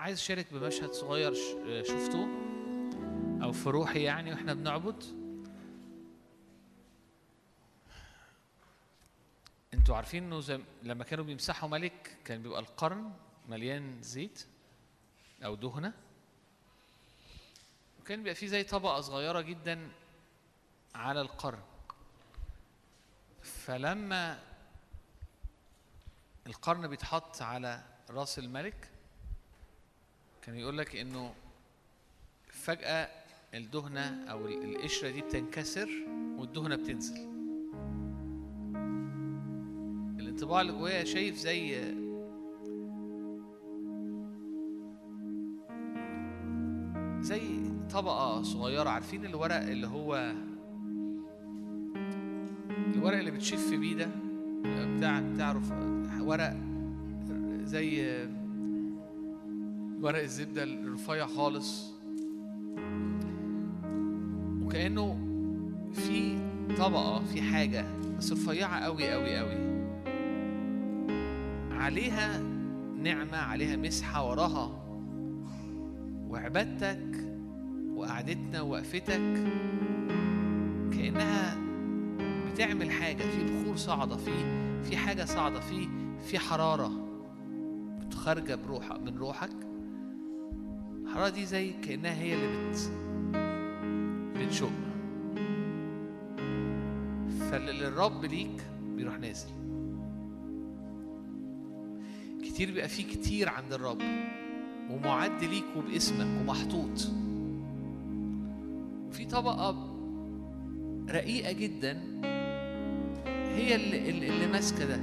عايز 0.00 0.18
اشارك 0.18 0.52
بمشهد 0.52 0.92
صغير 0.92 1.34
شفته 1.82 2.28
أو 3.42 3.52
في 3.52 3.70
روحي 3.70 4.02
يعني 4.02 4.30
وإحنا 4.30 4.54
بنعبد. 4.54 5.04
أنتوا 9.74 9.96
عارفين 9.96 10.24
إنه 10.24 10.40
زي 10.40 10.60
لما 10.82 11.04
كانوا 11.04 11.24
بيمسحوا 11.24 11.68
ملك 11.68 12.16
كان 12.24 12.42
بيبقى 12.42 12.60
القرن 12.60 13.12
مليان 13.48 14.02
زيت 14.02 14.46
أو 15.44 15.54
دهنة. 15.54 15.92
وكان 18.00 18.18
بيبقى 18.18 18.34
فيه 18.34 18.46
زي 18.46 18.62
طبقة 18.62 19.00
صغيرة 19.00 19.40
جدا 19.40 19.88
على 20.94 21.20
القرن. 21.20 21.62
فلما 23.42 24.38
القرن 26.46 26.88
بيتحط 26.88 27.42
على 27.42 27.84
رأس 28.10 28.38
الملك 28.38 28.90
كان 30.42 30.54
يقول 30.56 30.78
لك 30.78 30.96
إنه 30.96 31.30
فجأة 32.48 33.08
الدهنة 33.54 34.24
أو 34.30 34.46
ال- 34.46 34.64
القشرة 34.76 35.10
دي 35.10 35.20
بتنكسر 35.22 35.88
والدهنة 36.38 36.76
بتنزل. 36.76 37.30
الانطباع 40.20 40.60
اللي 40.60 40.72
جوايا 40.72 41.04
شايف 41.04 41.36
زي 41.36 41.80
زي 47.20 47.40
طبقة 47.92 48.42
صغيرة 48.42 48.88
عارفين 48.90 49.24
الورق 49.26 49.54
اللي 49.62 49.86
هو 49.86 50.32
الورق 52.94 53.18
اللي 53.18 53.30
بتشف 53.30 53.70
بيه 53.74 53.94
ده؟ 53.94 54.08
بتاع 54.96 55.20
بتعرف 55.20 55.72
ورق 56.20 56.56
زي 57.64 58.16
ورق 60.02 60.22
الزبدة 60.22 60.62
الرفيع 60.62 61.26
خالص. 61.26 61.92
وكأنه 64.62 65.18
في 65.92 66.38
طبقة 66.78 67.24
في 67.24 67.42
حاجة 67.42 67.84
بس 68.18 68.32
رفيعة 68.32 68.80
قوي 68.80 69.10
قوي 69.10 69.36
قوي 69.36 69.70
عليها 71.70 72.42
نعمة 73.02 73.36
عليها 73.38 73.76
مسحة 73.76 74.28
وراها. 74.28 74.80
وعبادتك 76.28 77.28
وقعدتنا 77.94 78.60
ووقفتك 78.60 79.44
كأنها 80.92 81.56
بتعمل 82.52 82.90
حاجة 82.90 83.22
في 83.22 83.44
بخور 83.44 83.76
صاعدة 83.76 84.16
في 84.16 84.32
في 84.82 84.96
حاجة 84.96 85.24
صاعدة 85.24 85.60
في 85.60 85.88
في 86.26 86.38
حرارة. 86.38 86.92
خارجة 88.14 88.54
بروح 88.54 88.92
من 88.92 89.18
روحك. 89.18 89.69
الحرارة 91.10 91.28
دي 91.28 91.46
زي 91.46 91.72
كأنها 91.72 92.14
هي 92.14 92.34
اللي 92.34 92.70
بت 92.70 92.90
بتشق 94.38 94.70
فالرب 97.50 98.24
ليك 98.24 98.62
بيروح 98.96 99.18
نازل. 99.18 99.48
كتير 102.44 102.70
بيبقى 102.70 102.88
فيه 102.88 103.04
كتير 103.04 103.48
عند 103.48 103.72
الرب 103.72 104.02
ومعد 104.90 105.44
ليك 105.44 105.64
وباسمك 105.76 106.40
ومحطوط. 106.40 107.10
وفي 109.08 109.24
طبقة 109.24 109.96
رقيقة 111.10 111.52
جدا 111.52 111.98
هي 113.54 113.74
اللي 113.74 114.28
اللي 114.28 114.46
ماسكة 114.46 114.84
ده. 114.86 115.00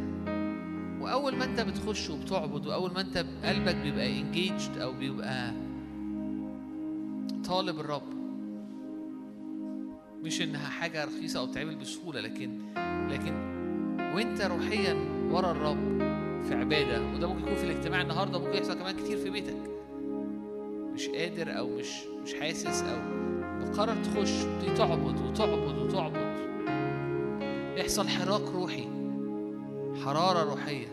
وأول 1.01 1.35
ما 1.35 1.45
أنت 1.45 1.59
بتخش 1.61 2.09
وبتعبد 2.09 2.65
وأول 2.67 2.91
ما 2.93 3.01
أنت 3.01 3.25
قلبك 3.43 3.75
بيبقى 3.75 4.19
انجيجد 4.19 4.77
أو 4.77 4.93
بيبقى 4.93 5.66
طالب 7.47 7.79
الرب. 7.79 8.01
مش 10.23 10.41
إنها 10.41 10.69
حاجة 10.69 11.05
رخيصة 11.05 11.39
أو 11.39 11.45
تعمل 11.45 11.75
بسهولة 11.75 12.21
لكن 12.21 12.59
لكن 13.09 13.33
وأنت 14.15 14.41
روحيا 14.41 14.93
ورا 15.31 15.51
الرب 15.51 15.97
في 16.43 16.53
عبادة 16.55 17.01
وده 17.15 17.27
ممكن 17.27 17.41
يكون 17.41 17.55
في 17.55 17.63
الاجتماع 17.63 18.01
النهاردة 18.01 18.39
ممكن 18.39 18.53
يحصل 18.57 18.73
كمان 18.73 18.95
كتير 18.95 19.17
في 19.17 19.29
بيتك. 19.29 19.57
مش 20.93 21.07
قادر 21.07 21.57
أو 21.57 21.67
مش 21.77 22.03
مش 22.23 22.33
حاسس 22.33 22.83
أو 22.83 22.97
بقرر 23.59 23.95
تخش 24.03 24.31
تعبد 24.77 25.19
وتعبد 25.21 25.77
وتعبد. 25.77 26.37
يحصل 27.77 28.07
حراك 28.07 28.41
روحي 28.55 28.87
حرارة 30.05 30.43
روحية. 30.49 30.87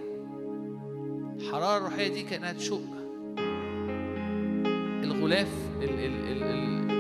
الحرارة 1.37 1.79
الروحية 1.79 2.09
دي 2.09 2.23
كأنها 2.23 2.53
تشق. 2.53 3.04
الغلاف 5.05 5.49
ال- 5.83 5.89
ال- 5.91 6.29
ال- 6.29 6.43
ال- 6.43 6.91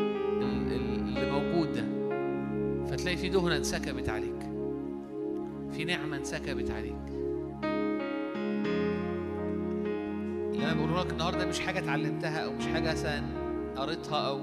ال- 0.42 0.72
ال- 0.72 1.18
اللي 1.18 1.30
موجود 1.30 1.72
ده. 1.72 1.84
فتلاقي 2.86 3.16
في 3.16 3.28
دهنة 3.28 3.56
انسكبت 3.56 4.08
عليك. 4.08 4.34
في 5.72 5.84
نعمة 5.84 6.16
انسكبت 6.16 6.70
عليك. 6.70 6.94
اللي 10.52 10.64
أنا 10.64 10.74
بقوله 10.74 11.00
لك 11.04 11.12
النهاردة 11.12 11.46
مش 11.46 11.60
حاجة 11.60 11.78
اتعلمتها 11.78 12.38
أو 12.44 12.52
مش 12.52 12.66
حاجة 12.66 12.90
مثلا 12.92 13.22
قريتها 13.76 14.28
أو 14.28 14.40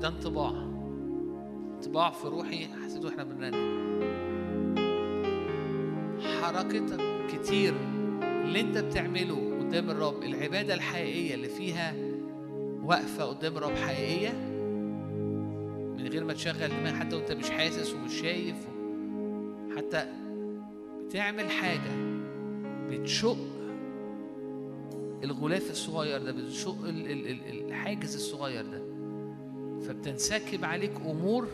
ده 0.00 0.08
انطباع. 0.08 0.52
انطباع 1.76 2.10
في 2.10 2.28
روحي 2.28 2.66
حسيته 2.84 3.08
إحنا 3.08 3.24
بنرنم 3.24 3.76
حركتك 6.42 7.00
كتير 7.32 7.74
اللي 8.22 8.60
أنت 8.60 8.78
بتعمله 8.78 9.58
قدام 9.60 9.90
الرب 9.90 10.22
العبادة 10.22 10.74
الحقيقية 10.74 11.34
اللي 11.34 11.48
فيها 11.48 11.94
واقفة 12.86 13.24
قدام 13.24 13.56
الرب 13.56 13.74
حقيقية 13.76 14.32
من 15.98 16.08
غير 16.12 16.24
ما 16.24 16.32
تشغل 16.32 16.68
دماغ 16.68 16.94
حتى 16.94 17.16
وانت 17.16 17.32
مش 17.32 17.50
حاسس 17.50 17.94
ومش 17.94 18.12
شايف. 18.20 18.56
حتى 19.76 20.06
بتعمل 21.04 21.50
حاجة 21.50 21.90
بتشق 22.90 23.36
الغلاف 25.24 25.70
الصغير 25.70 26.22
ده 26.22 26.32
بتشق 26.32 26.84
ال- 26.84 27.10
ال- 27.10 27.26
ال- 27.28 27.68
الحاجز 27.68 28.14
الصغير 28.14 28.64
ده. 28.66 28.82
فبتنسكب 29.80 30.64
عليك 30.64 30.92
أمور 31.06 31.48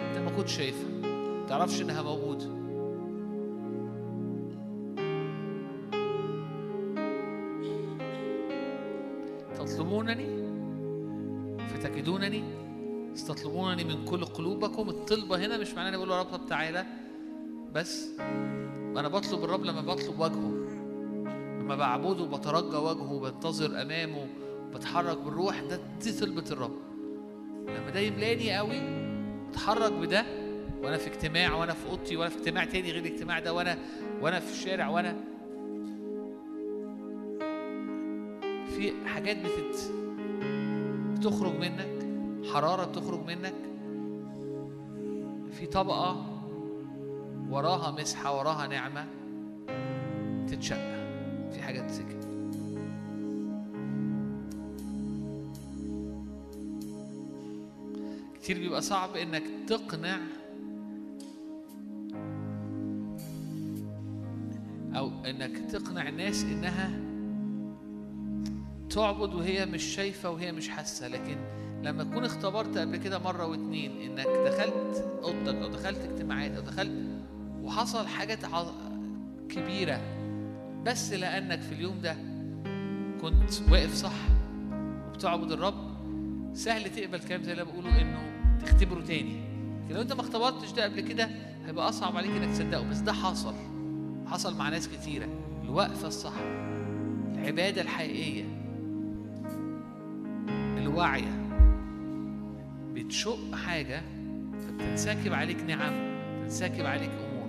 انت 0.00 0.18
ما 0.18 0.30
كنتش 0.36 0.56
شايفها 0.56 0.88
ما 0.90 1.46
تعرفش 1.48 1.82
إنها 1.82 2.02
موجودة. 2.02 2.46
تطلبونني 9.56 10.41
فتجدونني 11.82 12.44
تطلبونني 13.28 13.84
من 13.84 14.04
كل 14.04 14.24
قلوبكم. 14.24 14.88
الطلبة 14.88 15.46
هنا 15.46 15.58
مش 15.58 15.74
معناه 15.74 15.96
بقول 15.96 16.08
له 16.08 16.16
يا 16.16 16.20
رب 16.22 16.46
تعالى 16.46 16.86
بس 17.74 18.08
أنا 18.96 19.08
بطلب 19.08 19.44
الرب 19.44 19.64
لما 19.64 19.80
بطلب 19.80 20.20
وجهه. 20.20 20.62
لما 21.60 21.76
بعبده 21.76 22.22
وبترجى 22.22 22.76
وجهه 22.76 23.12
وبنتظر 23.12 23.82
أمامه 23.82 24.26
بتحرك 24.74 25.18
بالروح 25.18 25.60
ده 25.60 25.80
دي 26.02 26.12
طلبة 26.12 26.44
الرب. 26.50 26.76
لما 27.68 27.90
ده 27.90 28.00
يملاني 28.00 28.56
قوي 28.56 28.80
اتحرك 29.50 29.92
بده 29.92 30.24
وأنا 30.82 30.96
في 30.96 31.06
اجتماع 31.06 31.54
وأنا 31.54 31.72
في 31.72 31.90
أوضتي 31.90 32.16
وأنا 32.16 32.30
في 32.30 32.38
اجتماع 32.38 32.64
تاني 32.64 32.90
غير 32.92 33.04
الاجتماع 33.06 33.38
ده 33.38 33.52
وأنا 33.52 33.78
وأنا 34.20 34.40
في 34.40 34.52
الشارع 34.52 34.88
وأنا 34.88 35.16
في 38.76 38.92
حاجات 39.06 39.36
بتت 39.36 39.92
بتخرج 41.22 41.54
منك 41.58 42.06
حرارة 42.52 42.84
بتخرج 42.84 43.26
منك. 43.26 43.54
في 45.52 45.66
طبقة 45.66 46.26
وراها 47.50 47.90
مسحة 47.90 48.38
وراها 48.38 48.66
نعمة 48.66 49.06
تتشق 50.48 50.76
في 51.52 51.62
حاجة 51.62 51.80
تسكت 51.80 52.28
كتير 58.34 58.58
بيبقى 58.58 58.82
صعب 58.82 59.16
إنك 59.16 59.42
تقنع 59.68 60.18
أو 64.96 65.10
إنك 65.26 65.58
تقنع 65.70 66.08
الناس 66.08 66.44
إنها 66.44 67.11
تعبد 68.94 69.34
وهي 69.34 69.66
مش 69.66 69.82
شايفة 69.82 70.30
وهي 70.30 70.52
مش 70.52 70.68
حاسة. 70.68 71.08
لكن 71.08 71.36
لما 71.82 72.04
تكون 72.04 72.24
اختبرت 72.24 72.78
قبل 72.78 72.96
كده 72.96 73.18
مرة 73.18 73.46
واتنين 73.46 73.90
إنك 74.00 74.26
دخلت 74.26 75.04
أوضتك 75.22 75.54
أو 75.54 75.68
دخلت 75.68 75.98
اجتماعات 75.98 76.50
أو 76.56 76.62
دخلت 76.62 77.06
وحصل 77.62 78.06
حاجات 78.06 78.38
كبيرة 79.48 80.00
بس 80.84 81.12
لأنك 81.12 81.60
في 81.60 81.72
اليوم 81.74 82.00
ده 82.00 82.16
كنت 83.22 83.70
واقف 83.70 83.94
صح 83.94 84.12
وبتعبد 85.08 85.52
الرب 85.52 85.92
سهل 86.54 86.90
تقبل 86.90 87.18
كلام 87.18 87.42
زي 87.42 87.52
اللي 87.52 87.64
بقوله 87.64 88.00
إنه 88.00 88.22
تختبره 88.64 89.00
تاني. 89.00 89.40
لكن 89.84 89.94
لو 89.94 90.00
أنت 90.00 90.12
ما 90.12 90.20
اختبرتش 90.20 90.72
ده 90.72 90.84
قبل 90.84 91.00
كده 91.00 91.28
هيبقى 91.66 91.88
أصعب 91.88 92.16
عليك 92.16 92.30
إنك 92.30 92.50
تصدقه 92.50 92.90
بس 92.90 92.98
ده 92.98 93.12
حصل. 93.12 93.54
حصل 94.26 94.56
مع 94.56 94.68
ناس 94.68 94.88
كتيرة. 94.88 95.28
الوقفة 95.64 96.08
الصح 96.08 96.34
العبادة 97.34 97.82
الحقيقية. 97.82 98.61
واعية 100.94 101.42
بتشق 102.94 103.54
حاجة 103.54 104.02
فبتنسكب 104.60 105.32
عليك 105.32 105.62
نعم 105.62 105.92
تنسكب 106.42 106.86
عليك 106.86 107.10
أمور. 107.10 107.48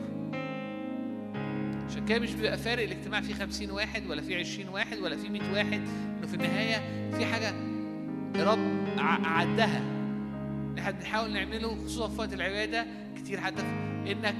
عشان 1.90 2.06
كده 2.06 2.20
مش 2.20 2.34
بيبقى 2.34 2.58
فارق 2.58 2.84
الاجتماع 2.84 3.22
فيه 3.22 3.34
خمسين 3.34 3.72
واحد 3.72 4.06
ولا 4.10 4.22
فيه 4.22 4.38
عشرين 4.40 4.70
واحد 4.70 4.98
ولا 4.98 5.18
فيه 5.18 5.30
مئة 5.30 5.52
واحد 5.54 5.82
إنه 6.18 6.28
في 6.28 6.34
النهاية 6.34 6.78
في 7.12 7.26
حاجة 7.26 7.54
رب 8.36 8.60
عدها 9.26 9.82
إحنا 10.80 10.92
بنحاول 10.92 11.34
نعمله 11.34 11.76
خصوصا 11.76 12.08
في 12.08 12.20
وقت 12.20 12.34
العبادة 12.34 12.86
كتير 13.18 13.40
حتى 13.40 13.62
إنك 14.12 14.36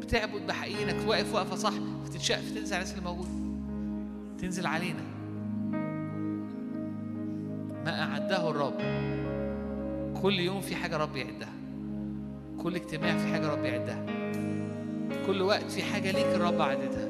بتعبد 0.00 0.46
بحقيقة 0.46 0.82
إنك 0.90 1.08
واقف 1.08 1.34
وقفة 1.34 1.56
صح 1.56 1.72
فتنشق 2.04 2.36
فتنزل 2.36 2.74
على 2.74 2.82
الناس 2.82 2.98
اللي 2.98 3.04
موجودة 3.10 3.30
تنزل 4.38 4.66
علينا. 4.66 5.00
ما 8.32 8.38
أعده 8.38 8.50
الرب. 8.50 8.74
كل 10.22 10.40
يوم 10.40 10.60
في 10.60 10.76
حاجة 10.76 10.96
رب 10.96 11.16
يعدها. 11.16 11.52
كل 12.62 12.74
اجتماع 12.74 13.18
في 13.18 13.32
حاجة 13.32 13.48
رب 13.48 13.64
يعدها. 13.64 14.06
كل 15.26 15.42
وقت 15.42 15.70
في 15.70 15.82
حاجة 15.82 16.10
ليك 16.10 16.26
الرب 16.26 16.62
عددها. 16.62 17.08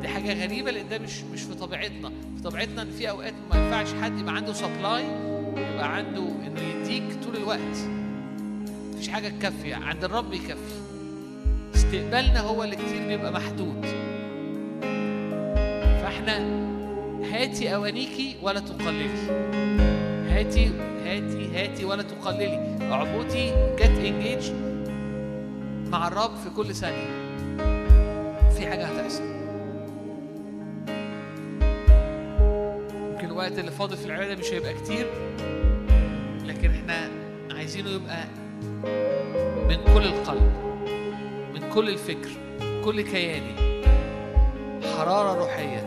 دي 0.00 0.08
حاجة 0.08 0.44
غريبة 0.44 0.70
لأن 0.70 0.88
ده 0.88 0.98
مش 0.98 1.22
مش 1.22 1.42
في 1.42 1.54
طبيعتنا. 1.54 2.08
في 2.08 2.42
طبيعتنا 2.44 2.82
إن 2.82 2.90
في 2.90 3.10
أوقات 3.10 3.34
ما 3.50 3.64
ينفعش 3.64 3.94
حد 4.02 4.18
يبقى 4.18 4.36
عنده 4.36 4.52
سبلاي 4.52 5.04
يبقى 5.56 5.96
عنده 5.96 6.22
إنه 6.46 6.60
يديك 6.60 7.24
طول 7.24 7.36
الوقت. 7.36 7.76
مفيش 8.94 9.08
حاجة 9.08 9.28
تكفي 9.28 9.74
عند 9.74 10.04
الرب 10.04 10.32
يكفي. 10.32 10.80
استقبالنا 11.74 12.40
هو 12.40 12.64
اللي 12.64 12.76
كتير 12.76 13.06
بيبقى 13.06 13.32
محدود. 13.32 13.86
فإحنا 16.02 16.38
هاتي 17.32 17.74
أوانيكي 17.74 18.36
ولا 18.42 18.60
تقللي. 18.60 19.89
هاتي 20.40 20.72
هاتي 21.04 21.48
هاتي 21.56 21.84
ولا 21.84 22.02
تقللي. 22.02 22.78
اعبدي 22.82 23.50
جت 23.50 23.98
انجيج 24.04 24.52
مع 25.92 26.08
الرب 26.08 26.36
في 26.36 26.50
كل 26.56 26.74
ثانية. 26.74 27.06
في 28.56 28.66
حاجة 28.66 28.84
هتحصل. 28.86 29.22
يمكن 33.12 33.26
الوقت 33.26 33.58
اللي 33.58 33.70
فاضل 33.70 33.96
في 33.96 34.06
العبادة 34.06 34.36
مش 34.36 34.52
هيبقى 34.52 34.74
كتير 34.74 35.06
لكن 36.46 36.70
إحنا 36.70 37.08
عايزينه 37.50 37.90
يبقى 37.90 38.24
من 39.68 39.94
كل 39.94 40.04
القلب 40.04 40.52
من 41.54 41.70
كل 41.74 41.88
الفكر 41.88 42.30
كل 42.84 43.00
كياني. 43.00 43.54
حرارة 44.98 45.38
روحية. 45.38 45.79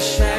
wish 0.00 0.29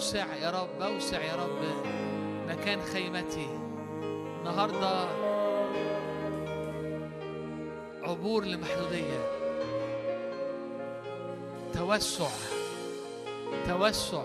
أوسع 0.00 0.34
يا 0.36 0.50
رب 0.50 0.82
أوسع 0.82 1.20
يا 1.20 1.36
رب 1.36 1.62
مكان 2.48 2.82
خيمتي. 2.82 3.48
النهارده 4.38 5.08
عبور 8.02 8.44
لمحدودية. 8.44 9.20
توسع 11.74 12.28
توسع. 13.68 14.22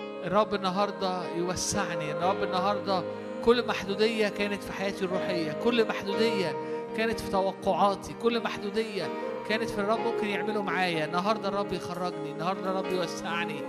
الرب 0.00 0.54
النهارده 0.54 1.34
يوسعني. 1.36 2.12
الرب 2.12 2.42
النهارده 2.42 3.02
كل 3.44 3.66
محدودية 3.66 4.28
كانت 4.28 4.62
في 4.62 4.72
حياتي 4.72 5.04
الروحية 5.04 5.52
كل 5.52 5.88
محدودية 5.88 6.56
كانت 6.96 7.20
في 7.20 7.30
توقعاتي 7.30 8.14
كل 8.22 8.42
محدودية 8.42 9.08
كانت 9.48 9.70
في 9.70 9.80
الرب 9.80 10.00
ممكن 10.00 10.26
يعمله 10.26 10.62
معايا. 10.62 11.04
النهارده 11.04 11.48
الرب 11.48 11.72
يخرجني 11.72 12.32
النهارده 12.32 12.70
الرب 12.70 12.92
يوسعني. 12.92 13.60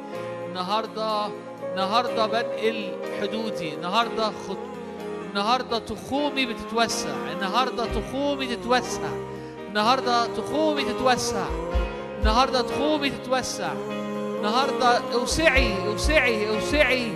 النهارده 0.48 1.28
النهارده 1.72 2.26
بنقل 2.26 2.92
حدودي. 3.22 3.74
النهارده 3.74 4.24
خط... 4.24 4.58
النهارده 5.30 5.80
تخومي 5.80 6.46
بتتوسع. 6.46 7.16
النهارده 7.32 7.86
تخومي 7.86 8.56
تتوسع. 8.56 9.10
النهارده 9.68 10.26
تخومي 10.26 10.84
تتوسع. 10.84 11.46
النهارده 12.20 12.62
تخومي 12.62 13.10
تتوسع. 13.10 13.74
النهارده 14.38 15.02
اوسعي 15.13 15.88
اوسعي 15.88 16.50
اوسعي 16.50 17.13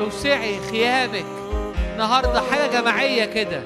اوسعي 0.00 0.60
خيامك. 0.70 1.24
النهارده 1.92 2.40
حاجة 2.40 2.80
جماعية 2.80 3.24
كده. 3.24 3.62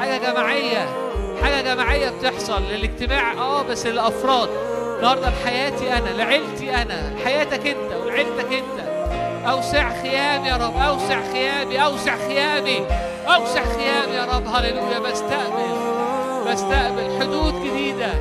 حاجة 0.00 0.32
جماعية. 0.32 1.11
حاجة 1.42 1.60
جماعية 1.62 2.10
بتحصل 2.10 2.62
للاجتماع. 2.62 3.32
آه 3.32 3.62
بس 3.62 3.86
للأفراد. 3.86 4.48
النهارده 4.96 5.30
لحياتي 5.30 5.92
أنا 5.92 6.08
لعيلتي 6.08 6.74
أنا 6.74 7.14
حياتك 7.24 7.66
أنت 7.66 7.92
ولعيلتك 8.04 8.52
أنت. 8.52 8.88
أوسع 9.48 10.02
خيام 10.02 10.44
يا 10.44 10.56
رب 10.56 10.76
أوسع 10.76 11.20
خيامي 11.32 11.84
أوسع 11.84 12.16
خيامي 12.16 12.86
أوسع 13.26 13.62
خيام 13.64 14.12
يا 14.12 14.24
رب. 14.24 14.46
هللويا. 14.46 14.98
بستقبل 14.98 15.76
بستقبل 16.48 17.20
حدود 17.20 17.54
جديدة. 17.64 18.12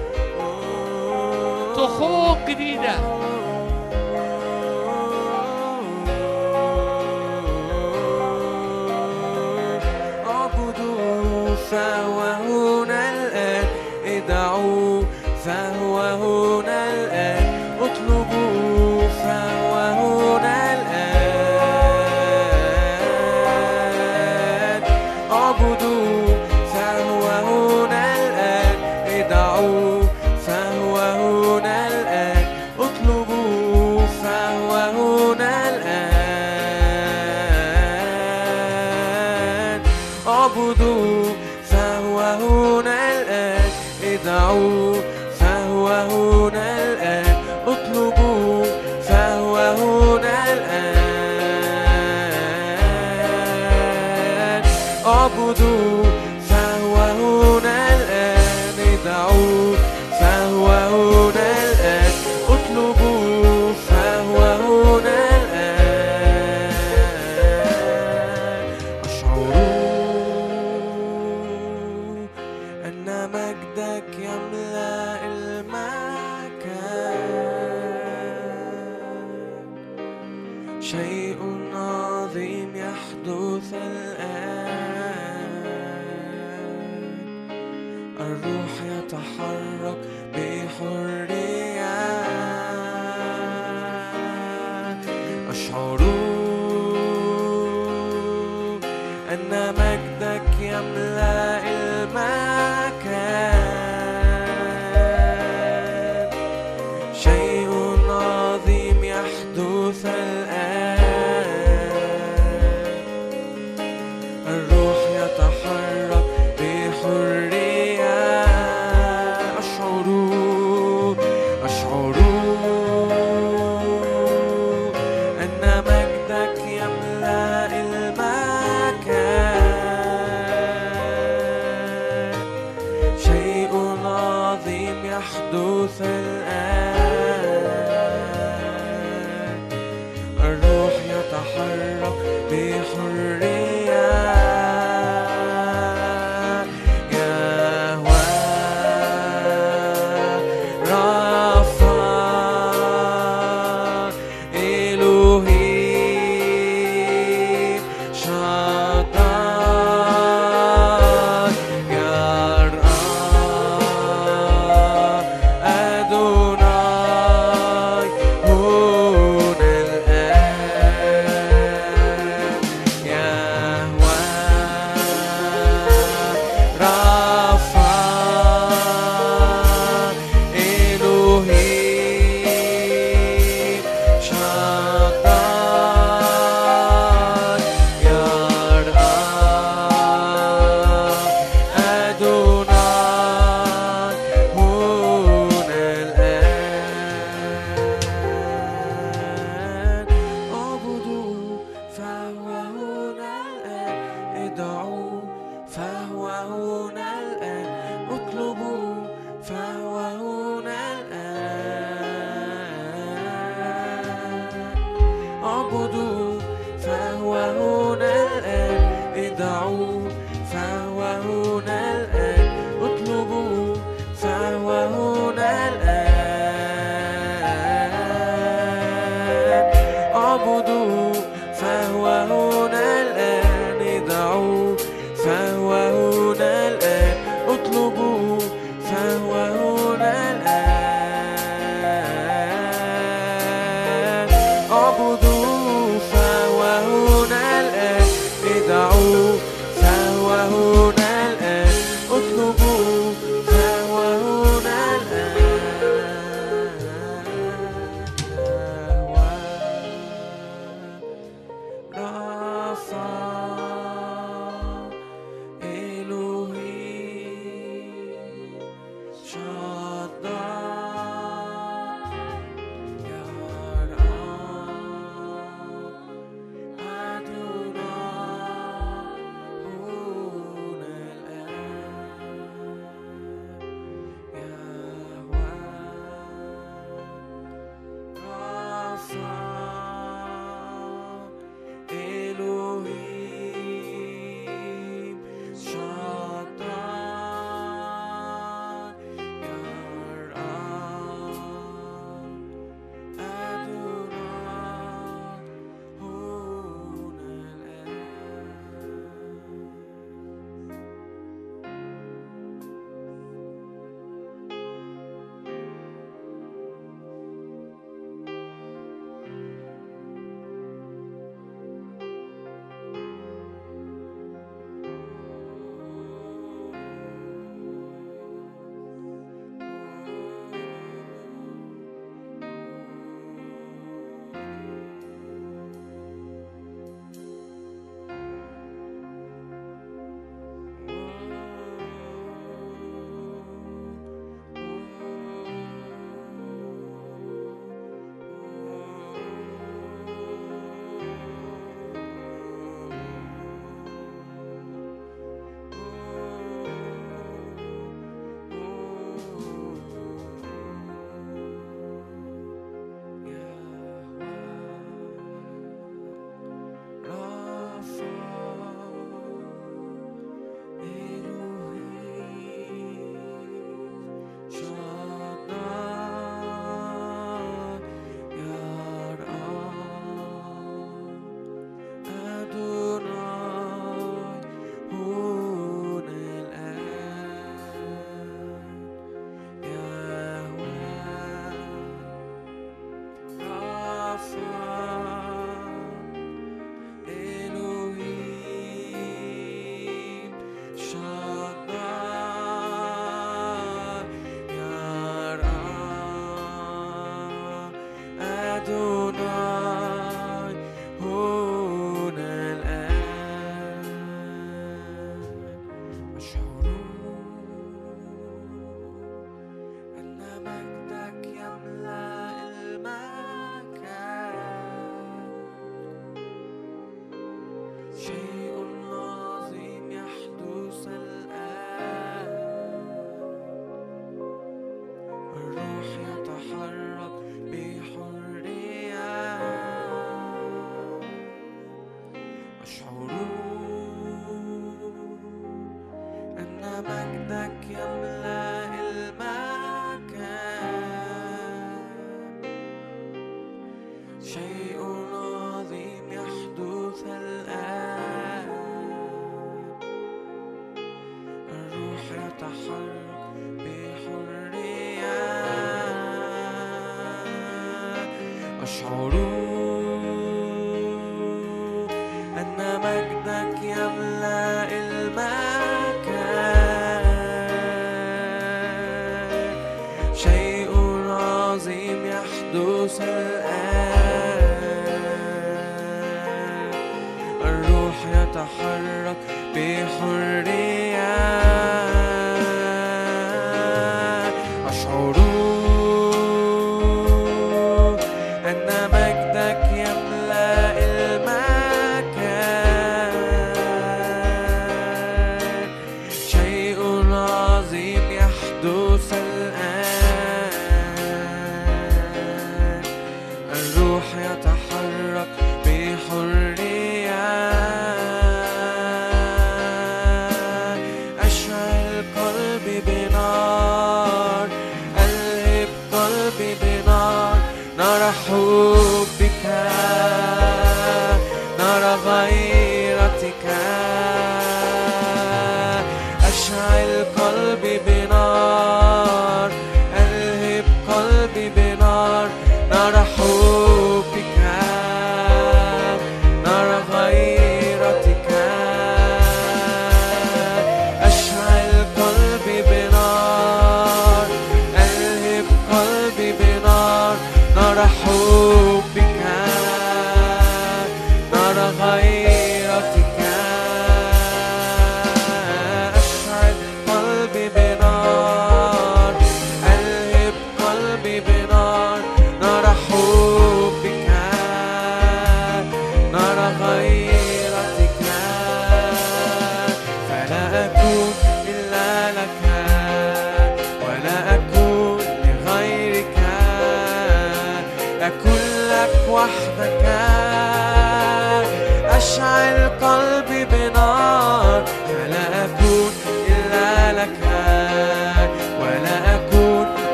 تخوم 1.75 2.38
جديدة. 2.47 3.21
فواه 11.71 12.70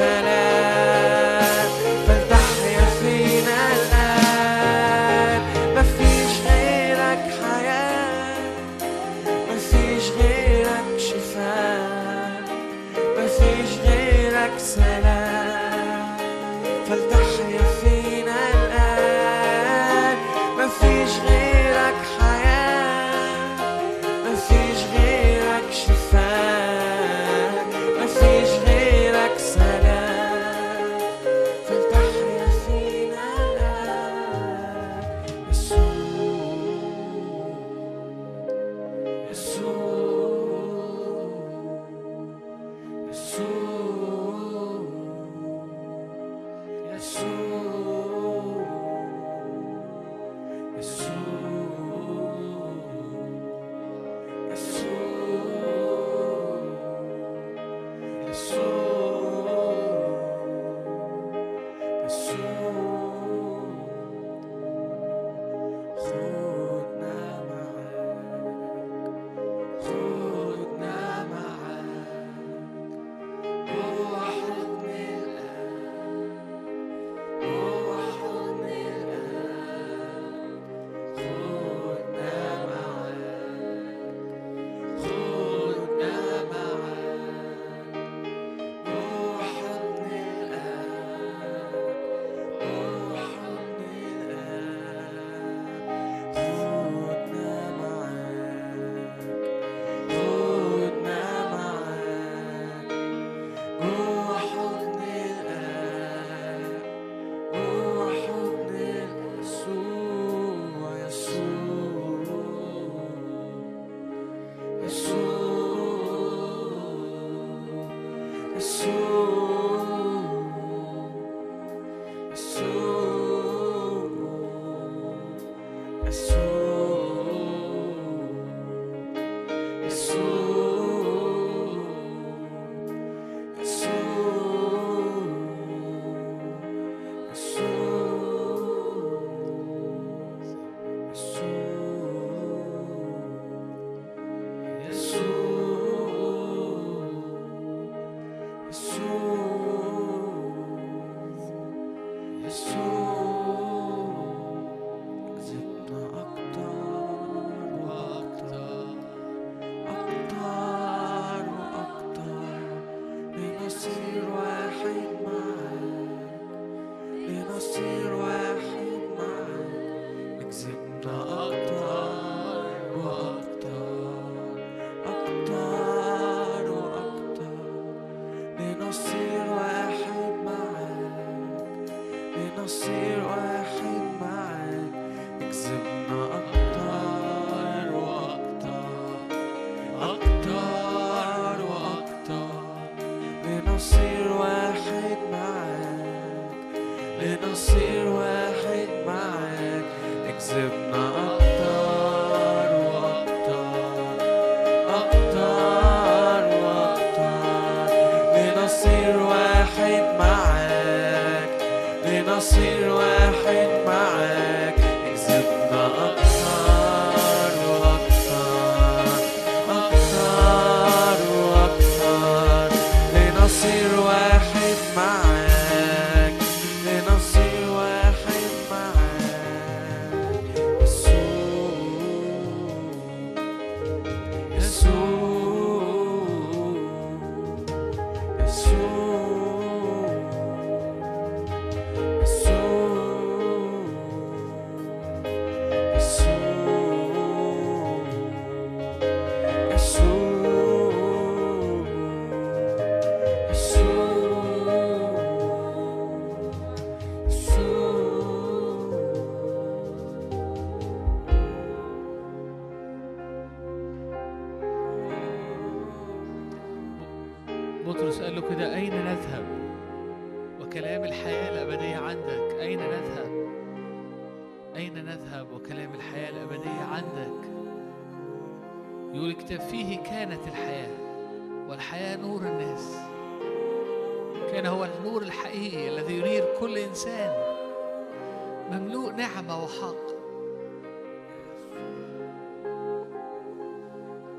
and 0.00 0.27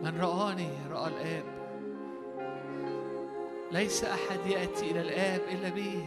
من 0.04 0.22
رآني 0.22 0.70
رأى 0.92 1.08
الآب. 1.08 1.44
ليس 3.72 4.04
أحد 4.04 4.48
يأتي 4.48 4.92
إلى 4.92 5.02
الآب 5.02 5.42
إلا 5.52 5.70
به. 5.70 6.04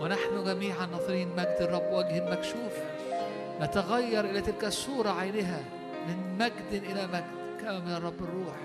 ونحن 0.00 0.44
جميعا 0.44 0.86
ناظرين 0.86 1.28
مجد 1.28 1.56
الرب 1.60 1.92
وجه 1.92 2.30
مكشوف. 2.30 2.72
نتغير 3.60 4.24
إلى 4.24 4.40
تلك 4.40 4.64
الصورة 4.64 5.10
عينها 5.10 5.64
من 6.08 6.38
مجد 6.38 6.82
إلى 6.82 7.06
مجد. 7.06 7.60
كما 7.60 7.78
من 7.78 7.92
الرب 7.92 8.22
الروح. 8.22 8.56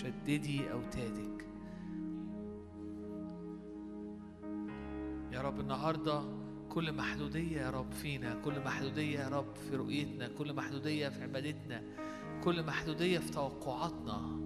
شددي 0.00 0.72
أوتادك. 0.72 1.44
يا 5.32 5.40
رب 5.42 5.60
النهاردة 5.60 6.22
كل 6.68 6.92
محدودية 6.92 7.60
يا 7.60 7.70
رب 7.70 7.92
فينا 7.92 8.34
كل 8.34 8.64
محدودية 8.64 9.18
يا 9.20 9.28
رب 9.28 9.56
في 9.56 9.76
رؤيتنا 9.76 10.28
كل 10.28 10.52
محدودية 10.52 11.08
في 11.08 11.22
عبادتنا 11.22 11.82
كل 12.44 12.66
محدودية 12.66 13.18
في 13.18 13.30
توقعاتنا. 13.30 14.40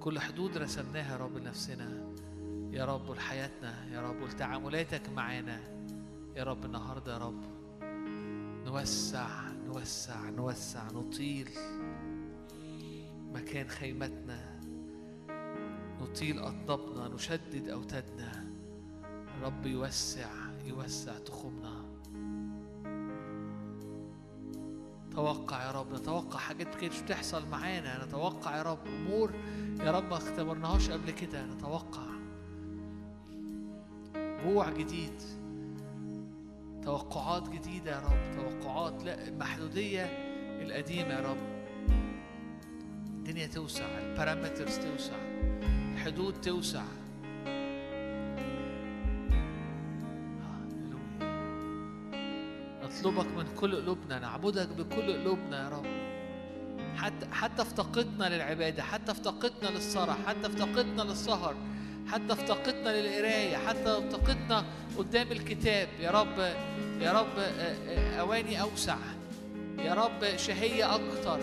كل 0.00 0.18
حدود 0.18 0.58
رسمناها 0.58 1.12
يا 1.12 1.16
رب 1.16 1.36
لنفسنا. 1.36 2.12
يا 2.72 2.84
رب 2.84 3.10
لحياتنا 3.10 3.92
يا 3.92 4.10
رب 4.10 4.22
ولتعاملاتك 4.22 5.08
معانا. 5.16 5.60
يا 6.36 6.44
رب 6.44 6.64
النهارده 6.64 7.12
يا 7.12 7.18
رب 7.18 7.42
نوسع 8.66 9.28
نوسع 9.66 10.30
نوسع 10.30 10.90
نطيل. 10.90 11.48
مكان 13.36 13.68
خيمتنا 13.68 14.60
نطيل 16.00 16.38
أطنابنا 16.38 17.08
نشدد 17.14 17.68
أوتادنا. 17.68 18.46
رب 19.42 19.66
يوسع 19.66 20.30
يوسع 20.64 21.18
تخمنا 21.18 21.84
توقع 25.10 25.66
يا 25.66 25.70
رب 25.70 25.94
نتوقع 25.94 26.38
حاجات 26.38 26.74
كده 26.74 26.90
مش 26.90 27.00
بتحصل 27.00 27.48
معانا. 27.48 28.04
نتوقع 28.04 28.56
يا 28.56 28.62
رب 28.62 28.86
أمور 28.86 29.32
يا 29.80 29.90
رب 29.90 30.04
ما 30.04 30.16
اختبرناهاش 30.16 30.90
قبل 30.90 31.10
كده. 31.10 31.46
نتوقع 31.46 32.06
جوع 34.44 34.70
جديد 34.70 35.22
توقعات 36.82 37.48
جديدة 37.48 37.90
يا 37.90 38.00
رب 38.00 38.36
توقعات 38.36 39.04
لا 39.04 39.28
المحدودية 39.28 40.04
القديمة 40.62 41.08
يا 41.08 41.20
رب. 41.20 41.55
الدنيا 43.26 43.46
توسع 43.46 43.84
البارامترز 43.84 44.78
توسع 44.78 45.16
الحدود 45.94 46.40
توسع. 46.40 46.82
نطلبك 52.82 53.26
من 53.26 53.46
كل 53.60 53.76
قلوبنا 53.76 54.18
نعبدك 54.18 54.68
بكل 54.68 55.12
قلوبنا 55.12 55.64
يا 55.64 55.68
رب. 55.68 55.86
حتى 56.96 57.26
حتى 57.32 57.62
افتقدنا 57.62 58.34
للعبادة 58.34 58.82
حتى 58.82 59.12
افتقدنا 59.12 59.68
للصلاة 59.68 60.16
حتى 60.26 60.46
افتقدنا 60.46 61.02
للسهر 61.02 61.54
حتى 62.08 62.32
افتقدنا 62.32 63.00
للقراية 63.00 63.56
حتى 63.56 63.98
افتقدنا 63.98 64.64
قدام 64.98 65.32
الكتاب. 65.32 65.88
يا 66.00 66.10
رب 66.10 66.38
يا 67.00 67.12
رب 67.12 67.38
آه، 67.38 67.76
آه، 67.88 68.20
أواني 68.20 68.62
أوسع. 68.62 68.96
يا 69.78 69.94
رب 69.94 70.36
شهية 70.36 70.94
أكتر. 70.94 71.40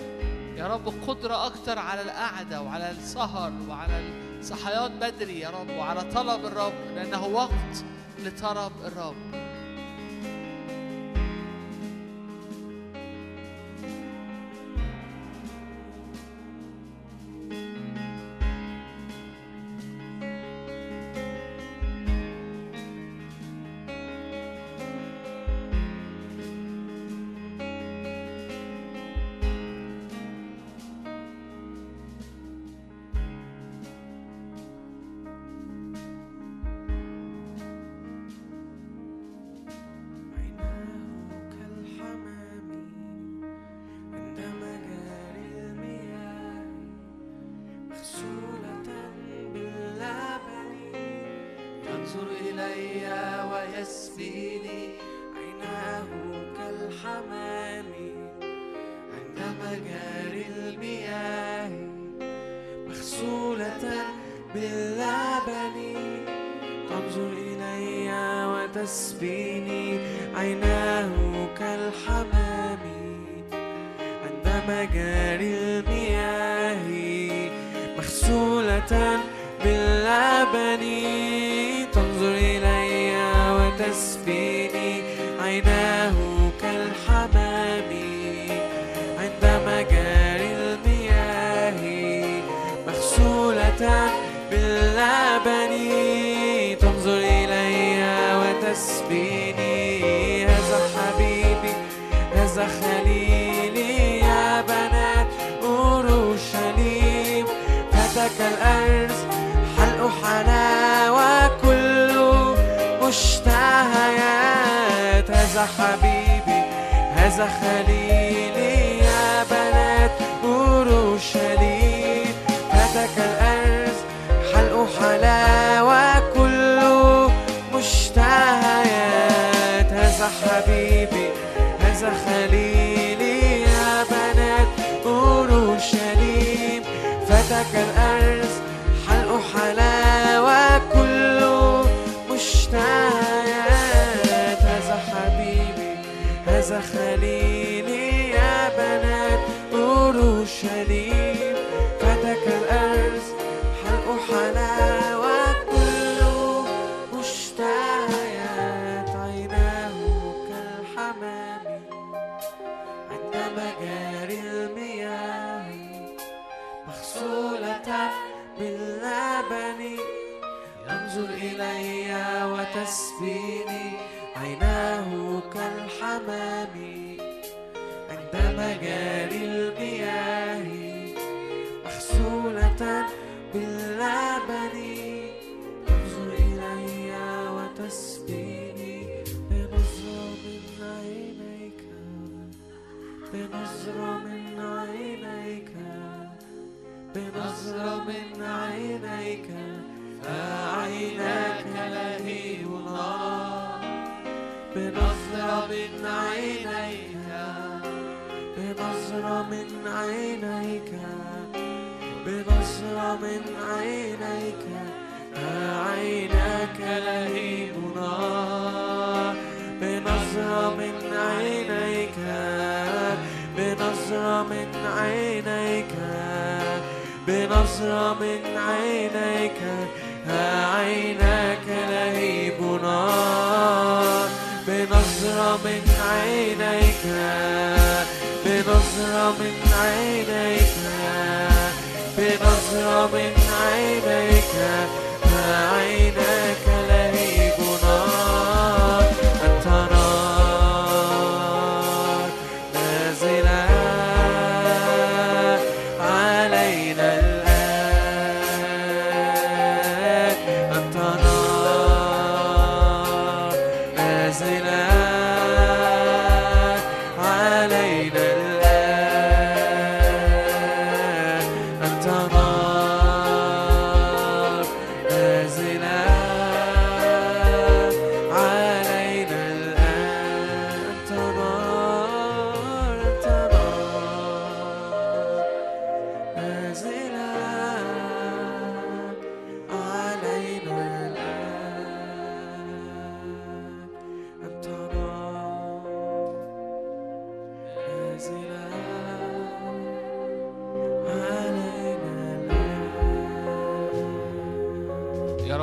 يا 0.57 0.67
رب 0.67 0.93
قدرة 1.07 1.45
أكتر 1.45 1.79
على 1.79 2.01
القعدة 2.01 2.61
وعلى 2.61 2.91
السهر 2.91 3.51
وعلى 3.69 4.09
الصحيان 4.39 4.99
بدري 4.99 5.39
يا 5.39 5.49
رب 5.49 5.69
وعلى 5.69 6.03
طلب 6.03 6.45
الرب 6.45 6.73
لأنه 6.95 7.25
وقت 7.25 7.85
لطلب 8.19 8.71
الرب. 8.85 9.42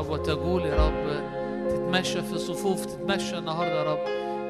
رب 0.00 0.10
وتجول 0.10 0.62
يا 0.62 0.86
رب 0.86 1.30
تتمشى 1.68 2.22
في 2.22 2.38
صفوف 2.38 2.84
تتمشى 2.84 3.38
النهارده 3.38 3.74
يا 3.74 3.92
رب. 3.92 3.98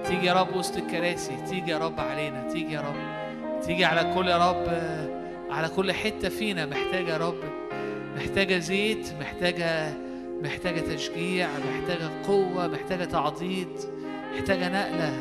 تيجي 0.04 0.26
يا 0.26 0.32
رب 0.32 0.56
وسط 0.56 0.76
الكراسي 0.76 1.36
تيجي 1.48 1.70
يا 1.70 1.78
رب 1.78 2.00
علينا 2.00 2.48
تيجي 2.52 2.72
يا 2.72 2.80
رب. 2.80 3.60
تيجي 3.62 3.84
على 3.84 4.14
كل 4.14 4.28
يا 4.28 4.50
رب 4.50 4.66
على 5.50 5.68
كل 5.68 5.92
حتة 5.92 6.28
فينا. 6.28 6.66
محتاجة 6.66 7.12
يا 7.12 7.16
رب 7.16 7.38
محتاجة 8.16 8.58
زيت 8.58 9.12
محتاجة 9.20 9.92
محتاجة 10.42 10.80
تشجيع 10.80 11.48
محتاجة 11.58 12.10
قوة 12.26 12.68
محتاجة 12.68 13.04
تعضيد 13.04 13.68
محتاجة 14.34 14.68
نقلة. 14.68 15.12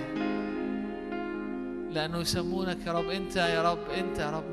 لأنه 1.92 2.20
يسمونك 2.20 2.78
يا 2.88 2.92
رب 2.92 3.10
أنت 3.10 3.36
يا 3.36 3.72
رب 3.72 3.90
أنت 3.98 4.20
يا 4.20 4.30
رب 4.30 4.44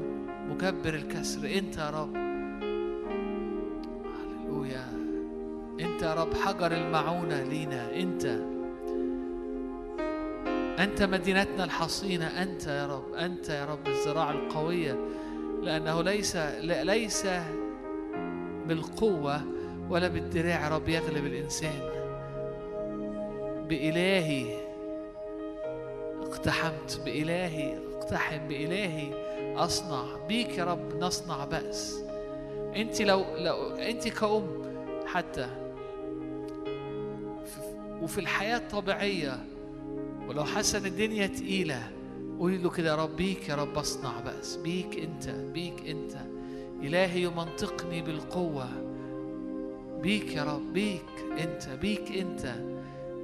مكبر 0.51 0.95
الكسر 0.95 1.59
أنت 1.59 1.77
يا 1.77 1.91
رب 1.91 2.26
رب 6.17 6.35
حجر 6.35 6.73
المعونة 6.73 7.43
لينا. 7.43 7.95
أنت 7.95 8.25
أنت 10.79 11.03
مدينتنا 11.03 11.65
الحصينة. 11.65 12.43
أنت 12.43 12.67
يا 12.67 12.87
رب 12.87 13.15
أنت 13.15 13.49
يا 13.49 13.65
رب 13.65 13.89
الزراعة 13.89 14.31
القوية. 14.31 14.99
لأنه 15.63 16.03
ليس 16.03 16.37
ليس 16.63 17.27
بالقوة 18.67 19.41
ولا 19.91 20.09
بالدراع 20.09 20.69
رب 20.69 20.89
يغلب 20.89 21.27
الإنسان. 21.27 21.81
بإلهي 23.69 24.59
اقتحمت 26.23 27.01
بإلهي 27.05 27.79
اقتحم 27.95 28.49
بإلهي 28.49 29.13
أصنع. 29.57 30.05
بيك 30.29 30.59
يا 30.59 30.65
رب 30.65 30.97
نصنع 31.01 31.45
بأس. 31.45 32.05
أنت 32.77 33.03
لو 33.03 33.25
لو 33.37 33.71
أنت 33.71 34.09
كأم 34.09 34.63
حتى 35.07 35.66
وفي 38.03 38.19
الحياة 38.19 38.57
الطبيعية 38.57 39.45
ولو 40.29 40.45
حاسة 40.45 40.79
ان 40.79 40.87
الدنيا 40.87 41.27
تقيلة 41.27 41.91
قولي 42.39 42.59
له 42.59 42.71
كده 42.71 42.91
يا 42.91 43.07
بيك 43.07 43.49
يا 43.49 43.55
رب 43.55 43.79
أصنع 43.79 44.21
بأس 44.21 44.57
بيك 44.57 44.99
أنت 44.99 45.29
بيك 45.29 45.89
أنت. 45.89 46.17
إلهي 46.83 47.23
يمنطقني 47.23 48.03
بالقوة. 48.03 48.69
بيك 50.03 50.33
يا 50.37 50.45
رب 50.45 50.73
بيك 50.73 51.05
أنت 51.39 51.69
بيك 51.81 52.13
أنت. 52.13 52.55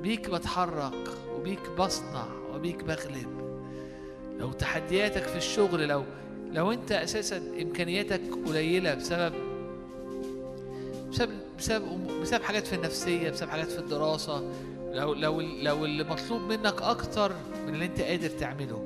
بيك 0.02 0.30
بتحرك 0.30 1.08
وبيك 1.36 1.70
بصنع 1.78 2.26
وبيك 2.54 2.84
بغلب. 2.84 3.42
لو 4.38 4.52
تحدياتك 4.52 5.22
في 5.22 5.36
الشغل 5.36 5.88
لو 5.88 6.04
لو 6.52 6.72
أنت 6.72 6.92
أساسا 6.92 7.36
إمكانياتك 7.62 8.20
قليلة 8.46 8.94
بسبب 8.94 9.32
بسبب 11.12 11.32
بسبب 11.58 12.20
بسبب 12.22 12.42
حاجات 12.42 12.66
في 12.66 12.74
النفسية 12.74 13.30
بسبب 13.30 13.50
حاجات 13.50 13.70
في 13.70 13.78
الدراسة. 13.78 14.42
لو 14.92 15.14
لو 15.14 15.40
لو 15.40 15.84
اللي 15.84 16.04
مطلوب 16.04 16.40
منك 16.42 16.82
أكتر 16.82 17.32
من 17.66 17.74
اللي 17.74 17.84
أنت 17.84 18.00
قادر 18.00 18.28
تعمله. 18.28 18.84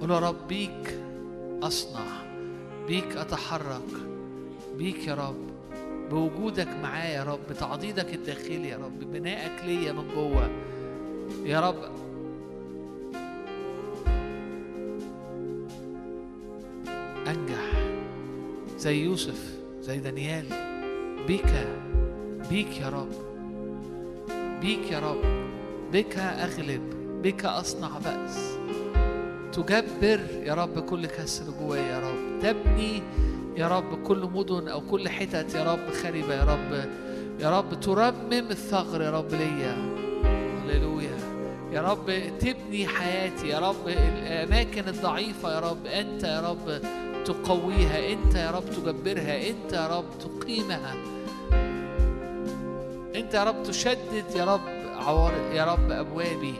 قول 0.00 0.10
يا 0.10 0.18
رب 0.18 0.48
بيك 0.48 1.00
أصنع 1.62 2.22
بيك 2.86 3.16
أتحرك 3.16 3.88
بيك 4.76 5.06
يا 5.06 5.14
رب. 5.14 5.50
بوجودك 6.10 6.68
معايا 6.82 7.14
يا 7.14 7.24
رب 7.24 7.40
بتعضيدك 7.50 8.14
الداخلي 8.14 8.68
يا 8.68 8.76
رب 8.76 9.00
ببنائك 9.00 9.64
ليا 9.64 9.92
من 9.92 10.08
جوه. 10.14 10.50
يا 11.44 11.60
رب. 11.60 11.90
أنجح. 17.26 17.90
زي 18.78 19.04
يوسف. 19.04 19.59
زي 19.80 19.98
دانيال. 19.98 20.46
بيك 21.26 21.68
بيك 22.50 22.80
يا 22.80 22.88
رب. 22.88 23.12
بيك 24.60 24.90
يا 24.90 24.98
رب. 24.98 25.50
بك 25.92 26.18
أغلب 26.18 26.82
بك 27.22 27.44
أصنع 27.44 27.88
بأس. 27.98 28.56
تجبر 29.52 30.20
يا 30.42 30.54
رب 30.54 30.78
كل 30.78 31.06
كسر 31.06 31.44
جوايا 31.60 31.82
يا 31.82 31.98
رب. 31.98 32.42
تبني 32.42 33.02
يا 33.56 33.68
رب 33.68 34.02
كل 34.02 34.28
مدن 34.34 34.68
أو 34.68 34.80
كل 34.80 35.08
حتت 35.08 35.54
يا 35.54 35.72
رب 35.72 35.90
خربة 35.90 36.34
يا 36.34 36.44
رب. 36.44 36.88
يا 37.40 37.58
رب 37.58 37.80
ترمم 37.80 38.50
الثغر 38.50 39.02
يا 39.02 39.10
رب 39.10 39.34
ليا. 39.34 39.76
هللويا. 40.64 41.18
يا 41.72 41.80
رب 41.80 42.12
تبني 42.40 42.86
حياتي 42.86 43.48
يا 43.48 43.58
رب. 43.58 43.88
الأماكن 43.88 44.88
الضعيفة 44.88 45.54
يا 45.54 45.60
رب. 45.60 45.86
أنت 45.86 46.24
يا 46.24 46.40
رب. 46.40 46.80
تقويها 47.24 48.12
أنت 48.12 48.34
يا 48.34 48.50
رب 48.50 48.64
تجبرها 48.70 49.48
أنت 49.48 49.72
يا 49.72 49.86
رب 49.86 50.04
تقيمها. 50.20 50.94
أنت 53.14 53.34
يا 53.34 53.44
رب 53.44 53.62
تشدد 53.62 54.24
يا 54.36 54.44
رب 54.44 54.60
عوارض 54.96 55.54
يا 55.54 55.64
رب 55.64 55.90
أبوابي. 55.90 56.54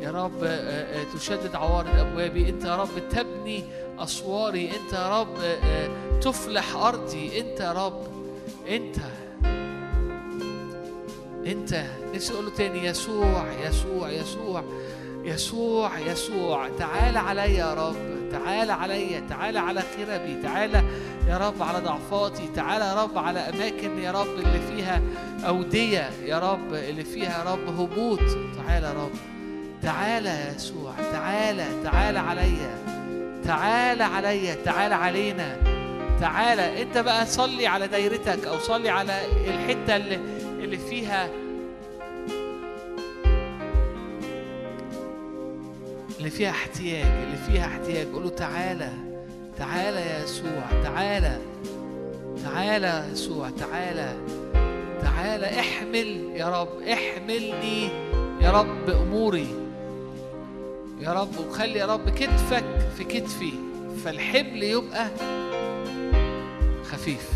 يا 0.00 0.10
رب 0.10 0.44
آه، 0.44 1.00
آه، 1.00 1.04
تشدد 1.14 1.54
عوارض 1.54 1.98
أبوابي. 1.98 2.48
أنت 2.48 2.64
يا 2.64 2.76
رب 2.76 3.08
تبني 3.10 3.64
أسواري. 3.98 4.70
أنت 4.70 4.92
يا 4.92 5.20
رب 5.20 5.36
آه، 5.44 6.18
تفلح 6.20 6.76
أرضي. 6.76 7.40
أنت 7.40 7.60
يا 7.60 7.72
رب 7.72 8.06
أنت. 8.68 8.96
أنت. 11.46 11.84
نفسي 12.14 12.32
أقول 12.32 12.44
له 12.44 12.50
تاني 12.50 12.86
يسوع 12.86 13.52
يسوع 13.66 14.10
يسوع. 14.10 14.64
يسوع 15.26 15.98
يسوع 15.98 16.68
تعال 16.78 17.16
عليا 17.16 17.44
يا 17.46 17.74
رب 17.74 17.96
تعال 18.32 18.70
عليا 18.70 19.22
تعال 19.28 19.56
على 19.56 19.80
خربي 19.96 20.42
تعال 20.42 20.74
يا 21.28 21.38
رب 21.38 21.62
على 21.62 21.78
ضعفاتي 21.78 22.48
تعال 22.56 22.80
يا 22.80 23.02
رب 23.02 23.18
على 23.18 23.38
أماكن 23.38 23.98
يا 23.98 24.10
رب 24.12 24.26
اللي 24.38 24.60
فيها 24.76 25.02
أودية 25.46 26.10
يا 26.24 26.38
رب 26.38 26.74
اللي 26.74 27.04
فيها 27.04 27.44
يا 27.44 27.52
رب 27.52 27.80
هبوط. 27.80 28.20
تعال 28.56 28.84
يا 28.84 28.92
رب 28.92 29.10
تعال 29.82 30.26
يا 30.26 30.54
يسوع 30.56 30.92
تعال 31.12 31.82
تعال 31.84 32.16
عليا 32.16 32.78
تعال 33.44 34.02
عليا 34.02 34.54
تعال 34.64 34.92
علينا. 34.92 35.56
تعال 36.20 36.60
انت 36.60 36.98
بقى 36.98 37.26
صلي 37.26 37.66
على 37.66 37.88
دايرتك 37.88 38.44
أو 38.46 38.58
صلي 38.58 38.88
على 38.88 39.20
الحتة 39.46 39.96
اللي 39.96 40.18
اللي 40.64 40.78
فيها 40.78 41.28
اللي 46.26 46.38
فيها 46.38 46.50
احتياج 46.50 47.06
اللي 47.06 47.36
فيها 47.36 47.66
احتياج. 47.66 48.06
قول 48.06 48.22
له 48.22 48.28
تعالى 48.30 48.90
تعالى 49.58 50.00
يا 50.00 50.24
يسوع 50.24 50.82
تعالى 50.84 51.38
تعالى 52.44 52.86
يا 52.86 53.08
يسوع 53.12 53.50
تعالى 53.50 54.16
تعالى. 55.02 55.60
احمل 55.60 56.30
يا 56.34 56.60
رب 56.60 56.82
احملني 56.82 57.88
يا 58.40 58.50
رب 58.50 58.90
اموري. 58.90 59.48
يا 61.00 61.12
رب 61.12 61.38
وخلي 61.38 61.78
يا 61.78 61.86
رب 61.86 62.08
كتفك 62.10 62.64
في 62.96 63.04
كتفي 63.04 63.52
فالحمل 64.04 64.62
يبقى 64.62 65.08
خفيف. 66.84 67.30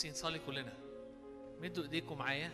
نفسي 0.00 0.10
نصلي 0.10 0.38
كلنا. 0.46 0.72
مدوا 1.62 1.84
إيديكم 1.84 2.18
معايا. 2.18 2.50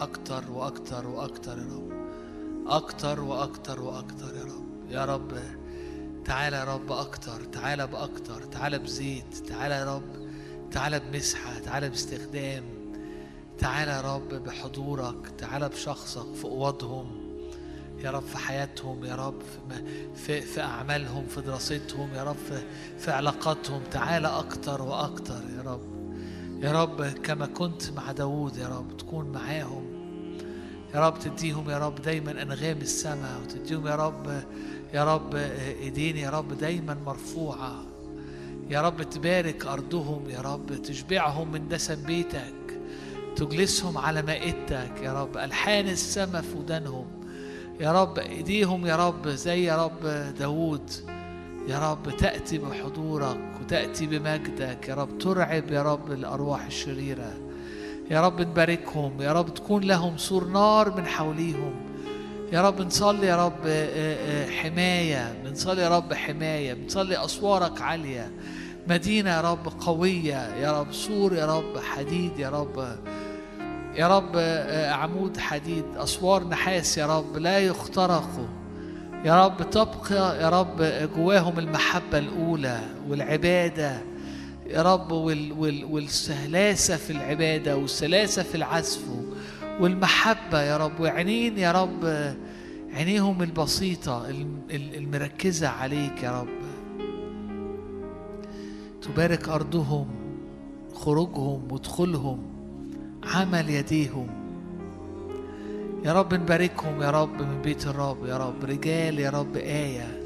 أكتر 0.00 0.52
وأكتر 0.52 1.06
وأكتر 1.06 1.58
يا 1.58 1.64
رب. 1.64 1.99
أكتر 2.70 3.20
وأكتر 3.20 3.80
وأكتر 3.80 4.36
يا 4.36 4.44
رب. 4.44 4.90
يا 4.90 5.04
رب 5.04 5.38
تعالى 6.24 6.56
يا 6.56 6.64
رب 6.64 6.92
أكتر 6.92 7.44
تعالى 7.44 7.86
بأكتر 7.86 8.42
تعالى 8.42 8.78
بزيت 8.78 9.34
تعالى 9.48 9.74
يا 9.74 9.94
رب 9.96 10.30
تعالى 10.70 11.00
بمسحة 11.00 11.58
تعالى 11.58 11.88
باستخدام 11.88 12.64
تعالى 13.58 13.90
يا 13.90 14.00
رب 14.00 14.28
بحضورك 14.28 15.28
تعالى 15.38 15.68
بشخصك 15.68 16.34
في 16.34 16.44
أوضهم 16.44 17.20
يا 17.98 18.10
رب 18.10 18.22
في 18.22 18.38
حياتهم 18.38 19.04
يا 19.04 19.14
رب 19.14 19.42
في, 20.14 20.40
في, 20.40 20.60
أعمالهم 20.60 21.26
في 21.26 21.40
دراستهم 21.40 22.14
يا 22.14 22.24
رب 22.24 22.36
في, 22.48 22.62
في 22.98 23.10
علاقاتهم. 23.10 23.82
تعالى 23.90 24.28
أكتر 24.28 24.82
وأكتر 24.82 25.40
يا 25.56 25.62
رب. 25.62 25.82
يا 26.62 26.72
رب 26.72 27.02
كما 27.02 27.46
كنت 27.46 27.90
مع 27.90 28.12
داوود 28.12 28.56
يا 28.56 28.68
رب 28.68 28.96
تكون 28.96 29.32
معاهم. 29.32 29.89
يا 30.94 31.06
رب 31.06 31.18
تديهم 31.18 31.70
يا 31.70 31.78
رب 31.78 32.02
دايما 32.02 32.42
أنغام 32.42 32.78
السماء 32.78 33.40
وتديهم 33.42 33.86
يا 33.86 33.96
رب 33.96 34.42
يا 34.94 35.14
رب 35.14 35.34
ايدين 35.82 36.16
يا 36.16 36.30
رب 36.30 36.58
دايما 36.58 36.96
مرفوعة 37.06 37.82
يا 38.70 38.80
رب 38.82 39.02
تبارك 39.02 39.66
أرضهم 39.66 40.30
يا 40.30 40.40
رب 40.40 40.82
تشبعهم 40.82 41.52
من 41.52 41.68
دسم 41.68 42.02
بيتك 42.06 42.54
تجلسهم 43.36 43.98
على 43.98 44.22
مائدتك 44.22 44.92
يا 45.02 45.22
رب 45.22 45.36
ألحان 45.36 45.88
السماء 45.88 46.42
في 46.42 46.54
ودانهم 46.58 47.06
يا 47.80 47.92
رب 48.02 48.18
ايديهم 48.18 48.86
يا 48.86 48.96
رب 49.08 49.28
زي 49.28 49.64
يا 49.64 49.84
رب 49.84 50.06
داوود 50.38 50.90
يا 51.68 51.90
رب 51.92 52.16
تأتي 52.16 52.58
بحضورك 52.58 53.40
وتأتي 53.60 54.06
بمجدك 54.06 54.88
يا 54.88 54.94
رب 54.94 55.18
ترعب 55.18 55.70
يا 55.70 55.82
رب 55.82 56.12
الأرواح 56.12 56.66
الشريرة 56.66 57.49
يا 58.10 58.20
رب 58.20 58.40
نباركهم 58.40 59.22
يا 59.22 59.32
رب 59.32 59.54
تكون 59.54 59.84
لهم 59.84 60.16
سور 60.18 60.44
نار 60.44 60.96
من 60.96 61.06
حوليهم 61.06 61.74
يا 62.52 62.62
رب 62.62 62.80
نصلي 62.80 63.26
يا 63.26 63.46
رب 63.46 63.66
آه، 63.66 64.44
آه، 64.46 64.50
حماية 64.50 65.34
بنصلي 65.44 65.82
يا 65.82 65.96
رب 65.96 66.14
حماية 66.14 66.74
بنصلي 66.74 67.24
أسوارك 67.24 67.80
عالية 67.80 68.30
مدينة 68.88 69.30
يا 69.30 69.40
رب 69.40 69.68
قوية 69.80 70.56
يا 70.56 70.80
رب 70.80 70.92
سور 70.92 71.34
يا 71.34 71.46
رب 71.46 71.78
حديد 71.78 72.38
يا 72.38 72.48
رب 72.48 72.96
يا 73.96 74.08
رب 74.16 74.30
آه، 74.36 74.90
عمود 74.92 75.38
حديد 75.38 75.84
أسوار 75.96 76.44
نحاس 76.48 76.98
يا 76.98 77.06
رب 77.18 77.36
لا 77.36 77.58
يخترقوا 77.58 78.46
يا 79.24 79.44
رب 79.46 79.70
تبقى 79.70 80.42
يا 80.42 80.48
رب 80.48 80.82
جواهم 81.16 81.58
المحبة 81.58 82.18
الأولى 82.18 82.80
والعبادة 83.08 84.00
يا 84.70 84.82
رب 84.82 85.12
وال 85.12 85.52
وال 85.52 85.84
والسلاسة 85.84 86.96
في 86.96 87.10
العبادة 87.12 87.76
والسلاسة 87.76 88.42
في 88.42 88.54
العزف 88.54 89.00
والمحبة 89.80 90.62
يا 90.62 90.76
رب 90.76 91.00
وعينين 91.00 91.58
يا 91.58 91.72
رب 91.72 92.34
عينيهم 92.94 93.42
البسيطة 93.42 94.28
الم- 94.30 94.62
ال- 94.70 94.94
المركزة 94.96 95.68
عليك 95.68 96.22
يا 96.22 96.40
رب. 96.40 96.48
تبارك 99.02 99.48
أرضهم 99.48 100.06
خروجهم 100.94 101.72
ودخولهم 101.72 102.38
عمل 103.34 103.70
يديهم. 103.70 104.26
يا 106.04 106.12
رب 106.12 106.34
نباركهم 106.34 107.02
يا 107.02 107.10
رب 107.10 107.42
من 107.42 107.62
بيت 107.62 107.86
الرب 107.86 108.26
يا 108.26 108.36
رب. 108.36 108.64
رجال 108.64 109.18
يا 109.18 109.30
رب 109.30 109.56
آية 109.56 110.20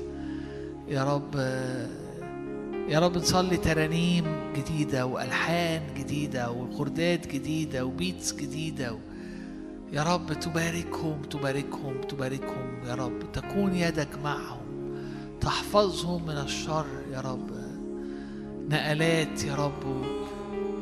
يا 0.89 1.05
رب 1.05 1.35
يا 2.89 2.99
رب 2.99 3.17
نصلي 3.17 3.57
ترانيم 3.57 4.53
جديدة 4.57 5.07
وألحان 5.07 5.83
جديدة 5.97 6.51
وخردات 6.51 7.27
جديدة 7.27 7.85
وبيتس 7.85 8.35
جديدة 8.35 8.93
و... 8.93 8.99
يا 9.93 10.03
رب 10.03 10.33
تباركهم 10.33 11.23
تباركهم 11.23 12.01
تباركهم. 12.01 12.85
يا 12.87 12.95
رب 12.95 13.33
تكون 13.33 13.75
يدك 13.75 14.19
معهم 14.25 14.61
تحفظهم 15.41 16.27
من 16.27 16.39
الشر. 16.39 16.87
يا 17.13 17.21
رب 17.21 17.51
نقلات. 18.69 19.45
يا 19.45 19.55
رب 19.55 20.05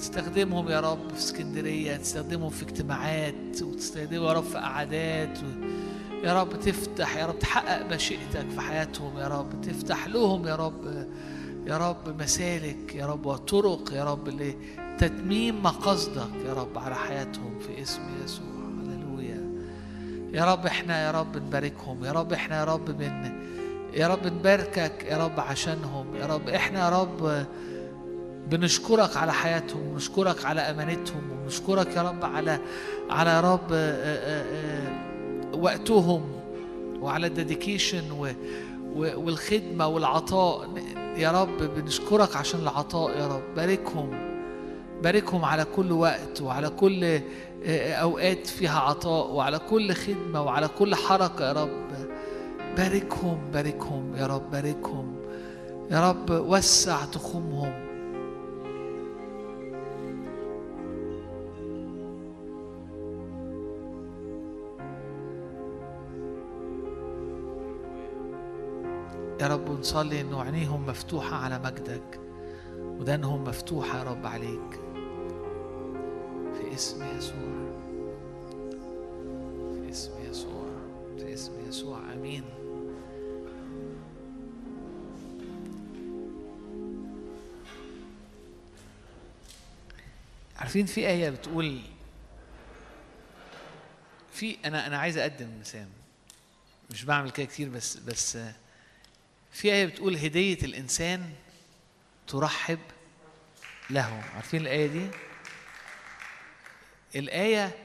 تستخدمهم 0.00 0.68
يا 0.68 0.80
رب 0.80 1.08
في 1.08 1.18
اسكندرية 1.18 1.96
تستخدمهم 1.96 2.50
في 2.50 2.62
اجتماعات 2.62 3.62
وتستخدمهم 3.62 4.24
يا 4.28 4.32
رب 4.32 4.44
في 4.44 4.58
قعدات 4.58 5.38
و... 5.38 5.46
يا 6.24 6.40
رب 6.40 6.60
تفتح 6.60 7.16
يا 7.16 7.26
رب 7.26 7.38
تحقق 7.38 7.86
مشيئتك 7.94 8.50
في 8.54 8.60
حياتهم 8.60 9.18
يا 9.18 9.28
رب 9.28 9.60
تفتح 9.60 10.06
لهم 10.06 10.46
يا 10.46 10.56
رب 10.56 11.06
يا 11.66 11.76
رب 11.78 12.22
مسالك 12.22 12.94
يا 12.94 13.06
رب 13.06 13.26
وطرق 13.26 13.92
يا 13.92 14.04
رب 14.04 14.28
لتتميم 14.28 15.62
مقاصدك 15.62 16.30
يا 16.46 16.52
رب 16.52 16.78
على 16.78 16.94
حياتهم 16.94 17.58
في 17.58 17.82
اسم 17.82 18.00
يسوع 18.24 18.44
هللويا 18.82 19.50
يا 20.32 20.52
رب 20.52 20.66
إحنا 20.66 21.06
يا 21.06 21.10
رب 21.10 21.36
نباركهم 21.36 22.04
يا 22.04 22.12
رب 22.12 22.32
إحنا 22.32 22.58
يا 22.60 22.64
رب 22.64 22.84
بن 22.84 23.32
يا 23.94 24.08
رب 24.08 24.26
نباركك 24.26 25.04
يا 25.10 25.16
رب 25.24 25.40
عشانهم 25.40 26.16
يا 26.16 26.26
رب 26.26 26.48
إحنا 26.48 26.84
يا 26.84 27.00
رب 27.00 27.46
بنشكرك 28.50 29.16
على 29.16 29.32
حياتهم 29.32 29.86
ونشكرك 29.92 30.44
على 30.44 30.60
أمانتهم 30.60 31.22
ونشكرك 31.32 31.96
يا 31.96 32.02
رب 32.02 32.24
على 32.24 32.60
على 33.10 33.30
يا 33.30 33.40
رب 33.40 33.72
آه، 33.72 33.94
آه، 34.04 34.44
آه، 34.44 35.56
وقتهم 35.56 36.22
وعلى 37.00 37.26
الديديكيشن 37.26 38.02
والخدمة 38.96 39.86
والعطاء. 39.86 40.68
يا 41.16 41.42
رب 41.42 41.62
بنشكرك 41.76 42.36
عشان 42.36 42.60
العطاء 42.60 43.18
يا 43.18 43.26
رب. 43.26 43.54
باركهم 43.56 44.30
باركهم 45.02 45.44
على 45.44 45.64
كل 45.64 45.92
وقت 45.92 46.40
وعلى 46.42 46.70
كل 46.70 47.20
أوقات 48.00 48.46
فيها 48.46 48.80
عطاء 48.80 49.30
وعلى 49.30 49.58
كل 49.58 49.92
خدمة 49.94 50.42
وعلى 50.42 50.68
كل 50.68 50.94
حركة 50.94 51.44
يا 51.48 51.52
رب. 51.52 51.90
باركهم 52.76 53.38
باركهم 53.52 54.16
يا 54.16 54.26
رب 54.26 54.50
باركهم. 54.50 55.16
يا 55.90 56.10
رب 56.10 56.30
وسع 56.30 57.04
تخومهم. 57.04 57.89
يا 69.40 69.46
رب 69.48 69.70
نصلي 69.70 70.20
إنه 70.20 70.42
عينيهم 70.42 70.86
مفتوحة 70.86 71.36
على 71.36 71.58
مجدك 71.58 72.20
ودانهم 72.76 73.44
مفتوحة 73.44 73.98
يا 73.98 74.02
رب 74.02 74.26
عليك. 74.26 74.80
في 76.54 76.74
اسم 76.74 77.16
يسوع 77.18 77.70
في 79.74 79.90
اسم 79.90 80.10
يسوع 80.30 80.66
في 81.18 81.34
اسم 81.34 81.68
يسوع 81.68 82.12
آمين. 82.12 82.44
عارفين 90.56 90.86
في 90.86 91.08
آية 91.08 91.30
بتقول 91.30 91.80
في 94.32 94.56
أنا 94.64 94.86
أنا 94.86 94.98
عايز 94.98 95.18
أقدم 95.18 95.48
مسام 95.60 95.88
مش 96.90 97.04
بعمل 97.04 97.30
كده 97.30 97.46
كتير 97.46 97.68
بس 97.68 97.96
بس 97.96 98.38
في 99.52 99.72
آية 99.72 99.86
بتقول 99.86 100.16
هدية 100.16 100.58
الإنسان 100.62 101.32
ترحب 102.26 102.78
له 103.90 104.22
عارفين 104.34 104.60
الآية 104.60 104.86
دي؟ 104.86 105.06
الآية 107.14 107.76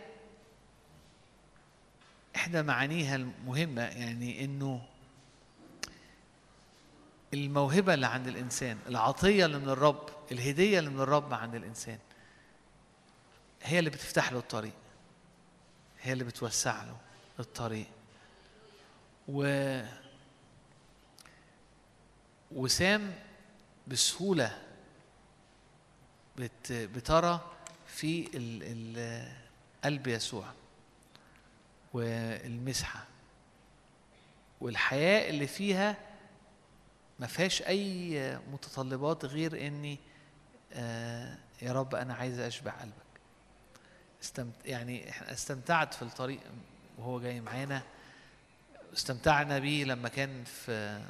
إحدى 2.36 2.62
معانيها 2.62 3.16
المهمة 3.16 3.82
يعني 3.82 4.46
إنه 4.46 4.82
الموهبة 7.34 7.94
اللي 7.94 8.08
عند 8.08 8.28
الإنسان 8.28 8.78
العطية 8.88 9.46
اللي 9.46 9.60
من 9.60 9.70
الرب 9.70 10.10
الهدية 10.32 10.80
اللي 10.80 10.90
من 10.90 11.00
الرب 11.00 11.34
عند 11.34 11.56
الإنسان 11.56 12.00
هي 13.64 13.80
اللي 13.80 13.90
بتفتح 13.90 14.32
له 14.32 14.40
الطريق 14.40 14.74
هي 16.02 16.14
اللي 16.14 16.24
بتوسع 16.24 16.84
له 16.84 16.98
الطريق 17.40 17.88
و 19.28 19.44
وسام 22.56 23.14
بسهولة 23.88 24.62
بت... 26.38 26.72
بترى 26.72 27.52
في. 27.88 28.28
قلب 29.84 30.08
يسوع 30.08 30.46
والمسحة 31.94 33.06
والحياة 34.62 35.30
اللي 35.30 35.48
فيها 35.48 35.98
ما 37.20 37.28
فيهاش 37.28 37.62
أي 37.62 38.38
متطلبات 38.52 39.26
غير 39.26 39.68
إني 39.68 40.00
آه 40.74 41.38
يا 41.62 41.72
رب 41.74 41.96
أنا 41.96 42.14
عايز 42.14 42.40
أشبع 42.40 42.72
قلبك 42.72 42.96
استمت... 44.24 44.54
يعني 44.66 45.10
استمتعت 45.32 45.94
في 45.94 46.02
الطريق 46.02 46.40
وهو 46.98 47.20
جاي 47.20 47.42
معانا 47.42 47.82
استمتعنا 48.94 49.60
بيه 49.60 49.84
لما 49.86 50.10
كان 50.10 50.44
في 50.44 51.06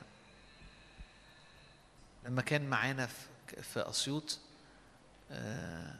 لما 2.25 2.41
كان 2.41 2.69
معانا 2.69 3.05
في 3.05 3.61
في 3.61 3.79
أسيوط 3.89 4.39
آه 5.31 5.95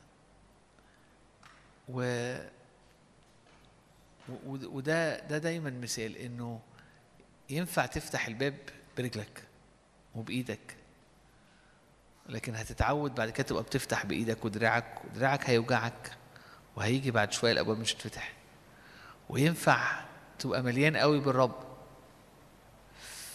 و 1.89 2.01
وده 4.47 5.19
ده 5.19 5.37
دايما 5.37 5.69
مثال 5.69 6.17
إنه 6.17 6.59
ينفع 7.49 7.85
تفتح 7.85 8.27
الباب 8.27 8.55
برجلك 8.97 9.43
وبإيدك 10.15 10.75
لكن 12.29 12.55
هتتعود 12.55 13.15
بعد 13.15 13.29
كده 13.29 13.47
تبقى 13.47 13.63
بتفتح 13.63 14.05
بإيدك 14.05 14.45
ودراعك 14.45 15.01
ودراعك 15.05 15.49
هيوجعك 15.49 16.17
وهيجي 16.75 17.11
بعد 17.11 17.31
شوية 17.31 17.51
الأبواب 17.51 17.79
مش 17.79 17.95
هتفتح 17.95 18.33
وينفع 19.29 20.05
تبقى 20.39 20.63
مليان 20.63 20.97
قوي 20.97 21.19
بالرب. 21.19 21.63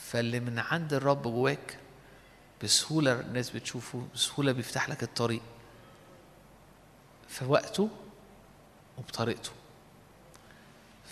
فاللي 0.05 0.41
من 0.41 0.59
عند 0.59 0.93
الرب 0.95 1.23
جواك 1.23 1.79
بسهولة 2.63 3.21
الناس 3.21 3.51
بتشوفه 3.51 4.07
بسهولة 4.15 4.53
بيفتح 4.53 4.89
لك 4.89 5.03
الطريق. 5.03 5.43
في 7.29 7.45
وقته 7.45 7.89
وبطريقته. 8.99 9.51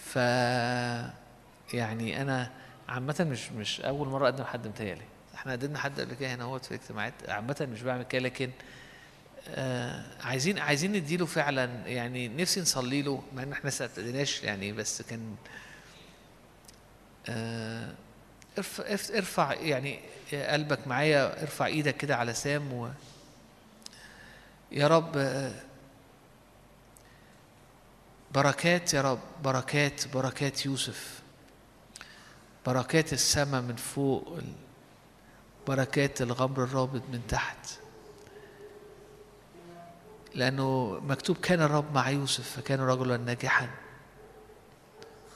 ف 0.05 0.17
يعني 1.75 2.23
أنا 2.23 2.51
عامة 2.89 3.27
مش 3.31 3.51
مش 3.53 3.81
أول 3.81 4.09
مرة 4.09 4.25
أقدم 4.25 4.45
حد 4.45 4.69
متهيألي. 4.69 5.05
إحنا 5.35 5.53
قدمنا 5.53 5.79
حد 5.79 6.01
قبل 6.01 6.15
كده 6.15 6.35
هنا 6.35 6.45
في 6.65 6.75
اجتماعات 6.75 7.15
عامة 7.29 7.69
مش 7.73 7.83
بعمل 7.83 8.03
كده 8.03 8.23
لكن 8.23 8.51
آه 9.49 10.05
عايزين 10.23 10.59
عايزين 10.59 10.93
نديله 10.93 11.27
فعلا 11.27 11.65
يعني 11.87 12.29
نفسي 12.29 12.61
نصلي 12.61 13.03
له 13.03 13.23
مع 13.35 13.43
إن 13.43 13.53
إحنا 13.53 13.71
ما 13.71 14.45
يعني 14.45 14.73
بس 14.73 15.03
كان 15.03 15.37
آه 17.29 17.95
ارفع, 18.59 19.53
يعني 19.53 20.01
قلبك 20.33 20.87
معايا 20.87 21.43
ارفع 21.43 21.67
إيدك 21.67 21.97
كده 21.97 22.17
على 22.17 22.35
سام 22.35 22.73
و 22.73 22.89
يا 24.73 24.87
رب 24.89 25.13
بركات 28.35 28.95
يا 28.95 29.03
رب 29.03 29.19
بركات 29.45 30.09
بركات 30.09 30.67
يوسف 30.67 31.21
بركات 32.67 33.13
السماء 33.13 33.63
من 33.63 33.77
فوق 33.77 34.39
بركات 35.67 36.23
الغمر 36.23 36.65
الرابط 36.65 37.03
من 37.13 37.21
تحت 37.29 37.71
لأنه 40.35 41.01
مكتوب 41.07 41.37
كان 41.37 41.63
الرب 41.63 41.95
مع 41.95 42.11
يوسف 42.11 42.51
فكان 42.51 42.81
رجلا 42.81 43.17
ناجحا 43.17 43.69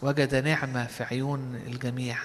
وجد 0.03 0.35
نعمة 0.35 0.87
في 0.87 1.05
عيون 1.05 1.55
الجميع. 1.67 2.19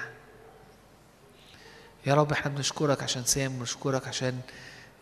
يا 2.07 2.13
رب 2.13 2.31
إحنا 2.31 2.51
بنشكرك 2.51 3.03
عشان 3.03 3.23
سام 3.25 3.59
بنشكرك 3.59 4.07
عشان 4.07 4.41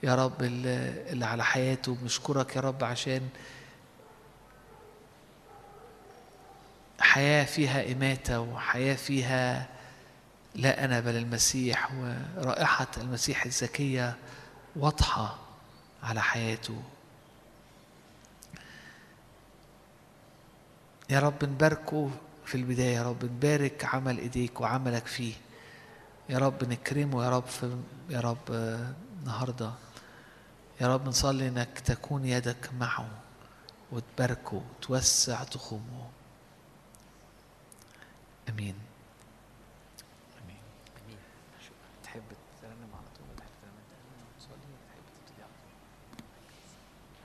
يا 0.04 0.16
رب 0.16 0.34
اللي 0.44 1.26
على 1.26 1.44
حياته 1.44 1.96
بنشكرك 1.96 2.56
يا 2.56 2.62
رب 2.62 2.84
عشان 2.84 3.30
حياة 7.00 7.44
فيها 7.46 7.92
إماتة 7.92 8.40
وحياة 8.40 8.96
فيها 8.96 9.68
لا 10.56 10.86
أنا 10.86 11.00
بل 11.00 11.16
المسيح 11.16 11.92
ورائحة 11.94 12.88
المسيح 12.98 13.46
الزكية 13.46 14.16
واضحة 14.76 15.38
على 16.04 16.22
حياته. 16.22 16.82
يا 21.10 21.20
رب 21.20 21.46
نباركه 21.46 22.10
في 22.46 22.56
البداية 22.56 22.96
يا 22.96 23.04
رب 23.04 23.26
نبارك 23.26 23.86
عمل 23.86 24.18
إيديك 24.18 24.62
وعملك 24.62 25.06
فيه. 25.08 25.34
يا 26.30 26.38
رب 26.40 26.64
نكرمه 26.64 27.24
يا 27.26 27.30
رب 27.30 27.46
في 27.46 27.78
يا 28.10 28.20
رب 28.20 28.52
آه، 28.52 28.94
النهارده. 29.20 29.72
يا 30.82 30.88
رب 30.96 31.08
نصلي 31.08 31.48
إنك 31.48 31.80
تكون 31.80 32.26
يدك 32.26 32.70
معه 32.80 33.10
وتباركه 33.92 34.54
وتوسع 34.80 35.44
تخومه. 35.44 36.10
آمين 38.50 38.76
امين 40.44 41.18
تحب 42.04 42.24
ترنم 42.62 42.90
على 42.94 43.08
طول 43.18 43.26
ولا 43.30 43.40
تحب 43.40 43.60
ترنم 43.62 43.78
انت 44.22 44.42
صلي 44.42 44.68
ولا 44.72 44.86
تحب 44.90 45.06
تبتدي 45.16 45.42
على 45.44 45.52
طول 45.62 45.76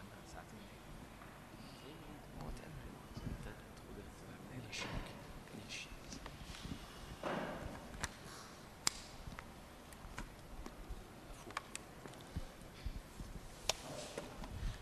أنا 0.00 0.20
ساعتين 0.32 0.62
هو 2.42 2.48
تأمل 2.50 2.88
انت 3.26 3.44
تاخد 3.44 3.96
الترنم 3.98 4.64
ماشي 4.66 4.84
ماشي 5.64 5.88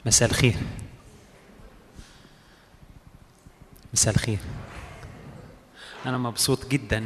مساء 0.08 0.28
الخير. 0.28 0.56
مساء 3.92 4.14
الخير. 4.14 4.38
أنا 6.06 6.18
مبسوط 6.18 6.68
جدا 6.68 7.00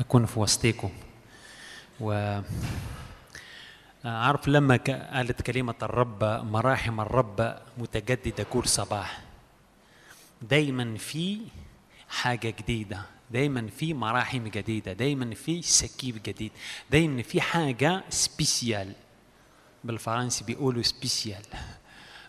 أكون 0.00 0.26
في 0.26 0.40
وسطيكم. 0.40 0.90
و 2.00 2.40
عارف 4.04 4.48
لما 4.48 4.76
قالت 4.76 5.42
كلمة 5.42 5.74
الرب 5.82 6.24
مراحم 6.24 7.00
الرب 7.00 7.58
متجددة 7.78 8.44
كل 8.44 8.68
صباح. 8.68 9.22
دايما 10.42 10.96
في 10.98 11.40
حاجة 12.08 12.54
جديدة 12.58 13.02
دايما 13.30 13.66
في 13.66 13.94
مراحم 13.94 14.48
جديدة 14.48 14.92
دايما 14.92 15.34
في 15.34 15.62
سكيب 15.62 16.22
جديد 16.26 16.52
دايما 16.90 17.22
في 17.22 17.40
حاجة 17.40 18.04
spécial 18.10 18.92
بالفرنسي 19.84 20.44
بيقولوا 20.44 20.82
spécial 20.82 21.42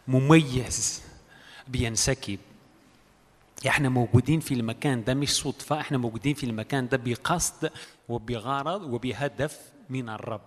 مميز. 0.07 1.01
بينسكب. 1.67 2.39
إحنا 3.67 3.89
موجودين 3.89 4.39
في 4.39 4.53
المكان 4.53 5.03
ده 5.03 5.13
مش 5.13 5.29
صدفة 5.29 5.79
إحنا 5.81 5.97
موجودين 5.97 6.33
في 6.33 6.45
المكان 6.45 6.87
ده 6.87 6.97
بقصد 6.97 7.71
وبغرض 8.09 8.81
وبهدف 8.81 9.59
من 9.89 10.09
الرب. 10.09 10.41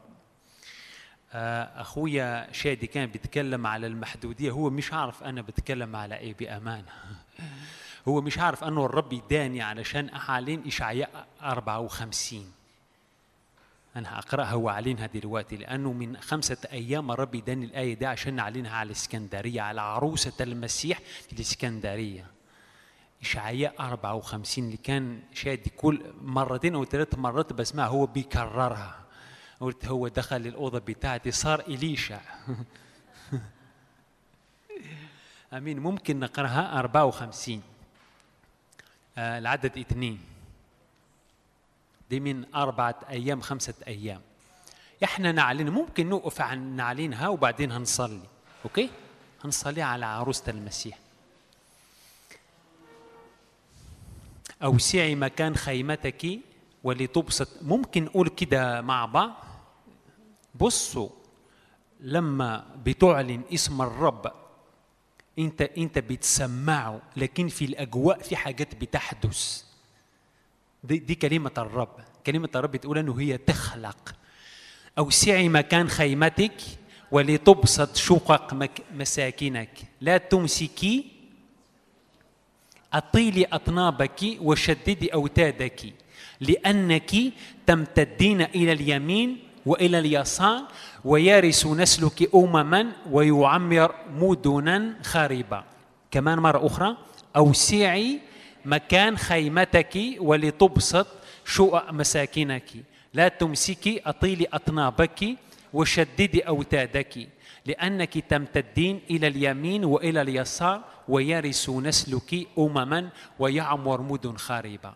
آه، 1.33 1.81
أخويا 1.81 2.53
شادي 2.53 2.87
كان 2.87 3.07
بيتكلم 3.07 3.67
على 3.67 3.87
المحدودية. 3.87 4.51
هو 4.51 4.71
مش 4.71 4.93
عارف 4.93 5.23
أنا 5.23 5.43
بتكلم 5.43 5.97
على 5.97 6.17
إيه 6.17 6.35
بأمانة. 6.35 6.93
هو 8.09 8.21
مش 8.21 8.39
عارف 8.39 8.65
أنه 8.65 8.85
الرب 8.87 9.13
يداني 9.13 9.63
علشان 9.63 10.09
اعلن 10.09 10.63
إشعياء 10.67 11.27
54 11.43 12.53
أنا 13.97 14.19
هقرأها 14.19 14.55
وأعلنها 14.55 15.07
دلوقتي 15.07 15.57
لأنه 15.57 15.93
من 15.93 16.17
خمسة 16.17 16.57
أيام 16.73 17.11
الرب 17.11 17.37
اداني 17.37 17.65
الآية 17.65 17.95
دي 17.95 18.07
عشان 18.07 18.35
نعلنها 18.35 18.73
على 18.77 18.87
الإسكندرية 18.87 19.61
على 19.61 19.81
عروسة 19.81 20.33
المسيح 20.41 20.99
في 20.99 21.33
الإسكندرية. 21.33 22.27
إشعياء 23.23 23.75
54 23.81 24.65
اللي 24.65 24.77
كان 24.77 25.23
شادي 25.35 25.71
كل 25.71 26.13
مرتين 26.23 26.75
أو 26.75 26.85
ثلاث 26.85 27.19
مرات 27.19 27.53
بسمعها 27.53 27.89
هو 27.89 28.07
بيكررها. 28.07 29.05
قلت 29.61 29.87
هو 29.87 30.09
دخل 30.09 30.37
الأوضة 30.37 30.79
بتاعتي 30.79 31.31
صار 31.31 31.61
إليشع. 31.61 32.21
أمين. 35.53 35.79
ممكن 35.79 36.21
نقرأها؟ 36.21 36.79
54 36.79 37.63
آه 39.19 39.39
العدد 39.39 39.79
اثنين. 39.79 40.28
دي 42.11 42.21
من 42.21 42.55
أربعة 42.55 43.01
أيام 43.11 43.41
خمسة 43.41 43.75
أيام. 43.87 44.21
إحنا 45.05 45.33
نعلن 45.33 45.71
ممكن 45.71 46.09
نوقف 46.09 46.41
عن 46.41 46.77
نعلنها 46.77 47.29
وبعدين 47.29 47.73
هنصلي 47.73 48.21
أوكي؟ 48.65 48.91
هنصلي 49.45 49.83
على 49.83 50.07
عروسة 50.07 50.51
المسيح. 50.51 50.99
أوسعي 54.63 55.15
مكان 55.15 55.57
خيمتك 55.57 56.39
ولتبسط. 56.85 57.49
ممكن 57.63 58.05
نقول 58.05 58.29
كده 58.29 58.81
مع 58.81 59.05
بعض. 59.07 59.45
بصوا 60.55 61.09
لما 62.01 62.67
بتعلن 62.85 63.43
اسم 63.55 63.83
الرب 63.83 64.33
أنت 65.39 65.63
أنت 65.63 65.99
بتسمعه 65.99 67.01
لكن 67.17 67.49
في 67.49 67.65
الأجواء 67.65 68.23
في 68.23 68.37
حاجات 68.37 68.75
بتحدث. 68.75 69.68
دي, 70.85 70.99
دي 70.99 71.15
كلمة 71.15 71.51
الرب. 71.59 71.97
كلمة 72.27 72.49
الرب 72.55 72.73
بتقول 72.73 72.99
إنه 72.99 73.21
هي 73.21 73.39
تخلق. 73.39 74.15
أوسعي 74.99 75.49
مكان 75.49 75.89
خيمتك 75.89 76.53
ولتبسط 77.11 77.97
شقق 77.97 78.55
مساكنك. 78.95 79.71
لا 80.01 80.19
تمسكي 80.19 81.19
أطيلي 82.93 83.45
أطنابك 83.45 84.21
وشددي 84.41 85.15
أوتادك 85.15 85.95
لأنك 86.41 87.11
تمتدين 87.67 88.41
إلى 88.43 88.73
اليمين 88.73 89.39
وإلى 89.67 89.99
اليسار 89.99 90.63
ويرث 91.05 91.67
نسلك 91.67 92.35
أمما 92.35 92.93
ويعمر 93.11 93.95
مدنا 94.11 94.95
خاربة 95.03 95.65
كمان 96.11 96.39
مرة 96.39 96.67
أخرى 96.67 96.97
أوسعي 97.37 98.21
مكان 98.65 99.19
خيمتك 99.19 99.99
ولتبسط 100.19 101.07
شقق 101.45 101.93
مساكنك. 101.93 102.71
لا 103.15 103.29
تمسكي 103.29 104.01
أطيلي 104.07 104.47
أطنابك 104.53 105.37
وشددي 105.73 106.41
أوتادك 106.41 107.29
لأنك 107.67 108.19
تمتدين 108.19 109.01
إلى 109.11 109.27
اليمين 109.27 109.85
وإلى 109.85 110.23
اليسار 110.23 110.85
ويرث 111.09 111.71
نسلك 111.71 112.47
أمما 112.59 113.09
ويعمر 113.39 114.03
مدن 114.03 114.37
خاربة 114.37 114.93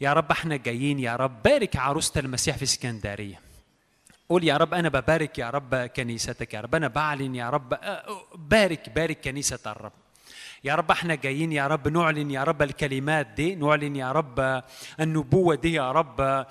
يا 0.00 0.12
رب 0.12 0.30
إحنا 0.30 0.56
جايين 0.56 0.98
يا 0.98 1.16
رب. 1.16 1.42
بارك 1.42 1.76
عروسة 1.76 2.20
المسيح 2.20 2.56
في 2.56 2.62
اسكندرية. 2.62 3.40
قول 4.28 4.44
يا 4.44 4.56
رب 4.56 4.74
أنا 4.74 4.88
ببارك 4.88 5.38
يا 5.38 5.50
رب 5.50 5.74
كنيستك. 5.74 6.54
يا 6.54 6.60
رب 6.60 6.74
أنا 6.74 6.88
بعلن 6.88 7.34
يا 7.34 7.50
رب. 7.50 7.78
بارك 8.34 8.88
بارك 8.88 9.20
كنيسة 9.20 9.58
الرب. 9.66 9.92
يا 10.66 10.74
رب 10.74 10.90
إحنا 10.90 11.14
جايين 11.14 11.52
يا 11.52 11.66
رب 11.66 11.88
نعلن 11.88 12.30
يا 12.30 12.42
رب 12.44 12.62
الكلمات 12.62 13.26
دي 13.36 13.54
نعلن 13.54 13.96
يا 13.96 14.12
رب 14.12 14.62
النبوة 15.00 15.54
دي 15.54 15.72
يا 15.72 15.92
رب. 15.92 16.46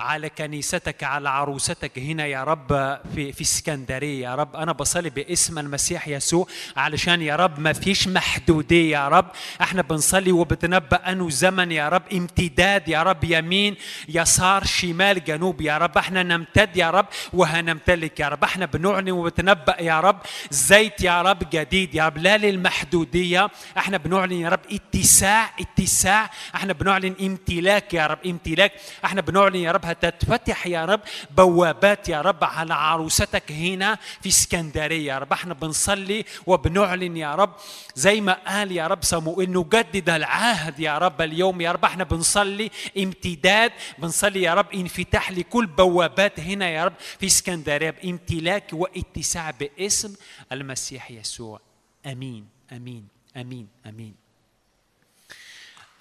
على 0.00 0.30
كنيستك 0.30 1.04
على 1.04 1.28
عروستك 1.28 1.98
هنا 1.98 2.26
يا 2.26 2.44
رب 2.44 2.68
في 3.14 3.32
في 3.32 3.40
اسكندرية 3.40 4.28
يا 4.28 4.34
رب. 4.34 4.56
أنا 4.56 4.72
بصلي 4.72 5.10
باسم 5.10 5.58
المسيح 5.58 6.08
يسوع 6.08 6.46
علشان 6.76 7.22
يا 7.22 7.36
رب 7.36 7.60
ما 7.60 7.72
فيش 7.72 8.08
محدودية 8.08 8.98
يا 8.98 9.08
رب. 9.08 9.26
إحنا 9.60 9.82
بنصلي 9.82 10.32
وبتنبأ 10.32 11.12
أنه 11.12 11.30
زمن 11.30 11.72
يا 11.72 11.88
رب 11.88 12.02
امتداد 12.12 12.88
يا 12.88 13.02
رب. 13.02 13.24
يمين 13.24 13.76
يسار 14.08 14.64
شمال 14.64 15.24
جنوب 15.24 15.60
يا 15.60 15.78
رب. 15.78 15.98
إحنا 15.98 16.22
نمتد 16.22 16.76
يا 16.76 16.90
رب 16.90 17.06
وهنمتلك 17.32 18.20
يا 18.20 18.28
رب. 18.28 18.44
إحنا 18.44 18.66
بنعلن 18.66 19.10
وبتنبأ 19.10 19.76
يا 19.80 20.00
رب 20.00 20.18
زيت 20.50 21.00
يا 21.00 21.22
رب 21.22 21.50
جديد 21.50 21.94
يا 21.94 22.06
رب. 22.06 22.18
لا 22.18 22.36
للمحدودية. 22.36 23.50
إحنا 23.78 23.96
بنعلن 23.96 24.32
يا 24.32 24.48
رب 24.48 24.60
اتساع 24.72 25.50
اتساع. 25.60 26.30
إحنا 26.54 26.72
بنعلن 26.72 27.14
امتلاك 27.20 27.94
يا 27.94 28.06
رب 28.06 28.18
امتلاك. 28.26 28.72
إحنا 29.04 29.20
بنعلن 29.20 29.56
يا 29.56 29.72
رب 29.72 29.89
هتتفتح 29.90 30.66
يا 30.66 30.84
رب 30.84 31.00
بوابات 31.30 32.08
يا 32.08 32.20
رب 32.20 32.44
على 32.44 32.74
عروستك 32.74 33.52
هنا 33.52 33.98
في 34.22 34.28
اسكندرية 34.28 35.12
يا 35.12 35.18
رب. 35.18 35.32
إحنا 35.32 35.54
بنصلي 35.54 36.24
وبنعلن 36.46 37.16
يا 37.16 37.34
رب. 37.34 37.54
زي 37.94 38.20
ما 38.20 38.32
قال 38.32 38.72
يا 38.72 38.86
رب 38.86 39.02
صموئيل 39.02 39.50
نجدد 39.52 40.10
العهد 40.10 40.80
يا 40.80 40.98
رب 40.98 41.20
اليوم 41.22 41.60
يا 41.60 41.72
رب. 41.72 41.84
إحنا 41.84 42.04
بنصلي 42.04 42.70
امتداد 42.98 43.72
بنصلي 43.98 44.42
يا 44.42 44.54
رب 44.54 44.66
انفتاح 44.74 45.32
لكل 45.32 45.66
بوابات 45.66 46.40
هنا 46.40 46.68
يا 46.70 46.84
رب 46.84 46.94
في 47.18 47.26
اسكندرية 47.26 47.90
بامتلاك 47.90 48.64
واتساع 48.72 49.50
باسم 49.50 50.14
المسيح 50.52 51.10
يسوع. 51.10 51.60
آمين 52.06 52.46
آمين 52.72 53.08
آمين 53.36 53.68
آمين. 53.86 54.14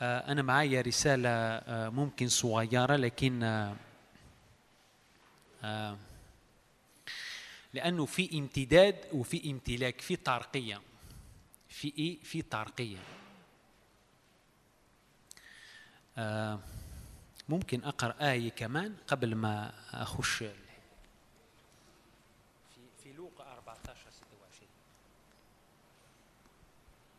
أنا 0.01 0.41
معايا 0.41 0.81
رسالة 0.81 1.61
ممكن 1.89 2.27
صغيرة 2.27 2.95
لكن 2.95 3.39
لأنه 7.73 8.05
في 8.05 8.39
امتداد 8.39 8.95
وفي 9.13 9.51
امتلاك 9.51 10.01
في 10.01 10.15
طارقية 10.15 10.81
في 11.69 11.93
إيه؟ 11.97 12.19
في 12.23 12.41
طارقية 12.41 12.97
ممكن 17.49 17.83
أقرأ 17.83 18.31
آية 18.31 18.49
كمان 18.49 18.95
قبل 19.07 19.35
ما 19.35 19.71
أخش 19.93 20.35
في 20.37 20.53
في 23.03 23.13
لوقا 23.13 23.53
14 23.53 23.95
26 24.11 24.69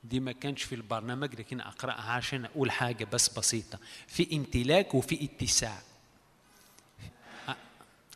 دي 0.04 0.20
ما 0.20 0.32
كانش 0.32 0.62
في 0.62 0.74
البرنامج 0.74 1.34
لكن 1.40 1.60
أقرأها 1.60 2.10
عشان 2.12 2.44
أقول 2.44 2.70
حاجة 2.70 3.04
بس 3.12 3.38
بسيطة. 3.38 3.78
في 4.06 4.36
امتلاك 4.36 4.94
وفي 4.94 5.24
اتساع. 5.24 5.82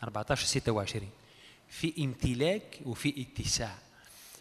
14 0.02 0.46
26 0.46 1.08
في 1.68 1.94
امتلاك 1.98 2.80
وفي 2.86 3.26
اتساع. 3.38 3.78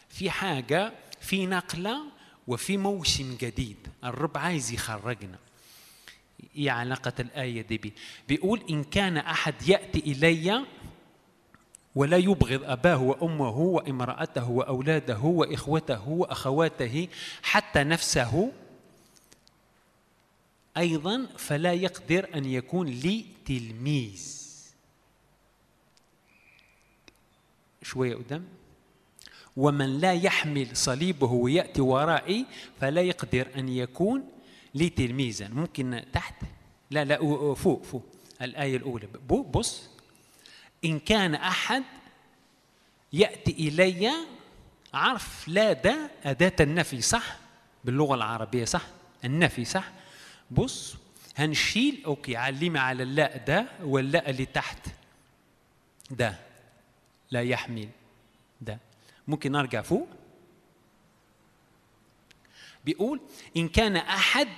في 0.10 0.30
حاجة 0.32 0.94
في 1.22 1.46
نقلة 1.46 2.02
وفي 2.48 2.78
موسم 2.78 3.38
جديد. 3.42 3.78
الرب 4.04 4.38
عايز 4.38 4.72
يخرجنا. 4.72 5.38
إيه 6.56 6.72
علاقة 6.72 7.14
الآية 7.20 7.62
دي 7.62 7.78
بي 7.78 7.94
بيقول 8.28 8.64
إن 8.70 8.84
كان 8.84 9.18
أحد 9.18 9.68
يأتي 9.68 10.00
إلي 10.00 10.66
ولا 11.96 12.18
يبغض 12.18 12.64
أباه 12.64 13.02
وأمه 13.02 13.58
وامرأته 13.58 14.50
وأولاده 14.50 15.20
وإخوته 15.20 16.10
وأخواته 16.10 17.08
حتى 17.44 17.84
نفسه. 17.84 18.52
أيضا 20.78 21.28
فلا 21.38 21.74
يقدر 21.74 22.28
أن 22.36 22.46
يكون 22.46 22.88
لي 22.88 23.26
تلميذ 23.46 24.44
شوية 27.82 28.16
قدام. 28.16 28.46
ومن 29.58 30.00
لا 30.00 30.14
يحمل 30.14 30.78
صليبه 30.78 31.32
ويأتي 31.32 31.82
ورائي 31.82 32.46
فلا 32.82 33.02
يقدر 33.02 33.48
أن 33.58 33.70
يكون 33.70 34.24
لي 34.76 34.90
تلميذا 34.90 35.48
ممكن 35.48 36.06
تحت؟ 36.14 36.36
لا 36.92 37.06
لا 37.06 37.18
فوق 37.54 37.84
فوق. 37.84 38.04
الآية 38.42 38.78
الأولى. 38.78 39.08
بص. 39.30 39.93
إن 40.86 41.00
كان 41.00 41.36
أحد 41.36 41.84
يأتي 43.14 43.52
إلي 43.52 44.12
عرف 44.94 45.48
لا 45.48 45.74
ده 45.74 46.12
أداة 46.24 46.54
النفي 46.60 47.02
صح؟ 47.02 47.38
باللغة 47.84 48.16
العربية 48.16 48.66
صح؟ 48.66 48.82
النفي 49.26 49.66
صح؟ 49.66 49.92
بص 50.52 50.96
هنشيل 51.38 52.02
أوكي 52.06 52.36
علمي 52.38 52.80
على 52.80 53.04
اللاء 53.04 53.44
ده 53.48 53.66
واللاء 53.84 54.30
اللي 54.30 54.46
تحت. 54.46 54.88
ده 56.12 56.36
لا 57.32 57.42
يحمل. 57.42 57.90
ده 58.62 58.80
ممكن 59.28 59.52
نرجع 59.52 59.82
فوق. 59.82 60.08
بيقول 62.86 63.22
إن 63.58 63.68
كان 63.68 63.96
أحد 63.96 64.50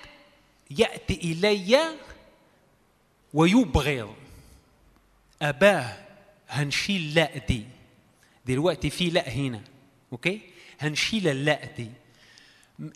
يأتي 0.72 1.14
إلي 1.14 1.95
ويبغض. 3.34 4.15
أباه 5.41 6.05
هنشيل 6.49 7.13
لا 7.13 7.38
دي. 7.47 7.63
دلوقتي 8.45 8.89
في 8.89 9.09
لا 9.09 9.30
هنا 9.30 9.61
أوكي؟ 10.11 10.41
هنشيل 10.80 11.27
اللا 11.27 11.59
دي. 11.77 11.89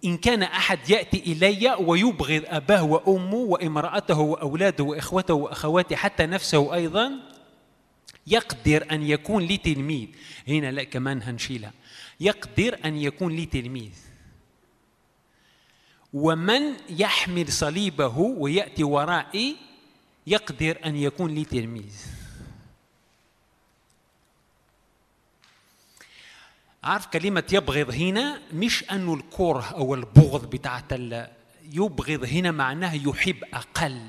إن 0.05 0.17
كان 0.17 0.43
أحد 0.43 0.89
يأتي 0.89 1.17
إلي 1.17 1.75
ويبغض 1.79 2.43
أباه 2.45 2.83
وأمه 2.83 3.35
وامرأته 3.35 4.19
وأولاده 4.19 4.83
وإخوته 4.83 5.33
وأخواته 5.33 5.95
حتى 5.95 6.25
نفسه 6.25 6.73
أيضا 6.73 7.11
يقدر 8.27 8.91
أن 8.91 9.03
يكون 9.03 9.43
لي 9.43 9.57
تلميذ. 9.57 10.07
هنا 10.47 10.71
لا 10.71 10.83
كمان 10.83 11.21
هنشيلها. 11.21 11.73
يقدر 12.19 12.79
أن 12.85 12.97
يكون 12.97 13.35
لي 13.35 13.45
تلميذ. 13.45 13.93
ومن 16.13 16.61
يحمل 16.89 17.51
صليبه 17.51 18.17
ويأتي 18.17 18.83
ورائي 18.83 19.55
يقدر 20.27 20.77
أن 20.85 20.95
يكون 20.95 21.35
لي 21.35 21.45
تلميذ. 21.45 22.18
عارف 26.83 27.05
كلمة 27.07 27.43
يبغض 27.53 27.91
هنا 27.91 28.41
مش 28.53 28.91
أنه 28.91 29.13
الكره 29.13 29.65
أو 29.71 29.95
البغض 29.95 30.49
بتاعت 30.49 30.93
يبغض 31.73 32.23
هنا 32.25 32.51
معناه 32.51 32.93
يحب 32.93 33.43
أقل. 33.53 34.01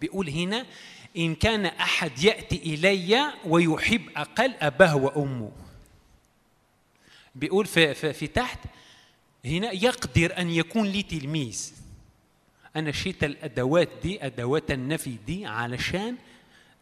بيقول 0.00 0.28
هنا 0.28 0.66
إن 1.16 1.34
كان 1.34 1.66
أحد 1.66 2.24
يأتي 2.24 2.56
إلي 2.56 3.32
ويحب 3.44 4.02
أقل 4.16 4.54
أباه 4.60 4.96
وأمه. 4.96 5.52
بيقول 7.34 7.66
في, 7.66 7.94
في, 7.94 8.12
في 8.12 8.26
تحت 8.26 8.58
هنا 9.44 9.72
يقدر 9.72 10.38
أن 10.38 10.50
يكون 10.50 10.86
لي 10.86 11.02
تلميذ. 11.02 11.72
أنا 12.76 12.92
شيت 12.92 13.24
الأدوات 13.24 13.88
دي 14.02 14.26
أدوات 14.26 14.70
النفي 14.70 15.16
دي 15.26 15.46
علشان 15.46 16.16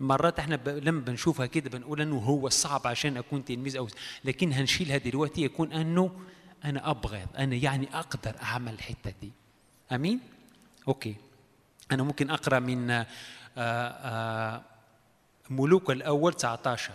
مرات 0.00 0.38
إحنا 0.38 0.56
ب... 0.56 0.68
لما 0.68 1.00
بنشوفها 1.00 1.46
كده 1.46 1.70
بنقول 1.70 2.00
إنه 2.00 2.18
هو 2.18 2.48
صعب 2.48 2.86
عشان 2.86 3.16
أكون 3.16 3.44
تلميذ 3.44 3.76
أو 3.76 3.88
لكن 4.24 4.52
هنشيلها 4.52 4.96
دلوقتي 4.98 5.42
يكون 5.42 5.72
إنه 5.72 6.20
أنا 6.64 6.90
أبغض 6.90 7.28
أنا 7.38 7.54
يعني 7.54 7.88
أقدر 7.98 8.36
أعمل 8.42 8.72
الحتة 8.74 9.14
دي. 9.20 9.32
آمين؟ 9.92 10.20
أوكي. 10.88 11.16
أنا 11.92 12.02
ممكن 12.02 12.30
أقرأ 12.30 12.58
من 12.58 12.90
آه، 12.90 13.06
آه، 13.58 14.62
ملوك 15.50 15.90
الأول 15.90 16.32
19 16.34 16.92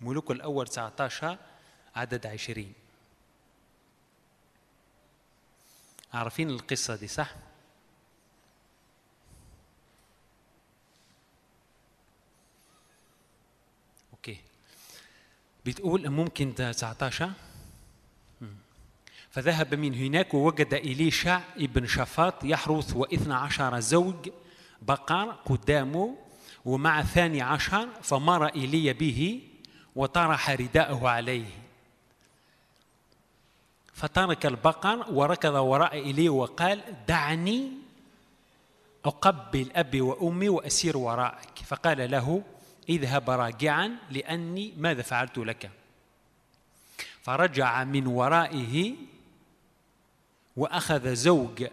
ملوك 0.00 0.30
الأول 0.30 0.68
19 0.68 1.38
عدد 1.96 2.26
20 2.26 2.72
عارفين 6.14 6.50
القصة 6.50 6.96
دي 6.96 7.06
صح 7.08 7.34
أوكي 14.12 14.38
بتقول 15.66 16.10
ممكن 16.10 16.54
ده 16.54 16.72
19 16.72 17.30
مم. 18.40 18.48
فذهب 19.30 19.74
من 19.74 19.94
هناك 19.94 20.34
ووجد 20.34 20.74
إليشع 20.74 21.40
ابن 21.56 21.86
شفاط 21.86 22.44
يحرث 22.44 22.96
واثنى 22.96 23.34
عشر 23.34 23.80
زوج 23.80 24.28
بقر 24.82 25.30
قدامه 25.30 26.16
ومع 26.64 27.02
ثاني 27.02 27.42
عشر 27.42 27.88
فمر 28.02 28.46
إيليا 28.46 28.92
به 28.92 29.40
وطرح 29.96 30.50
رداءه 30.50 31.08
عليه. 31.08 31.46
فترك 33.92 34.46
البقر 34.46 35.12
وركض 35.12 35.54
وراء 35.54 35.92
إيليا 35.92 36.30
وقال 36.30 36.80
دعني 37.08 37.68
أقبل 39.04 39.70
أبي 39.74 40.00
وأمي 40.00 40.48
وأسير 40.48 40.96
وراءك. 40.96 41.58
فقال 41.66 42.10
له 42.10 42.42
اذهب 42.88 43.30
راجعا 43.30 43.96
لأني 44.10 44.74
ماذا 44.76 45.02
فعلت 45.02 45.38
لك؟ 45.38 45.70
فرجع 47.22 47.84
من 47.84 48.06
ورائه 48.06 48.94
وأخذ 50.56 51.14
زوج 51.14 51.66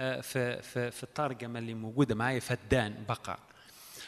آه، 0.00 0.20
في, 0.20 0.62
في, 0.62 0.90
في 0.90 1.02
الترجمة 1.02 1.58
اللي 1.58 1.74
موجودة 1.74 2.14
معي 2.14 2.40
فدان 2.40 3.04
بقر. 3.08 3.38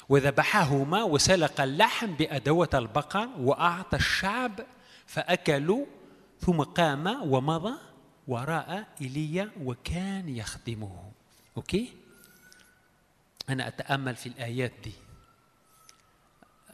وذبحهما 0.09 1.03
وسلق 1.03 1.61
اللحم 1.61 2.15
بأدوة 2.15 2.69
البقر 2.75 3.29
وأعطى 3.39 3.97
الشعب 3.97 4.61
فأكلوا 5.07 5.87
ثم 6.41 6.63
قام 6.63 7.33
ومضى 7.33 7.75
وراء 8.29 8.87
إيليا 9.01 9.51
وكان 9.63 10.29
يخدمه. 10.29 11.11
okay؟ 11.57 11.93
أنا 13.49 13.69
أتأمل 13.69 14.17
في 14.17 14.29
الآيات 14.29 14.73
دي. 14.85 14.93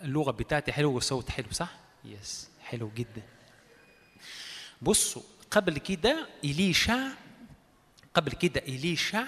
اللغة 0.03 0.31
بتاعتي 0.31 0.73
حلوة 0.73 0.93
والصوت 0.93 1.31
حلو 1.31 1.47
صح؟ 1.53 1.69
yes 2.05 2.49
حلو 2.63 2.91
جدا 2.97 3.23
بصوا 4.83 5.23
قبل 5.51 5.79
كده 5.79 6.29
إليشع 6.45 6.99
قبل 8.15 8.33
كده 8.33 8.61
إليشع 8.61 9.25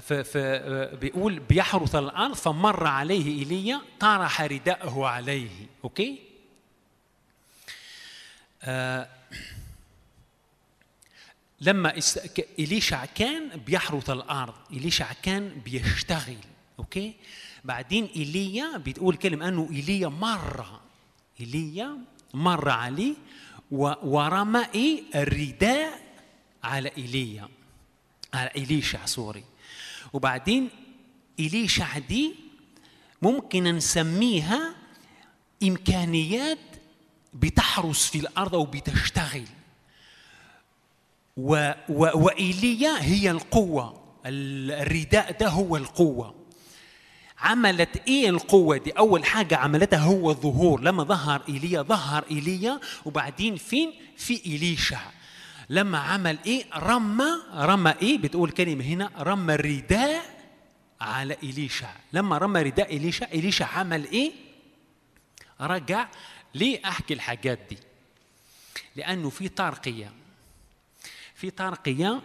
في 0.00 0.24
في 0.24 0.96
بيقول 1.00 1.38
بيحرث 1.38 1.94
الأرض 1.94 2.34
فمر 2.34 2.86
عليه 2.86 3.38
إيليا 3.38 3.80
طرح 4.00 4.40
رداءه 4.40 5.06
عليه 5.06 5.66
okay؟ 5.84 6.18
آه 8.62 9.08
لما 11.60 11.94
إليشع 12.58 13.04
كان 13.04 13.48
بيحرث 13.48 14.10
الأرض 14.10 14.54
إليشع 14.70 15.12
كان 15.22 15.48
بيشتغل 15.64 16.36
okay 16.78 17.14
بعدين 17.64 18.08
إيليا 18.16 18.76
بتقول 18.76 19.16
كلمة 19.16 19.48
أنه 19.48 19.68
إيليا 19.70 20.08
مر. 20.08 20.66
إيليا 21.40 21.98
مر 22.34 22.68
عليه 22.68 23.14
ورمى 24.02 24.66
إيه؟ 24.74 25.02
الرداء 25.14 26.00
على 26.64 26.90
إيليا. 26.98 27.48
على 28.34 28.50
إليشع 28.56 29.06
sorry. 29.06 29.44
وبعدين 30.12 30.68
إليشع 31.40 31.98
دي 31.98 32.34
ممكن 33.22 33.64
نسميها 33.64 34.74
إمكانيات 35.62 36.58
بتحرس 37.34 38.06
في 38.06 38.18
الأرض 38.18 38.54
أو 38.54 38.64
بتشتغل. 38.64 39.46
و 41.36 41.72
و 41.88 42.24
وإيليا 42.24 43.02
هي 43.02 43.30
القوة. 43.30 44.02
الرداء 44.26 45.38
ده 45.40 45.48
هو 45.48 45.76
القوة. 45.76 46.41
عملت 47.42 48.02
إيه 48.08 48.28
القوة 48.28 48.76
دي؟ 48.76 48.90
أول 48.90 49.24
حاجة 49.24 49.56
عملتها 49.56 49.98
هو 49.98 50.30
الظهور، 50.30 50.80
لما 50.80 51.04
ظهر 51.04 51.42
إيليا 51.48 51.82
ظهر 51.82 52.24
إيليا 52.30 52.80
وبعدين 53.04 53.56
فين؟ 53.56 53.92
في 54.16 54.36
إليشع. 54.46 55.00
لما 55.70 55.98
عمل 55.98 56.38
إيه؟ 56.46 56.64
رمى 56.74 57.30
رمى 57.54 57.94
إيه؟ 58.02 58.18
بتقول 58.18 58.50
كلمة 58.50 58.84
هنا 58.84 59.10
رمى 59.18 59.54
الرداء 59.54 60.22
على 61.00 61.36
إليشع، 61.42 61.90
لما 62.12 62.38
رمى 62.38 62.62
رداء 62.62 62.96
إليشع، 62.96 63.26
إليشع 63.26 63.66
عمل 63.78 64.04
إيه؟ 64.04 64.32
رجع 65.60 66.08
ليه 66.54 66.80
أحكي 66.84 67.14
الحاجات 67.14 67.58
دي؟ 67.70 67.78
لأنه 68.96 69.30
في 69.30 69.48
ترقية 69.48 70.12
في 71.34 71.50
ترقية 71.50 72.22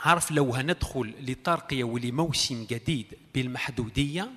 عارف 0.00 0.30
لو 0.30 0.54
هندخل 0.54 1.14
لترقية 1.20 1.84
ولموسم 1.84 2.64
جديد 2.70 3.06
بالمحدودية 3.34 4.30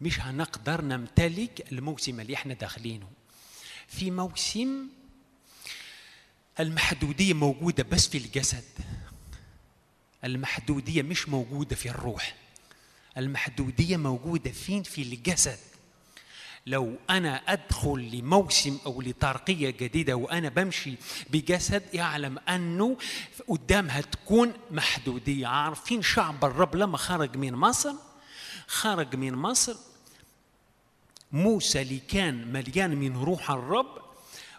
مش 0.00 0.20
هنقدر 0.20 0.82
نمتلك 0.82 1.72
الموسم 1.72 2.20
اللي 2.20 2.34
إحنا 2.34 2.54
داخلينه. 2.54 3.06
في 3.88 4.10
موسم 4.10 4.86
المحدودية 6.60 7.34
موجودة 7.34 7.82
بس 7.82 8.08
في 8.08 8.18
الجسد 8.18 8.64
المحدودية 10.24 11.02
مش 11.02 11.28
موجودة 11.28 11.76
في 11.76 11.90
الروح 11.90 12.34
المحدودية 13.16 13.96
موجودة 13.96 14.50
فين؟ 14.50 14.82
في 14.82 15.02
الجسد. 15.02 15.58
لو 16.66 16.94
أنا 17.10 17.36
أدخل 17.36 18.10
لموسم 18.12 18.78
أو 18.86 19.02
لترقية 19.02 19.70
جديدة 19.70 20.14
وأنا 20.14 20.48
بمشي 20.48 20.94
بجسد 21.30 21.82
يعلم 21.94 22.38
أنه 22.38 22.96
قدامها 23.48 24.00
تكون 24.00 24.52
محدودية. 24.70 25.46
عارفين 25.46 26.02
شعب 26.02 26.44
الرب 26.44 26.76
لما 26.76 26.96
خرج 26.96 27.36
من 27.36 27.52
مصر؟ 27.52 27.92
خرج 28.66 29.16
من 29.16 29.34
مصر. 29.34 29.76
موسى 31.32 31.82
اللي 31.82 31.98
كان 31.98 32.52
مليان 32.52 32.96
من 32.96 33.16
روح 33.16 33.50
الرب 33.50 33.98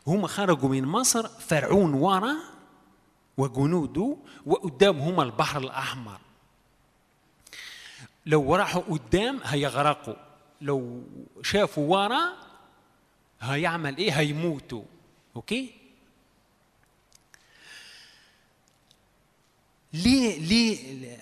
هم 0.08 0.28
خرجوا 0.28 0.70
من 0.70 0.86
مصر 0.86 1.28
فرعون 1.28 1.94
ورا 1.94 2.36
وجنوده 3.38 4.18
وقدامهم 4.46 5.22
البحر 5.22 5.60
الأحمر. 5.60 6.20
لو 8.26 8.56
راحوا 8.56 8.82
قدام 8.82 9.40
هيغرقوا. 9.44 10.27
لو 10.62 11.04
شافوا 11.44 11.98
ورا 11.98 12.34
هيعمل 13.42 13.98
إيه؟ 13.98 14.12
هيموتوا. 14.12 14.84
أوكي؟ 15.36 15.72
ليه 19.94 20.40
ليه 20.40 20.78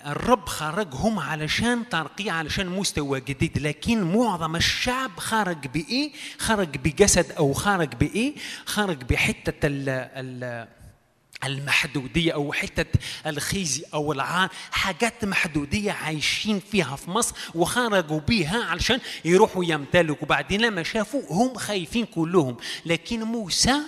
الرب 0.06 0.46
خرجهم 0.48 1.18
علشان 1.18 1.88
ترقية 1.88 2.32
علشان 2.32 2.66
مستوى 2.66 3.20
جديد؟ 3.20 3.58
لكن 3.58 4.02
معظم 4.16 4.56
الشعب 4.56 5.10
خرج 5.18 5.66
بإيه؟ 5.66 6.12
خرج 6.38 6.76
بجسد 6.76 7.32
أو 7.32 7.52
خرج 7.52 7.94
بإيه؟ 7.94 8.34
خرج 8.66 9.02
بحتة 9.04 9.66
ال 9.66 9.88
ال 9.88 10.68
المحدودية 11.44 12.32
أو 12.32 12.52
حتة 12.52 12.98
الخزي 13.26 13.84
أو 13.94 14.12
العار 14.12 14.48
حاجات 14.70 15.24
محدودية 15.24 15.92
عايشين 15.92 16.60
فيها 16.60 16.96
في 16.96 17.10
مصر 17.10 17.36
وخرجوا 17.54 18.20
بيها 18.20 18.64
علشان 18.64 19.00
يروحوا 19.24 19.64
يمتلكوا. 19.64 20.26
بعدين 20.28 20.60
لما 20.60 20.82
شافوا 20.82 21.22
هم 21.30 21.54
خايفين 21.54 22.06
كلهم 22.06 22.56
لكن 22.86 23.22
موسى 23.22 23.80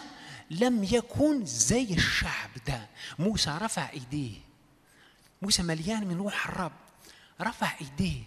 لم 0.50 0.84
يكن 0.84 1.44
زي 1.44 1.82
الشعب 1.94 2.50
ده. 2.66 2.86
موسى 3.18 3.58
رفع 3.62 3.90
إيديه. 3.90 4.36
موسى 5.42 5.62
مليان 5.62 6.06
من 6.06 6.16
روح 6.18 6.48
الرب. 6.48 6.72
رفع 7.40 7.70
إيديه. 7.80 8.22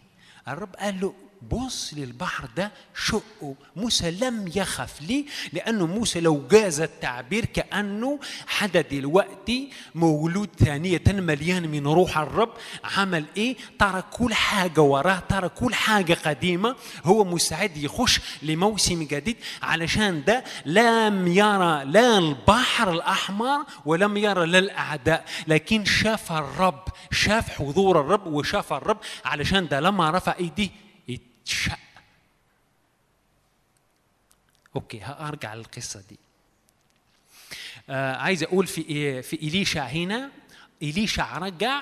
الرب 0.47 0.75
قال 0.75 0.99
له 1.01 1.13
بص 1.49 1.93
للبحر 1.97 2.47
ده 2.57 2.71
شقه. 2.95 3.55
موسى 3.75 4.11
لم 4.11 4.51
يخف. 4.55 5.01
ليه؟ 5.01 5.25
لأنه 5.53 5.85
موسى 5.87 6.19
لو 6.19 6.47
جاز 6.47 6.81
التعبير 6.81 7.45
كأنه 7.45 8.19
حدا 8.47 8.81
دلوقتي 8.81 9.69
مولود 9.95 10.49
ثانية 10.59 11.01
مليان 11.07 11.67
من 11.67 11.87
روح 11.87 12.17
الرب. 12.17 12.53
عمل 12.97 13.25
إيه؟ 13.37 13.55
ترك 13.79 14.05
كل 14.09 14.33
حاجة 14.33 14.81
وراه 14.81 15.23
ترك 15.29 15.53
كل 15.53 15.73
حاجة 15.73 16.13
قديمة. 16.13 16.75
هو 17.05 17.23
مستعد 17.23 17.77
يخش 17.77 18.19
لموسم 18.43 19.03
جديد. 19.03 19.37
علشان 19.61 20.23
ده 20.23 20.43
لم 20.65 21.27
يرى 21.27 21.85
لا 21.85 22.17
البحر 22.17 22.91
الأحمر 22.91 23.65
ولم 23.85 24.17
يرى 24.17 24.45
لا 24.45 24.59
الأعداء. 24.59 25.25
لكن 25.47 25.85
شاف 25.85 26.31
الرب 26.31 26.83
شاف 27.11 27.49
حضور 27.49 27.99
الرب 28.01 28.27
وشاف 28.27 28.73
الرب. 28.73 28.97
علشان 29.25 29.67
ده 29.67 29.79
لما 29.79 30.11
رفع 30.11 30.35
إيديه 30.39 30.69
اتشق 31.41 31.77
أوكي 34.75 34.99
هارجع 34.99 35.53
للقصة 35.53 36.03
دي. 36.09 36.19
آه 37.89 38.15
عايز 38.15 38.43
أقول 38.43 38.67
في 38.67 38.81
إيه 38.81 39.21
في 39.21 39.35
اليشع 39.35 39.83
هنا 39.83 40.31
اليشع 40.81 41.37
رجع 41.37 41.81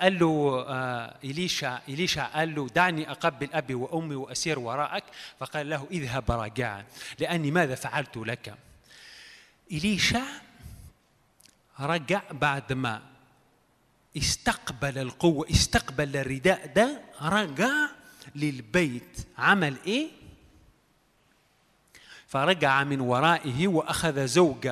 قال 0.00 0.18
له 0.18 0.64
آه 0.68 1.16
إليشع 1.88 2.26
قال 2.26 2.54
له 2.54 2.68
دعني 2.68 3.10
أقبل 3.10 3.48
أبي 3.52 3.74
وأمي 3.74 4.14
وأسير 4.14 4.58
وراءك. 4.58 5.04
فقال 5.40 5.70
له 5.70 5.86
اذهب 5.90 6.30
راجعا 6.30 6.84
لأني 7.18 7.50
ماذا 7.50 7.74
فعلت 7.74 8.16
لك؟ 8.16 8.54
إليشع 9.72 10.22
رجع 11.80 12.22
بعد 12.30 12.72
ما 12.72 13.02
استقبل 14.16 14.98
القوة 14.98 15.50
استقبل 15.50 16.16
الرداء 16.16 16.66
ده 16.66 17.02
رجع 17.22 17.72
للبيت. 18.34 19.26
عمل 19.38 19.76
إيه؟ 19.86 20.08
فرجع 22.26 22.84
من 22.84 23.00
ورائه 23.00 23.68
وأخذ 23.68 24.26
زوج 24.26 24.68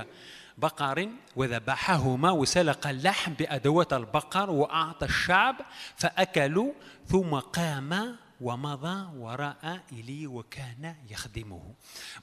بقر 0.59 1.09
وذبحهما 1.37 2.31
وسلق 2.31 2.87
اللحم 2.87 3.33
بأدوات 3.33 3.93
البقر 3.93 4.51
وأعطى 4.51 5.07
الشعب 5.07 5.57
فأكلوا 5.97 6.73
ثم 7.07 7.35
قام 7.35 8.17
ومضى 8.41 9.09
وراء 9.17 9.81
إلي 9.93 10.27
وكان 10.27 10.95
يخدمه. 11.11 11.75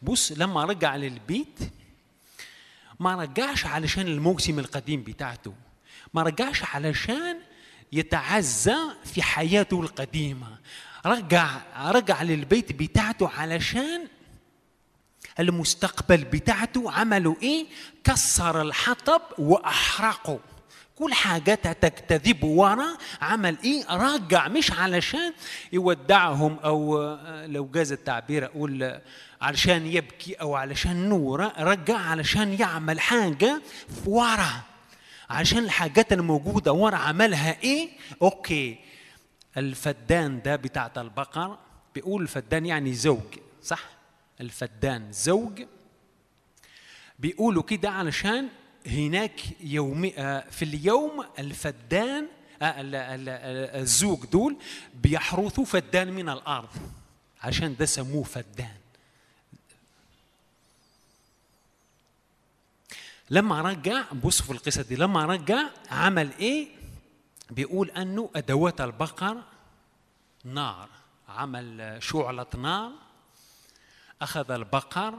بص 0.01 0.31
لما 0.31 0.64
رجع 0.64 0.95
للبيت 0.95 1.59
ما 2.99 3.15
رجعش 3.15 3.65
علشان 3.65 4.07
الموسم 4.07 4.59
القديم 4.59 5.03
بتاعته 5.03 5.53
ما 6.14 6.23
رجعش 6.23 6.64
علشان 6.64 7.39
يتعزى 7.91 8.77
في 9.05 9.22
حياته 9.22 9.81
القديمة. 9.81 10.57
رجع 11.06 11.49
رجع 11.78 12.22
للبيت 12.24 12.72
بتاعته 12.72 13.30
علشان 13.38 14.07
المستقبل 15.40 16.24
بتاعته. 16.24 16.91
عملوا 16.91 17.36
إيه؟ 17.41 17.65
كسر 18.03 18.61
الحطب 18.61 19.22
وأحرقه. 19.38 20.40
كل 20.95 21.14
حاجات 21.14 21.68
تكتذب 21.68 22.44
ورا. 22.44 22.98
عمل 23.22 23.57
إيه؟ 23.64 23.86
رجع 23.90 24.48
مش 24.48 24.72
علشان 24.72 25.34
يودعهم 25.74 26.60
أو 26.60 26.98
لو 27.45 27.65
جاز 27.65 27.91
التعبير 27.91 28.45
أقول 28.45 28.99
علشان 29.41 29.88
يبكي 29.88 30.34
أو 30.34 30.56
علشان 30.56 31.10
نورة 31.10 31.53
رجع 31.60 31.98
علشان 31.98 32.53
يعمل 32.53 32.99
حاجة 32.99 33.61
ورا. 34.06 34.61
عشان 35.30 35.64
الحاجات 35.64 36.14
الموجودة 36.14 36.74
ورا 36.74 36.95
عملها 36.95 37.61
إيه؟ 37.64 37.90
أوكي. 38.22 38.86
الفدان 39.57 40.41
ده 40.41 40.55
بتاعت 40.55 40.97
البقر 40.97 41.57
بيقول 41.95 42.21
الفدان 42.21 42.65
يعني 42.65 42.93
زوج 42.93 43.39
صح؟ 43.63 43.84
الفدان 44.41 45.11
زوج 45.11 45.63
بيقولوا 47.19 47.63
كده 47.63 47.89
علشان 47.89 48.49
هناك 48.88 49.41
يوم 49.61 50.09
في 50.51 50.61
اليوم 50.61 51.25
الفدان 51.39 52.27
الزوج 52.61 54.25
دول 54.25 54.57
بيحرثوا 55.03 55.65
فدان 55.65 56.13
من 56.13 56.29
الأرض 56.29 56.69
عشان 57.41 57.75
ده 57.75 57.85
سموه 57.85 58.23
فدان. 58.23 58.77
لما 63.29 63.61
رجع 63.61 64.03
بصوا 64.11 64.45
في 64.45 64.51
القصة 64.51 64.81
دي 64.81 64.95
لما 64.95 65.25
رجع 65.25 65.63
عمل 65.91 66.29
إيه؟ 66.39 66.67
بيقول 67.52 67.90
أنه 67.90 68.30
أدوات 68.36 68.82
البقر 68.82 69.38
نار 70.44 70.90
عمل 71.30 71.98
شعلة 71.99 72.45
نار 72.57 72.91
أخذ 74.22 74.52
البقر 74.52 75.14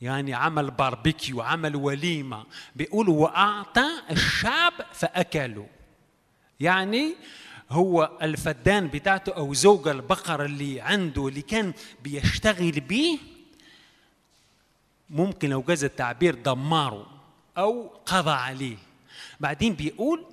يعني 0.00 0.34
عمل 0.34 0.70
باربيكيو 0.70 1.40
عمل 1.42 1.76
وليمة 1.76 2.44
بيقول 2.76 3.08
وأعطى 3.08 3.86
الشعب 4.10 4.72
فأكلوا 4.92 5.66
يعني 6.60 7.14
هو 7.70 8.18
الفدان 8.22 8.88
بتاعته 8.88 9.32
أو 9.32 9.54
زوج 9.54 9.88
البقر 9.88 10.44
اللي 10.44 10.80
عنده 10.80 11.28
اللي 11.28 11.42
كان 11.42 11.72
بيشتغل 12.02 12.80
بيه 12.80 13.18
ممكن 15.10 15.50
لو 15.50 15.62
جاز 15.62 15.84
التعبير 15.84 16.34
دمره 16.34 17.06
أو 17.58 17.88
قضى 18.06 18.30
عليه. 18.30 18.76
بعدين 19.40 19.74
بيقول 19.74 20.24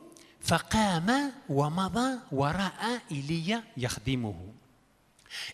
فقام 0.43 1.31
ومضى 1.49 2.19
وراء 2.31 3.01
إيليا 3.11 3.63
يخدمه. 3.77 4.53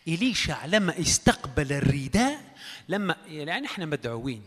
إليشع 0.07 0.65
لما 0.65 1.01
استقبل 1.01 1.73
الرداء 1.73 2.55
لما 2.89 3.15
يعني 3.27 3.67
إحنا 3.67 3.85
مدعوين. 3.85 4.43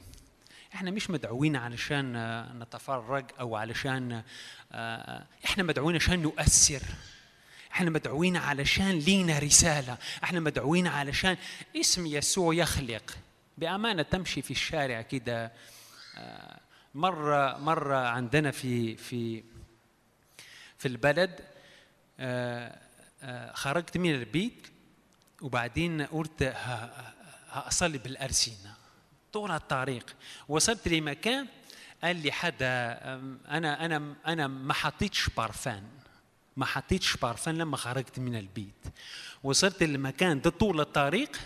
إحنا 0.74 0.90
مش 0.90 1.10
مدعوين 1.10 1.56
علشان 1.56 2.12
نتفرج 2.58 3.24
أو 3.40 3.56
علشان 3.56 4.22
إحنا 5.44 5.62
مدعوين 5.62 5.96
عشان 5.96 6.22
نؤثر. 6.22 6.82
إحنا 7.72 7.90
مدعوين 7.90 8.36
علشان 8.36 8.90
لينا 8.90 9.38
رسالة. 9.38 9.98
إحنا 10.24 10.40
مدعوين 10.40 10.86
علشان 10.86 11.36
اسم 11.76 12.06
يسوع 12.06 12.54
يخلق. 12.54 13.16
بأمانة 13.58 14.02
تمشي 14.02 14.42
في 14.42 14.50
الشارع 14.50 15.02
كده 15.02 15.52
مرة 16.94 17.58
مرة 17.58 17.96
عندنا 17.96 18.50
في 18.50 18.96
في 18.96 19.42
في 20.80 20.88
البلد 20.88 21.40
خرجت 23.54 23.96
من 23.96 24.14
البيت 24.14 24.66
وبعدين 25.42 26.02
قلت 26.02 26.42
هأصلي 27.50 27.98
بالأرسنة. 27.98 28.74
طول 29.32 29.50
الطريق. 29.50 30.16
وصلت 30.48 30.88
لمكان 30.88 31.46
قال 32.04 32.16
لي 32.16 32.32
حدا 32.32 32.98
أنا 33.48 33.84
أنا 33.84 34.14
أنا 34.26 34.46
ما 34.46 34.74
حطيتش 34.74 35.28
بارفان. 35.36 35.82
ما 36.56 36.66
حطيتش 36.66 37.16
بارفان 37.16 37.58
لما 37.58 37.76
خرجت 37.76 38.18
من 38.18 38.36
البيت. 38.36 38.86
وصلت 39.42 39.82
للمكان 39.82 40.40
ده 40.40 40.50
طول 40.50 40.80
الطريق. 40.80 41.40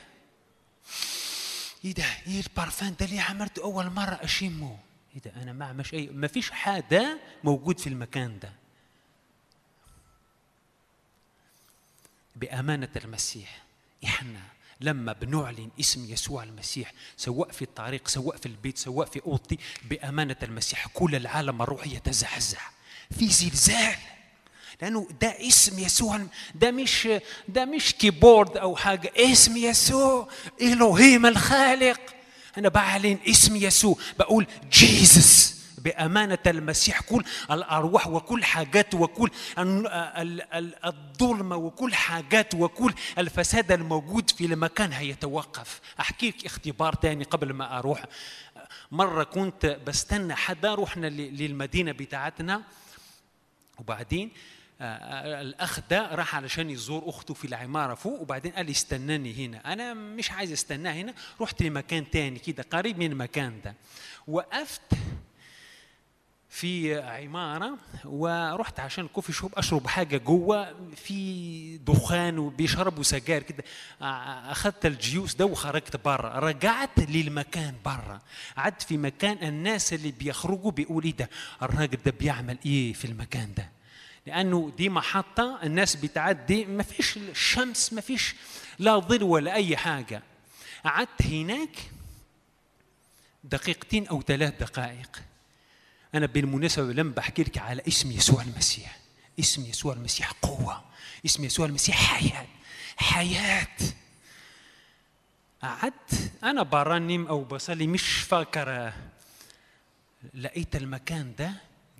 إيه 1.85 1.95
ده؟ 1.95 2.05
إيه 2.27 2.41
البارفان 2.41 2.95
ده 3.01 3.07
اللي 3.07 3.21
عملته 3.21 3.63
أول 3.63 3.91
مرة 3.91 4.19
أشمه؟ 4.23 4.79
إيه 5.15 5.23
ده؟ 5.23 5.43
أنا 5.43 5.53
ما 5.53 5.73
مش 5.73 5.95
أي 5.95 6.07
ما 6.07 6.27
فيش 6.27 6.51
حدا 6.51 7.19
موجود 7.45 7.79
في 7.79 7.87
المكان 7.87 8.39
ده. 8.39 8.53
بأمانة 12.37 12.89
المسيح. 12.97 13.63
إحنا 14.05 14.41
لما 14.81 15.13
بنعلن 15.13 15.69
اسم 15.81 16.13
يسوع 16.13 16.43
المسيح 16.43 16.93
سواء 17.17 17.51
في 17.53 17.63
الطريق 17.63 18.09
سواء 18.09 18.37
في 18.37 18.47
البيت 18.47 18.79
سواء 18.79 19.07
في 19.07 19.21
أوضتي 19.27 19.59
بأمانة 19.91 20.37
المسيح 20.43 20.87
كل 20.95 21.15
العالم 21.15 21.63
الروحي 21.63 21.95
يتزعزع 21.95 22.61
في 23.19 23.29
زلزال. 23.29 23.97
لأنه 24.83 25.09
ده 25.21 25.49
اسم 25.49 25.79
يسوع 25.79 26.21
ده 26.55 26.71
مش 26.71 27.09
ده 27.49 27.65
مش 27.65 27.95
كيبورد 27.95 28.57
أو 28.57 28.77
حاجة. 28.77 29.13
اسم 29.17 29.57
يسوع 29.57 30.29
الوهيم 30.63 31.27
الخالق. 31.27 32.01
أنا 32.59 32.69
بعلن 32.69 33.19
اسم 33.29 33.57
يسوع. 33.57 33.97
بقول 34.19 34.47
جيسس 34.73 35.54
بأمانة 35.85 36.39
المسيح 36.47 37.01
كل 37.01 37.25
الأرواح 37.51 38.07
وكل 38.09 38.45
حاجات 38.45 38.95
وكل 38.95 39.31
الظلمة 40.85 41.57
وكل 41.57 41.95
حاجات 41.95 42.55
وكل 42.55 42.95
الفساد 43.19 43.73
الموجود 43.73 44.31
في 44.31 44.45
المكان 44.45 44.93
هيتوقف. 44.93 45.81
أحكي 46.01 46.29
لك 46.29 46.47
اختبار 46.47 46.95
تاني 46.95 47.25
قبل 47.25 47.53
ما 47.53 47.79
أروح. 47.79 48.05
مرة 48.93 49.25
كنت 49.25 49.79
بستنى 49.87 50.35
حدا 50.35 50.75
رحنا 50.75 51.07
للمدينة 51.07 51.93
بتاعتنا. 51.93 52.63
وبعدين 53.79 54.31
آه، 54.81 54.85
آه، 54.85 55.41
الأخ 55.41 55.81
ده 55.91 56.15
راح 56.15 56.37
علشان 56.37 56.71
يزور 56.71 57.03
أخته 57.07 57.35
في 57.35 57.45
العمارة 57.47 57.95
فوق 57.95 58.21
وبعدين 58.21 58.53
قال 58.53 58.67
لي 58.67 58.73
استناني 58.73 59.47
هنا. 59.47 59.73
أنا 59.73 59.95
مش 59.95 60.31
عايز 60.31 60.53
استناه 60.53 60.93
هنا 60.93 61.15
رحت 61.41 61.63
لمكان 61.63 62.11
تاني 62.11 62.39
كده 62.39 62.65
قريب 62.71 62.99
من 62.99 63.13
المكان 63.13 63.61
ده. 63.65 63.75
وقفت 64.29 64.81
في 66.55 67.01
عمارة 67.01 67.79
ورحت 68.05 68.81
عشان 68.81 69.09
كوفي 69.09 69.33
شوب 69.33 69.53
أشرب 69.55 69.87
حاجة 69.87 70.17
جوه 70.17 70.75
في 70.97 71.79
دخان 71.79 72.39
وبيشربوا 72.39 73.03
سجاير 73.03 73.43
كده. 73.43 73.65
أخذت 74.51 74.87
الجيوس 74.87 75.35
ده 75.35 75.45
وخرجت 75.45 75.97
برا. 75.97 76.39
رجعت 76.39 76.99
للمكان 76.99 77.75
برا. 77.85 78.21
قعدت 78.57 78.83
في 78.83 78.97
مكان 78.97 79.49
الناس 79.49 79.93
اللي 79.93 80.11
بيخرجوا 80.11 80.71
بيقول 80.71 81.05
إيه 81.05 81.17
ده؟ 81.17 81.31
الراجل 81.63 81.99
ده 82.07 82.11
بيعمل 82.21 82.59
إيه 82.67 82.93
في 82.93 83.05
المكان 83.05 83.55
ده؟ 83.55 83.71
لأنه 84.27 84.73
دي 84.77 84.89
محطة 84.89 85.59
الناس 85.63 85.97
بتعدي 85.97 86.65
ما 86.65 86.83
فيش 86.83 87.17
الشمس 87.17 87.93
ما 87.93 88.01
فيش 88.01 88.35
لا 88.79 88.99
ظل 88.99 89.23
ولا 89.23 89.55
أي 89.55 89.77
حاجة. 89.77 90.23
قعدت 90.85 91.23
هناك 91.23 91.77
دقيقتين 93.45 94.07
أو 94.07 94.23
ثلاث 94.23 94.55
دقائق. 94.61 95.23
أنا 96.15 96.27
بالمناسبة 96.27 96.93
لم 96.93 97.11
بحكي 97.13 97.43
لك 97.43 97.59
على 97.59 97.83
اسم 97.89 98.11
يسوع 98.13 98.43
المسيح. 98.43 98.99
اسم 99.41 99.65
يسوع 99.67 99.93
المسيح 99.95 100.33
قوة. 100.33 100.85
اسم 101.27 101.45
يسوع 101.45 101.67
المسيح 101.67 101.97
حياة. 101.97 102.47
حياة. 102.97 103.69
قعدت. 105.63 106.33
أنا 106.45 106.63
برنم 106.63 107.27
أو 107.27 107.45
بصلي 107.45 107.87
مش 107.87 108.03
فاكر. 108.19 108.93
لقيت 110.35 110.77
المكان 110.77 111.35
ده. 111.39 111.53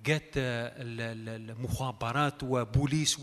ال- 0.07 1.51
المخابرات 1.51 2.43
وبوليس 2.43 3.19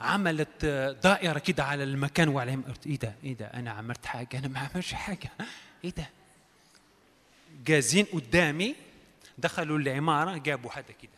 وعملت 0.00 0.64
دائرة 1.04 1.38
كده 1.38 1.64
على 1.64 1.84
المكان 1.84 2.28
وعليهم. 2.28 2.62
قلت 2.62 2.86
إيه 2.86 2.98
ده؟ 2.98 3.14
إيه 3.24 3.34
ده؟ 3.36 3.46
أنا 3.46 3.70
عملت 3.70 4.06
حاجة. 4.06 4.38
أنا 4.38 4.48
ما 4.48 4.58
عملتش 4.60 4.92
حاجة. 4.94 5.30
إيه 5.84 5.90
ده؟ 5.90 6.10
جازين 7.66 8.04
قدامي. 8.12 8.74
دخلوا 9.38 9.78
العمارة 9.78 10.36
جابوا 10.38 10.70
حدا 10.70 10.92
كده. 11.02 11.10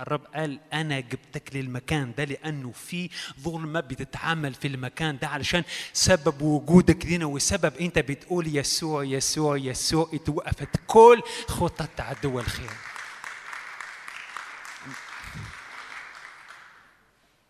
الرب 0.00 0.24
قال 0.34 0.60
أنا 0.72 1.00
جبتك 1.00 1.56
للمكان 1.56 2.12
ده 2.18 2.24
لأنه 2.24 2.72
في 2.72 3.10
ظلمة 3.40 3.80
بتتعامل 3.80 4.54
في 4.54 4.68
المكان 4.68 5.18
ده 5.18 5.28
علشان 5.28 5.64
سبب 5.92 6.42
وجودك 6.42 7.06
هنا 7.06 7.26
وسبب 7.26 7.76
أنت 7.76 7.98
بتقول 7.98 8.56
يسوع 8.56 9.04
يسوع 9.04 9.56
يسوع 9.56 10.10
اتوقفت 10.14 10.68
كل 10.86 11.22
خطط 11.48 12.00
عدو 12.00 12.40
الخير. 12.40 12.70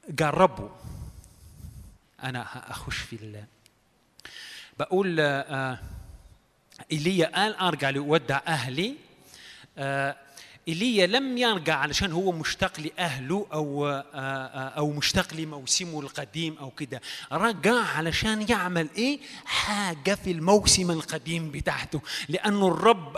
جربوا. 0.08 0.68
أنا 2.22 2.42
هأخش 2.52 2.96
في 2.98 3.16
ال 3.16 3.44
بقول 4.78 5.20
آه 5.20 5.78
إيليا 6.92 7.26
قال 7.34 7.56
أرجع 7.56 7.90
لأودع 7.90 8.40
أهلي. 8.46 8.88
آه، 8.88 9.05
ايليا 10.68 11.06
لم 11.06 11.38
يرجع 11.38 11.76
علشان 11.76 12.12
هو 12.12 12.32
مشتاق 12.32 12.80
لأهله 12.80 13.46
أو 13.52 13.86
آه، 13.86 14.04
آه، 14.14 14.68
أو 14.68 14.90
مشتاق 14.92 15.34
لموسمه 15.34 16.00
القديم 16.00 16.56
أو 16.60 16.70
كده. 16.70 17.00
رجع 17.32 17.74
علشان 17.74 18.46
يعمل 18.48 18.88
إيه؟ 18.96 19.20
حاجة 19.44 20.14
في 20.14 20.30
الموسم 20.30 20.90
القديم 20.90 21.50
بتاعته. 21.50 22.00
لأنه 22.28 22.68
الرب 22.68 23.16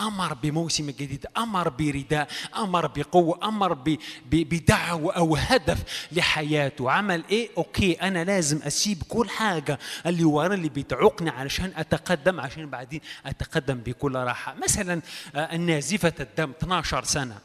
أمر 0.00 0.34
بموسم 0.34 0.90
جديد 0.90 1.26
أمر 1.36 1.68
برداء 1.68 2.28
أمر 2.56 2.86
بقوة 2.86 3.48
أمر 3.48 3.72
ب- 3.72 3.98
ب- 4.30 4.48
بدعوة 4.48 5.12
أو 5.16 5.36
هدف 5.36 5.78
لحياته. 6.12 6.90
عمل 6.90 7.24
إيه؟ 7.30 7.48
أوكي 7.58 7.92
أنا 7.92 8.24
لازم 8.24 8.60
أسيب 8.62 9.02
كل 9.08 9.30
حاجة 9.30 9.78
اللي 10.06 10.24
ورا 10.24 10.54
اللي 10.54 10.68
بتعوقني 10.68 11.30
علشان 11.30 11.72
أتقدم 11.76 12.40
عشان 12.40 12.70
بعدين 12.70 13.00
أتقدم 13.26 13.74
بكل 13.74 14.14
راحة. 14.16 14.54
مثلا 14.62 15.02
آه، 15.34 15.54
النازفة 15.54 16.12
الدم 16.20 16.50
12 16.50 17.04
سنة. 17.04 17.38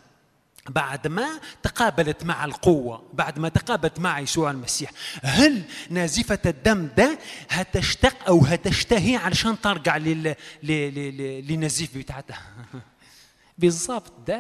بعد 0.70 1.08
ما 1.08 1.40
تقابلت 1.64 2.24
مع 2.24 2.46
القوة 2.46 3.04
بعد 3.14 3.40
ما 3.40 3.50
تقابلت 3.50 4.00
مع 4.00 4.20
يسوع 4.20 4.52
المسيح. 4.52 4.92
هل 5.24 5.64
نازفة 5.90 6.40
الدم 6.46 6.90
ده 6.98 7.20
هتشتاق 7.50 8.16
أو 8.28 8.40
هتشتهي 8.46 9.16
علشان 9.16 9.62
ترجع 9.62 9.98
لل... 9.98 10.36
للنزيف 10.64 11.98
بتاعتها؟ 11.98 12.42
بالضبط 13.58 14.14
ده 14.28 14.40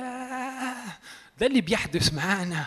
ده 1.39 1.45
اللي 1.47 1.61
بيحدث 1.61 2.13
معانا. 2.13 2.65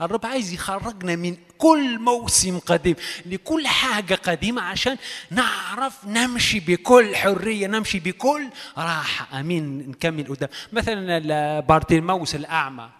الرب 0.00 0.26
عايز 0.26 0.52
يخرجنا 0.52 1.16
من 1.16 1.36
كل 1.58 1.98
موسم 1.98 2.58
قديم 2.58 2.96
لكل 3.26 3.66
حاجة 3.66 4.14
قديمة 4.14 4.62
عشان 4.62 4.96
نعرف 5.30 6.04
نمشي 6.06 6.60
بكل 6.60 7.16
حرية 7.16 7.66
نمشي 7.66 8.00
بكل 8.00 8.48
راحة. 8.78 9.40
أمين. 9.40 9.90
نكمل 9.90 10.26
قدام. 10.28 10.48
مثلا 10.72 11.60
بارتيماوس 11.60 12.34
الأعمى 12.34 12.90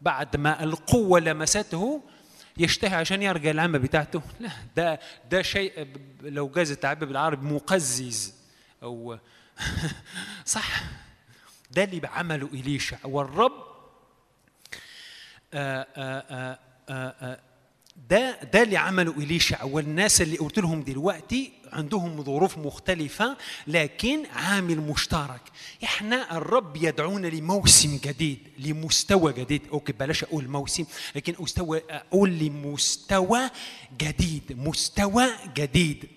بعد 0.00 0.36
ما 0.36 0.64
القوة 0.64 1.20
لمسته 1.20 2.02
يشتهي 2.56 2.94
عشان 2.94 3.22
يرجع 3.22 3.50
العمى 3.50 3.78
بتاعته. 3.78 4.22
لا 4.40 4.50
ده 4.76 5.00
ده 5.30 5.42
شيء 5.42 5.86
لو 6.22 6.48
جاز 6.48 6.70
التعبير 6.70 7.08
بالعربي 7.08 7.46
مقزز. 7.46 8.34
أو 8.82 9.18
صح. 10.46 10.82
ده 11.70 11.84
اللي 11.84 12.08
عمله 12.08 12.46
إليشع 12.46 12.96
والرب 13.04 13.73
آه، 15.54 15.86
آه، 15.96 16.58
آه، 16.88 17.38
ده 18.10 18.42
ده 18.42 18.62
اللي 18.62 18.76
عمله 18.76 19.12
إليشع 19.12 19.64
والناس 19.64 20.20
اللي 20.22 20.36
قلت 20.36 20.58
لهم 20.58 20.82
دلوقتي 20.82 21.52
عندهم 21.72 22.22
ظروف 22.24 22.58
مختلفة 22.58 23.36
لكن 23.66 24.26
عامل 24.26 24.80
مشترك. 24.80 25.40
إحنا 25.84 26.36
الرب 26.36 26.76
يدعونا 26.76 27.26
لموسم 27.26 28.00
جديد 28.04 28.38
لمستوى 28.58 29.32
جديد. 29.32 29.62
أوكي 29.72 29.92
بلاش 29.92 30.24
أقول 30.24 30.48
موسم 30.48 30.84
لكن 31.16 31.34
أستوى 31.40 31.82
أقول 31.90 32.30
لمستوى 32.30 33.50
جديد 34.00 34.42
مستوى 34.50 35.26
جديد. 35.56 36.08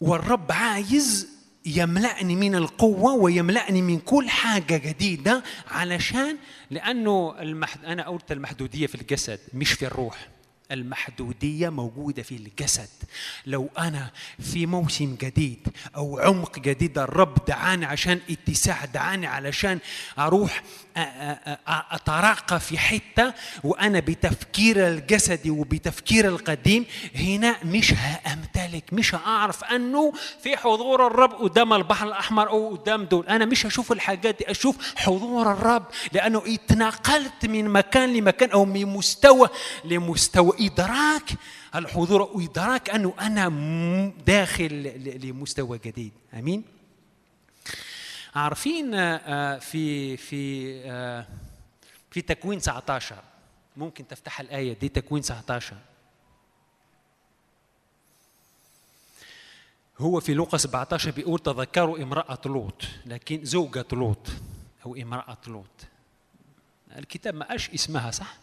والرب 0.00 0.52
عايز 0.52 1.28
يملأني 1.66 2.36
من 2.36 2.54
القوة 2.54 3.14
ويملأني 3.14 3.82
من 3.82 3.98
كل 3.98 4.28
حاجة 4.28 4.76
جديدة 4.76 5.42
علشان 5.70 6.36
لأنه 6.70 7.34
المحد... 7.40 7.84
أنا 7.84 8.08
قلت 8.08 8.32
المحدودية 8.32 8.86
في 8.86 8.94
الجسد 8.94 9.38
مش 9.54 9.72
في 9.72 9.86
الروح. 9.86 10.28
المحدودية 10.70 11.68
موجودة 11.68 12.22
في 12.22 12.36
الجسد. 12.36 12.88
لو 13.46 13.68
أنا 13.78 14.10
في 14.40 14.66
موسم 14.66 15.16
جديد 15.20 15.68
أو 15.96 16.18
عمق 16.18 16.58
جديد 16.58 16.98
الرب 16.98 17.44
دعاني 17.48 17.84
عشان 17.84 18.20
اتساع 18.30 18.84
دعاني 18.84 19.26
علشان 19.26 19.78
أروح 20.18 20.62
أتراقى 21.66 22.60
في 22.60 22.78
حتة 22.78 23.32
وأنا 23.64 24.00
بتفكير 24.00 24.88
الجسدي 24.88 25.50
وبتفكير 25.50 26.28
القديم 26.28 26.86
هنا 27.14 27.56
مش 27.64 27.92
هأمتلك 27.94 28.84
مش 28.92 29.14
هأعرف 29.14 29.64
أنه 29.64 30.12
في 30.42 30.56
حضور 30.56 31.06
الرب 31.06 31.32
قدام 31.32 31.72
البحر 31.72 32.06
الأحمر 32.06 32.48
أو 32.48 32.76
قدام 32.76 33.04
دول. 33.04 33.26
أنا 33.26 33.44
مش 33.44 33.66
هشوف 33.66 33.92
الحاجات 33.92 34.38
دي 34.38 34.50
أشوف 34.50 34.76
حضور 34.96 35.52
الرب 35.52 35.84
لأنه 36.12 36.42
اتنقلت 36.46 37.46
من 37.46 37.68
مكان 37.68 38.12
لمكان 38.14 38.50
أو 38.50 38.64
من 38.64 38.86
مستوى 38.86 39.48
لمستوى. 39.84 40.52
إدراك 40.60 41.30
الحضور 41.74 42.22
وإدراك 42.22 42.90
أنه 42.90 43.14
أنا 43.20 43.48
داخل 44.26 44.92
لمستوى 45.22 45.80
جديد. 45.84 46.12
أمين؟ 46.34 46.64
عارفين 48.34 48.94
آه، 48.94 49.16
آه، 49.16 49.58
في 49.58 50.16
في 50.16 50.72
آه، 50.90 51.26
في 52.10 52.22
تكوين 52.22 52.58
19 52.58 53.24
ممكن 53.76 54.08
تفتح 54.08 54.40
الآية 54.40 54.72
دي 54.72 54.88
تكوين 54.88 55.22
19 55.22 55.76
هو 59.98 60.20
في 60.20 60.34
لوقا 60.34 60.58
17 60.58 61.10
بيقول 61.10 61.38
تذكروا 61.38 61.98
امرأة 61.98 62.38
لوط 62.46 62.82
لكن 63.06 63.44
زوجة 63.44 63.86
لوط 63.92 64.28
أو 64.86 64.96
امرأة 64.96 65.38
لوط. 65.46 65.86
الكتاب 66.96 67.34
ما 67.34 67.48
قالش 67.48 67.70
اسمها 67.70 68.10
صح؟ 68.10 68.36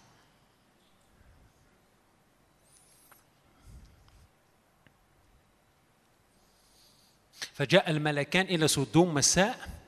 فجاء 7.54 7.90
الملكان 7.90 8.46
إلى 8.46 8.68
سدوم 8.68 9.14
مساء 9.14 9.79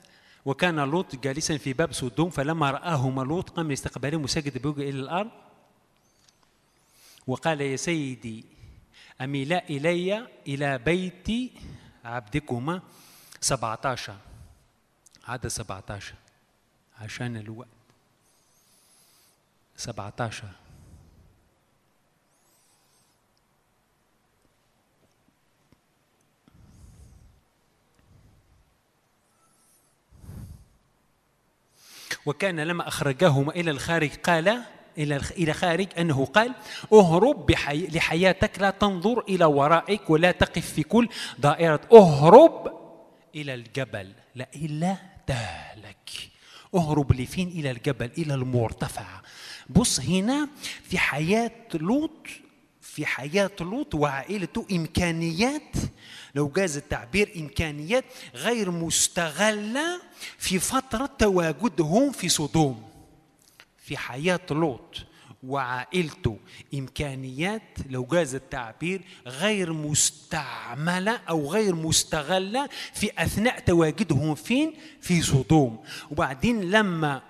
وكان 0.44 0.80
لوط 0.80 1.16
جالسا 1.16 1.56
في 1.56 1.72
باب 1.72 1.92
سدوم 1.92 2.30
فلما 2.30 2.70
رآهما 2.70 3.22
لوط 3.22 3.50
قام 3.50 3.68
لاستقبالهم 3.68 4.24
وسجد 4.24 4.62
بوجهه 4.62 4.82
إلى 4.90 5.00
الأرض 5.00 5.30
وقال 7.26 7.60
يا 7.60 7.76
سيدي 7.76 8.44
أميلا 9.20 9.68
إلي 9.70 10.28
إلى 10.46 10.78
بيتي 10.78 11.52
عبدكما 12.04 12.82
17 13.40 14.16
عدد 15.24 15.46
17 15.46 16.14
عشان 16.98 17.36
الوقت. 17.36 17.68
17 19.76 20.48
وكان 32.26 32.60
لما 32.60 32.88
أخرجهما 32.88 33.52
إلى 33.52 33.70
الخارج 33.70 34.10
قال 34.10 34.62
إلى 34.98 35.20
إلى 35.38 35.52
خارج 35.52 35.88
أنه 35.98 36.24
قال 36.24 36.52
أهرب 36.92 37.46
بحي... 37.46 37.86
لحياتك 37.86 38.58
لا 38.58 38.70
تنظر 38.70 39.24
إلى 39.28 39.44
ورائك 39.44 40.10
ولا 40.10 40.30
تقف 40.30 40.72
في 40.72 40.82
كل 40.82 41.08
دائرة. 41.38 41.80
أهرب 41.92 42.72
إلى 43.34 43.54
الجبل 43.54 44.12
لا 44.34 44.48
إلا 44.56 44.96
تهلك. 45.26 46.10
أهرب 46.74 47.12
لفين؟ 47.12 47.48
إلى 47.48 47.70
الجبل 47.70 48.10
إلى 48.18 48.34
المرتفع. 48.34 49.06
بص 49.70 50.00
هنا 50.00 50.48
في 50.82 50.98
حياة 50.98 51.50
لوط 51.74 52.26
في 52.80 53.06
حياة 53.06 53.50
لوط 53.60 53.94
وعائلته 53.94 54.66
إمكانيات 54.72 55.76
لو 56.34 56.48
جاز 56.48 56.76
التعبير 56.76 57.32
إمكانيات 57.36 58.04
غير 58.34 58.70
مستغلة 58.70 60.00
في 60.38 60.58
فترة 60.58 61.10
تواجدهم 61.18 62.12
في 62.12 62.28
صدوم. 62.28 62.82
في 63.78 63.96
حياة 63.96 64.40
لوط 64.50 64.96
وعائلته 65.42 66.38
إمكانيات 66.74 67.62
لو 67.90 68.04
جاز 68.04 68.34
التعبير 68.34 69.02
غير 69.26 69.72
مستعملة 69.72 71.20
أو 71.28 71.52
غير 71.52 71.74
مستغلة 71.74 72.68
في 72.94 73.10
أثناء 73.18 73.60
تواجدهم 73.60 74.34
فين؟ 74.34 74.74
في 75.00 75.22
صدوم. 75.22 75.84
وبعدين 76.10 76.70
لما 76.70 77.22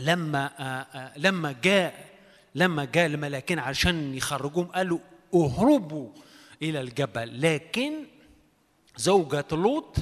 لما 0.00 0.46
آآ 0.58 0.86
آآ 0.94 1.12
لما 1.16 1.54
جاء 1.62 2.06
لما 2.54 2.84
جاء 2.84 3.06
الملاكين 3.06 3.58
عشان 3.58 4.14
يخرجوهم 4.14 4.66
قالوا 4.66 4.98
اهربوا 5.34 6.08
إلى 6.62 6.80
الجبل. 6.80 7.40
لكن 7.42 7.92
زوجة 8.96 9.44
لوط 9.52 9.96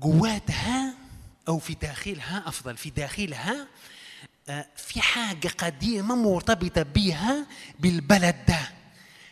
جواتها 0.00 0.94
أو 1.48 1.58
في 1.58 1.74
داخلها 1.74 2.42
أفضل 2.46 2.76
في 2.76 2.90
داخلها 2.90 3.66
في 4.76 5.00
حاجة 5.00 5.48
قديمة 5.48 6.14
مرتبطة 6.14 6.82
بها 6.82 7.46
بالبلد 7.80 8.36
ده. 8.48 8.70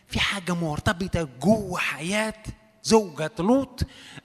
في 0.09 0.20
حاجة 0.20 0.55
مرتبطة 0.55 1.28
جوه 1.41 1.78
حياة 1.78 2.43
زوجة 2.82 3.31
لوط 3.39 3.81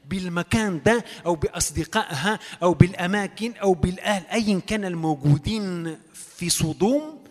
بالمكان 0.05 0.81
ده 0.85 1.05
أو 1.25 1.35
بأصدقائها 1.35 2.39
أو 2.63 2.73
بالأماكن 2.73 3.53
أو 3.53 3.73
بالأهل 3.73 4.25
أيا 4.27 4.59
كان 4.59 4.85
الموجودين 4.85 5.97
في 6.13 6.49
صدوم 6.49 7.23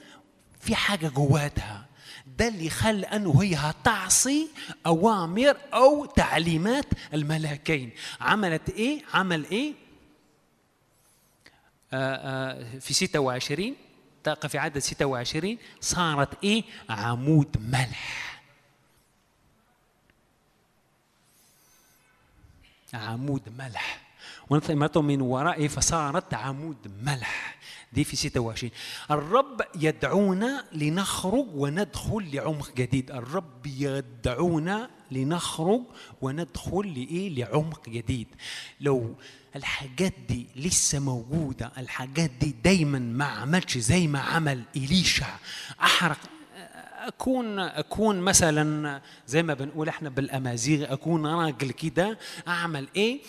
في 0.61 0.75
حاجة 0.75 1.09
جواتها. 1.09 1.87
ده 2.39 2.49
اللي 2.49 2.71
خلى 2.71 3.07
أنه 3.07 3.43
هي 3.43 3.55
هتعصي 3.55 4.49
أوامر 4.87 5.57
أو 5.75 6.05
تعليمات 6.05 6.87
الملاكين 7.15 7.91
عملت 8.21 8.71
إيه؟ 8.71 9.03
عمل 9.15 9.45
إيه؟ 9.51 9.73
في 12.81 12.95
26 12.95 13.77
طاقة 14.25 14.49
في 14.49 14.59
عدد 14.59 14.79
26 14.79 15.59
صارت 15.81 16.45
إيه؟ 16.45 16.65
عمود 16.91 17.57
ملح 17.61 18.41
عمود 22.95 23.43
ملح 23.59 24.01
ونطمته 24.51 25.03
من 25.03 25.21
ورائه 25.21 25.69
فصارت 25.69 26.35
عمود 26.35 26.77
ملح 27.03 27.57
دي 27.95 28.05
في 28.05 28.17
26 28.17 28.71
الرب 29.11 29.61
يدعونا 29.81 30.65
لنخرج 30.73 31.47
وندخل 31.55 32.31
لعمق 32.33 32.75
جديد. 32.77 33.11
الرب 33.11 33.67
يدعونا 33.67 34.91
لنخرج 35.11 35.81
وندخل 36.21 36.87
لإيه؟ 36.95 37.29
لعمق 37.35 37.89
جديد. 37.89 38.27
لو 38.81 39.15
الحاجات 39.57 40.15
دي 40.29 40.47
لسه 40.57 40.99
موجودة 40.99 41.73
الحاجات 41.79 42.31
دي 42.31 42.55
دايما 42.65 42.99
ما 42.99 43.25
عملش 43.25 43.79
زي 43.79 44.07
ما 44.07 44.19
عمل 44.19 44.63
إليشع 44.77 45.37
أحرق 45.83 46.19
أكون 47.07 47.59
أكون 47.59 48.21
مثلا 48.21 49.01
زي 49.27 49.43
ما 49.43 49.55
بنقول 49.55 49.89
إحنا 49.89 50.09
بالأمازيغ 50.09 50.93
أكون 50.93 51.27
راجل 51.27 51.71
كده 51.71 52.19
أعمل 52.49 52.89
إيه؟ 52.97 53.21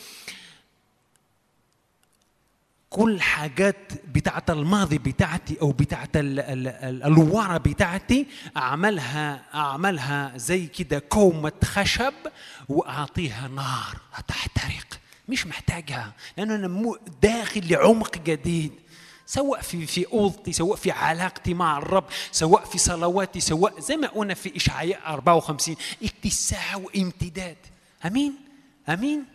كل 2.96 3.22
حاجات 3.22 3.92
بتاعت 4.08 4.50
الماضي 4.50 4.98
بتاعتي 4.98 5.58
أو 5.62 5.72
بتاعت 5.72 6.10
الورا 6.16 7.58
بتاعتي 7.58 8.28
أعملها 8.58 9.42
أعملها 9.54 10.34
زي 10.38 10.68
كده 10.68 11.00
كومة 11.00 11.52
خشب 11.64 12.14
وأعطيها 12.70 13.48
نار 13.48 13.98
هتحترق 14.14 15.00
مش 15.30 15.48
محتاجها 15.48 16.14
لأن 16.38 16.52
أنا 16.52 16.94
داخل 17.22 17.68
لعمق 17.70 18.18
جديد. 18.18 18.72
سواء 19.26 19.62
في 19.62 19.86
في 19.86 20.06
أوضتي 20.14 20.54
سواء 20.54 20.76
في 20.78 20.92
علاقتي 20.92 21.54
مع 21.54 21.78
الرب 21.78 22.06
سواء 22.32 22.66
في 22.66 22.78
صلواتي 22.78 23.40
سواء 23.40 23.80
زي 23.80 23.98
ما 23.98 24.08
قلنا 24.08 24.34
في 24.34 24.56
إشعياء 24.58 25.00
54 25.08 25.76
اتساع 26.04 26.76
وامتداد. 26.76 27.58
آمين؟ 28.06 28.34
آمين؟ 28.90 29.35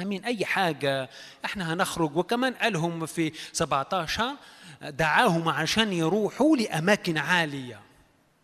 أمين 0.00 0.24
أي 0.24 0.44
حاجة 0.44 1.10
إحنا 1.44 1.72
هنخرج. 1.72 2.16
وكمان 2.16 2.54
قالهم 2.54 3.06
في 3.06 3.32
17 3.52 4.36
دعاهم 4.82 5.48
عشان 5.48 5.92
يروحوا 5.92 6.56
لأماكن 6.56 7.18
عالية. 7.18 7.80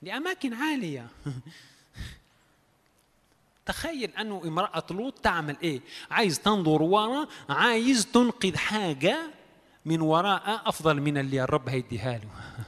لأماكن 0.03 0.55
عالية. 0.55 1.07
تخيل 3.67 4.11
أنه 4.11 4.43
امرأة 4.45 4.85
لوط 4.91 5.19
تعمل 5.19 5.57
إيه؟ 5.63 5.81
عايز 6.11 6.41
تنظر 6.41 6.83
ورا 6.83 7.27
عايز 7.49 8.07
تنقذ 8.07 8.57
حاجة 8.57 9.19
من 9.85 10.01
وراء 10.01 10.63
أفضل 10.67 11.01
من 11.01 11.19
اللي 11.19 11.43
الرب 11.43 11.69
هيديها 11.69 12.19
له. 12.19 12.29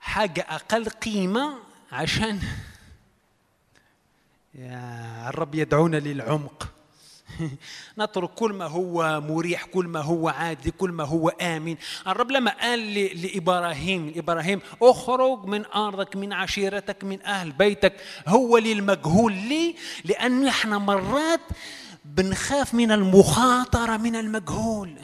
حاجة 0.00 0.46
أقل 0.48 0.88
قيمة 0.88 1.58
عشان 1.92 2.40
يا 4.54 5.28
الرب 5.28 5.54
يدعونا 5.54 5.96
للعمق. 5.96 6.68
نترك 7.98 8.30
كل 8.30 8.52
ما 8.52 8.66
هو 8.66 9.20
مريح 9.20 9.64
كل 9.64 9.86
ما 9.86 10.00
هو 10.00 10.28
عادي 10.28 10.70
كل 10.70 10.90
ما 10.90 11.04
هو 11.04 11.28
آمن 11.28 11.76
الرب 12.06 12.30
لما 12.30 12.50
قال 12.60 12.94
لإبراهيم 13.22 14.08
لإبراهيم 14.08 14.60
أخرج 14.82 15.44
من 15.44 15.64
أرضك 15.66 16.16
من 16.16 16.32
عشيرتك 16.32 17.04
من 17.04 17.22
أهل 17.22 17.52
بيتك. 17.52 17.92
هو 18.28 18.58
للمجهول. 18.58 19.32
ليه؟ 19.32 19.74
لأن 20.04 20.46
إحنا 20.46 20.78
مرات 20.78 21.40
بنخاف 22.04 22.74
من 22.74 22.92
المخاطرة 22.92 23.96
من 23.96 24.16
المجهول. 24.16 24.94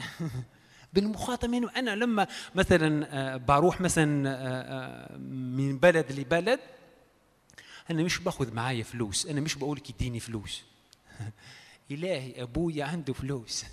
بالمخاطرة 0.93 1.47
منه. 1.47 1.69
أنا 1.75 1.95
لما 1.95 2.27
مثلا 2.55 3.37
بروح 3.37 3.81
مثلا 3.81 4.05
من 5.17 5.77
بلد 5.77 6.11
لبلد 6.11 6.59
أنا 7.91 8.03
مش 8.03 8.19
باخذ 8.19 8.53
معايا 8.53 8.83
فلوس 8.83 9.25
أنا 9.25 9.41
مش 9.41 9.55
بقول 9.55 9.77
لك 9.77 9.89
اديني 9.89 10.19
فلوس. 10.19 10.63
إلهي 11.91 12.43
أبويا 12.43 12.85
عنده 12.85 13.13
فلوس. 13.13 13.65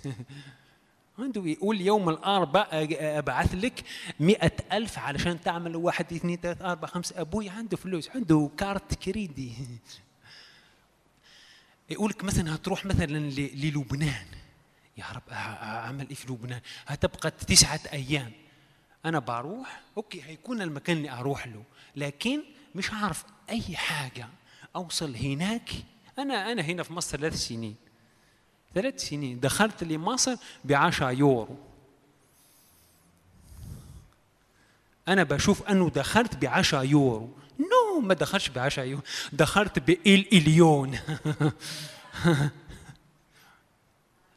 عنده 1.19 1.41
يقول 1.45 1.81
يوم 1.81 2.09
الاربعاء 2.09 2.87
أبعث 3.19 3.55
لك 3.55 3.83
مئة 4.19 4.51
ألف 4.71 4.99
علشان 4.99 5.41
تعمل 5.41 5.75
واحد 5.75 6.13
اثنين 6.13 6.37
ثلاثة 6.37 6.71
أربعة 6.71 6.91
خمسة. 6.91 7.21
أبوي 7.21 7.49
عنده 7.49 7.77
فلوس 7.77 8.09
عنده 8.09 8.49
كارت 8.57 8.93
كريدي. 8.93 9.53
يقول 11.89 12.09
لك 12.09 12.23
مثلا 12.23 12.55
هتروح 12.55 12.85
مثلا 12.85 13.17
للبنان. 13.29 14.25
يا 14.97 15.05
رب 15.15 15.29
أعمل 15.31 16.09
إيه 16.09 16.15
في 16.15 16.31
لبنان؟ 16.31 16.61
هتبقى 16.87 17.31
تسعة 17.31 17.79
أيام. 17.93 18.31
أنا 19.05 19.19
بروح 19.19 19.81
أوكي 19.97 20.23
هيكون 20.23 20.61
المكان 20.61 20.97
اللي 20.97 21.11
أروح 21.11 21.47
له 21.47 21.63
لكن 21.95 22.43
مش 22.75 22.91
عارف 22.91 23.23
أي 23.49 23.75
حاجة. 23.75 24.27
أوصل 24.75 25.15
هناك. 25.15 25.69
أنا 26.19 26.51
أنا 26.51 26.61
هنا 26.61 26.83
في 26.83 26.93
مصر 26.93 27.17
ثلاث 27.17 27.35
سنين. 27.35 27.75
ثلاث 28.75 29.03
سنين. 29.09 29.39
دخلت 29.39 29.83
لمصر 29.83 30.35
ب 30.65 30.73
10 30.73 31.11
يورو. 31.11 31.57
أنا 35.07 35.23
بشوف 35.23 35.63
أنه 35.69 35.89
دخلت 35.89 36.35
ب 36.35 36.45
10 36.45 36.83
يورو. 36.83 37.29
no 37.59 37.99
ما 37.99 38.13
دخلش 38.13 38.49
ب 38.49 38.57
10 38.59 38.83
يورو. 38.83 39.03
دخلت 39.33 39.79
بالإليون 39.79 40.99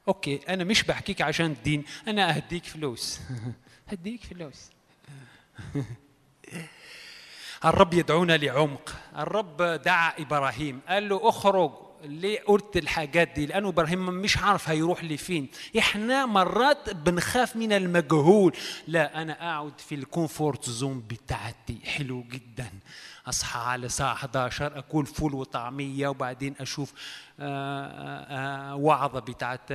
okay 0.09 0.41
أنا 0.49 0.65
مش 0.65 0.83
بحكيك 0.83 1.23
عشان 1.23 1.47
الدين. 1.47 1.85
أنا 2.09 2.37
أهديك 2.37 2.65
فلوس. 2.65 3.21
هديك 3.93 4.25
فلوس. 4.25 4.71
الرب 7.65 7.95
يدعونا 7.95 8.37
لعمق. 8.37 8.97
الرب 9.19 9.63
دعا 9.63 10.13
إبراهيم. 10.19 10.81
قال 10.89 11.09
له 11.09 11.29
اخرج. 11.29 11.71
ليه 12.05 12.41
قلت 12.47 12.77
الحاجات 12.77 13.29
دي؟ 13.29 13.47
لأنه 13.47 13.69
إبراهيم 13.69 14.07
مش 14.07 14.39
عارف 14.39 14.69
هيروح 14.69 15.05
لفين. 15.05 15.49
إحنا 15.79 16.27
مرات 16.27 16.91
بنخاف 16.91 17.57
من 17.57 17.73
المجهول. 17.73 18.57
لا 18.87 19.23
أنا 19.23 19.33
أقعد 19.33 19.81
في 19.81 19.95
ال 19.95 20.04
comfort 20.04 20.71
zone 20.71 21.01
بتاعتي. 21.01 21.79
حلو 21.85 22.23
جدا. 22.23 22.71
أصحى 23.27 23.61
على 23.61 23.87
الساعة 23.87 24.13
11 24.13 24.79
اكل 24.79 25.07
فول 25.07 25.35
وطعمية 25.35 26.09
وبعدين 26.09 26.55
أشوف 26.61 26.93
آه، 27.41 27.87
آه، 27.87 28.71
آه، 28.71 28.77
وعظة 28.77 29.21
بتاعت 29.21 29.73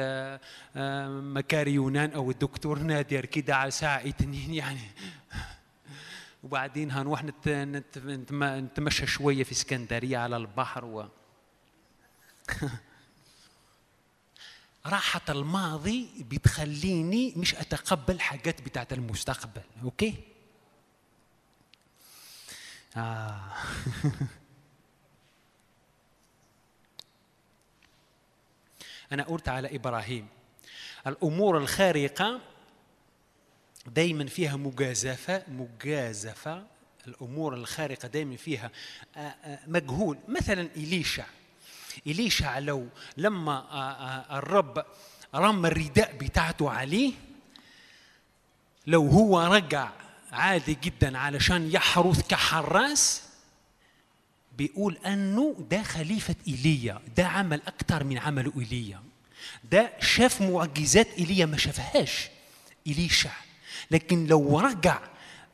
مكاري 1.35 1.71
يونان 1.71 2.11
أو 2.11 2.31
الدكتور 2.31 2.79
نادر 2.79 3.25
كده 3.25 3.55
على 3.55 3.67
الساعة 3.67 4.07
2 4.07 4.53
يعني. 4.53 4.91
وبعدين 6.43 6.91
هنروح 6.91 7.23
نت... 7.23 7.47
نت... 7.47 7.97
نتم- 7.97 8.43
نتمشى 8.43 9.07
شوية 9.07 9.43
في 9.43 9.51
اسكندرية 9.51 10.17
على 10.17 10.37
البحر 10.37 10.85
و... 10.85 11.09
راحة 14.85 15.21
الماضي 15.29 16.09
بتخليني 16.19 17.33
مش 17.37 17.55
أتقبل 17.55 18.19
حاجات 18.19 18.61
بتاعت 18.61 18.93
المستقبل 18.93 19.61
أوكي؟ 19.83 20.15
آه. 22.97 23.41
أنا 29.11 29.23
قلت 29.23 29.49
على 29.49 29.75
إبراهيم 29.75 30.27
الأمور 31.07 31.57
الخارقة 31.57 32.41
دايما 33.87 34.25
فيها 34.25 34.55
مجازفة 34.55 35.43
مجازفة 35.47 36.63
الأمور 37.07 37.53
الخارقة 37.53 38.07
دايما 38.07 38.35
فيها 38.37 38.71
آه، 39.15 39.19
آه، 39.19 39.59
مجهول. 39.67 40.17
مثلا 40.27 40.69
إليشع. 40.75 41.25
إليشع 42.07 42.59
لو 42.59 42.87
لما 43.17 43.51
آه، 43.71 44.37
الرب 44.37 44.85
رمى 45.35 45.67
الرداء 45.67 46.17
بتاعته 46.17 46.69
عليه 46.69 47.13
لو 48.87 49.07
هو 49.07 49.41
رجع 49.41 49.89
عادي 50.31 50.77
جدا 50.83 51.17
علشان 51.17 51.71
يحرث 51.71 52.27
كحراس 52.27 53.23
بيقول 54.57 54.97
أنه 55.05 55.55
ده 55.71 55.83
خليفة 55.83 56.35
إيليا. 56.47 57.01
ده 57.17 57.27
عمل 57.27 57.61
أكتر 57.67 58.03
من 58.03 58.17
عمله 58.17 58.53
إيليا. 58.57 59.03
ده 59.71 59.93
شاف 59.99 60.41
معجزات 60.41 61.07
إيليا 61.17 61.45
ما 61.45 61.57
شافهاش. 61.57 62.29
إليشع. 62.87 63.31
لكن 63.91 64.25
لو 64.25 64.59
رجع 64.59 64.99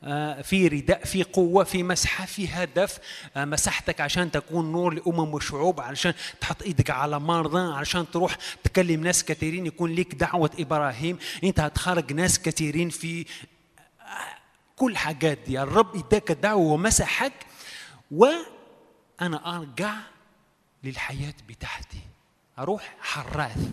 آه، 0.04 0.42
في 0.42 0.68
رداء 0.68 1.04
في 1.04 1.22
قوة 1.22 1.64
في 1.64 1.82
مسحة 1.82 2.24
في 2.26 2.48
هدف 2.48 2.98
آه، 3.36 3.44
مسحتك 3.44 4.00
عشان 4.00 4.30
تكون 4.30 4.72
نور 4.72 4.94
لأمم 4.94 5.34
وشعوب 5.34 5.80
علشان 5.80 6.14
تحط 6.40 6.62
إيدك 6.62 6.90
على 6.90 7.20
مرضى 7.20 7.74
علشان 7.74 8.10
تروح 8.10 8.36
تكلم 8.64 9.04
ناس 9.04 9.24
كثيرين 9.24 9.66
يكون 9.66 9.94
لك 9.94 10.14
دعوة 10.14 10.50
إبراهيم. 10.58 11.18
أنت 11.44 11.60
هتخرج 11.60 12.12
ناس 12.12 12.38
كثيرين 12.38 12.88
في 12.90 13.26
كل 14.76 14.96
حاجات 14.96 15.38
دي. 15.46 15.62
الرب 15.62 15.96
إداك 15.96 16.30
الدعوة 16.30 16.72
ومسحك 16.72 17.32
وأنا 18.10 19.56
أرجع 19.56 19.94
للحياة 20.84 21.34
بتاعتي. 21.48 22.00
أروح 22.58 22.94
حراث. 23.00 23.68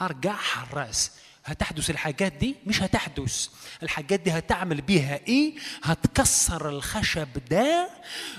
أرجع 0.00 0.32
حراس 0.32 1.12
هتحدث 1.48 1.90
الحاجات 1.90 2.32
دي؟ 2.32 2.56
مش 2.66 2.82
هتحدث. 2.82 3.48
الحاجات 3.82 4.20
دي 4.20 4.30
هتعمل 4.30 4.80
بيها 4.80 5.20
إيه؟ 5.28 5.54
هتكسر 5.82 6.68
الخشب 6.68 7.28
ده 7.50 7.90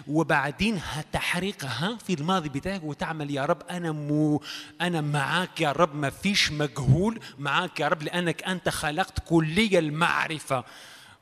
وبعدين 0.07 0.79
هتحرقها 0.83 1.97
في 2.07 2.13
الماضي 2.13 2.49
بتاعك 2.49 2.83
وتعمل 2.83 3.31
يا 3.31 3.45
رب 3.45 3.61
أنا 3.69 3.91
مو 3.91 4.41
أنا 4.81 5.01
معاك 5.01 5.61
يا 5.61 5.71
رب 5.71 5.95
ما 5.95 6.09
فيش 6.09 6.51
مجهول 6.51 7.19
معاك 7.39 7.79
يا 7.79 7.87
رب 7.87 8.03
لأنك 8.03 8.43
أنت 8.43 8.69
خلقت 8.69 9.19
كلية 9.25 9.79
المعرفة. 9.79 10.63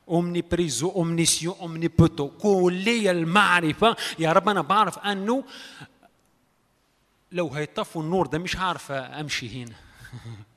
omniprésent 0.08 0.90
omniscient 0.90 1.52
omnipotent 1.60 2.28
كلية 2.28 3.10
المعرفة. 3.10 3.96
يا 4.18 4.32
رب 4.32 4.48
أنا 4.48 4.60
بعرف 4.60 4.98
أنه 4.98 5.44
لو 7.32 7.48
هيطفوا 7.48 8.02
النور 8.02 8.26
ده 8.26 8.38
مش 8.38 8.56
عارف 8.56 8.92
أمشي 8.92 9.62
هنا. 9.64 9.74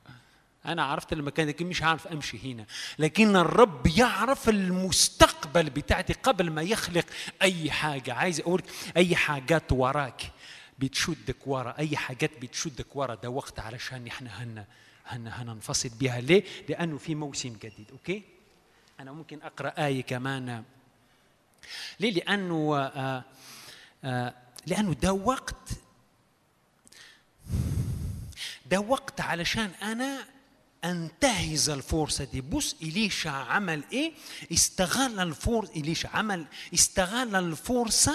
أنا 0.66 0.84
عرفت 0.84 1.12
المكان 1.12 1.48
لكن 1.48 1.66
مش 1.66 1.82
عارف 1.82 2.06
أمشي 2.06 2.52
هنا. 2.52 2.66
لكن 2.98 3.36
الرب 3.36 3.86
يعرف 3.86 4.48
المستقبل 4.48 5.70
بتاعتي 5.70 6.12
قبل 6.12 6.50
ما 6.50 6.62
يخلق 6.62 7.06
أي 7.42 7.70
حاجة. 7.70 8.14
عايز 8.14 8.40
أقول 8.40 8.62
أي 8.96 9.16
حاجات 9.16 9.72
وراك 9.72 10.30
بتشدك 10.78 11.46
ورا 11.46 11.74
أي 11.78 11.96
حاجات 11.96 12.30
بتشدك 12.42 12.96
ورا. 12.96 13.14
ده 13.14 13.30
وقت 13.30 13.60
علشان 13.60 14.06
إحنا 14.06 14.42
هن 14.42 14.64
هن 15.06 15.28
هننفصل 15.28 15.88
بها 15.88 16.20
ليه؟ 16.20 16.44
لأنه 16.68 16.98
في 16.98 17.14
موسم 17.14 17.52
جديد 17.52 17.86
أوكي؟ 17.92 18.22
أنا 19.00 19.12
ممكن 19.12 19.42
أقرأ 19.42 19.86
آية 19.86 20.02
كمان. 20.02 20.64
ليه؟ 22.00 22.12
لأنه 22.12 22.76
آه 22.78 23.24
آه 24.04 24.34
لأنه 24.66 24.92
ده 24.94 25.12
وقت 25.12 25.68
ده 28.70 28.80
وقت 28.80 29.20
علشان 29.20 29.70
أنا 29.82 30.24
انتهز 30.84 31.70
الفرصة 31.70 32.24
دي. 32.24 32.40
بص 32.40 32.76
إليشا 32.82 33.30
عمل 33.30 33.84
إيه؟ 33.92 34.12
استغل 34.52 35.20
الفرصة 35.20 35.72
إليشا 35.76 36.08
عمل 36.08 36.44
استغل 36.74 37.36
الفرصة 37.36 38.14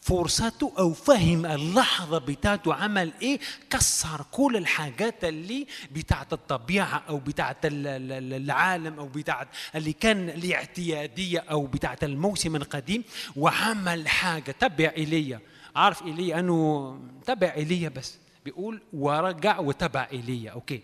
فرصته 0.00 0.72
أو 0.78 0.92
فهم 0.92 1.46
اللحظة 1.46 2.18
بتاعته 2.18 2.74
عمل 2.74 3.12
إيه؟ 3.22 3.38
كسر 3.70 4.24
كل 4.30 4.56
الحاجات 4.56 5.24
اللي 5.24 5.66
بتاعت 5.92 6.32
الطبيعة 6.32 7.02
أو 7.08 7.18
بتاعت 7.18 7.56
العالم 7.64 8.98
أو 8.98 9.06
بتاعت 9.08 9.48
اللي 9.74 9.92
كان 9.92 10.28
الاعتيادية 10.30 11.38
أو 11.38 11.66
بتاعت 11.66 12.04
الموسم 12.04 12.56
القديم 12.56 13.04
وعمل 13.36 14.08
حاجة. 14.08 14.50
تبع 14.52 14.92
إيليا 14.96 15.40
عارف 15.76 16.02
إيليا 16.02 16.38
أنه 16.40 16.98
تبع 17.26 17.54
إيليا 17.56 17.88
بس. 17.88 18.14
بيقول 18.48 18.82
ورجع 18.92 19.58
وتبع 19.58 20.08
إيليا. 20.12 20.50
أوكي. 20.50 20.82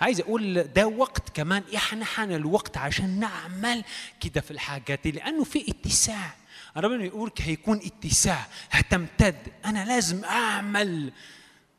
عايز 0.00 0.20
أقول 0.20 0.62
ده 0.62 0.86
وقت 0.86 1.28
كمان 1.36 1.62
إحنا 1.76 2.04
حان 2.04 2.32
الوقت 2.32 2.76
عشان 2.76 3.20
نعمل 3.20 3.84
كده 4.20 4.40
في 4.40 4.50
الحاجات 4.50 5.00
دي 5.04 5.10
لأنه 5.10 5.44
في 5.44 5.70
اتساع. 5.70 6.34
ربنا 6.76 7.04
يقول 7.04 7.32
هيكون 7.38 7.76
اتساع 7.84 8.46
هتمتد. 8.70 9.36
أنا 9.64 9.84
لازم 9.84 10.24
أعمل 10.24 11.12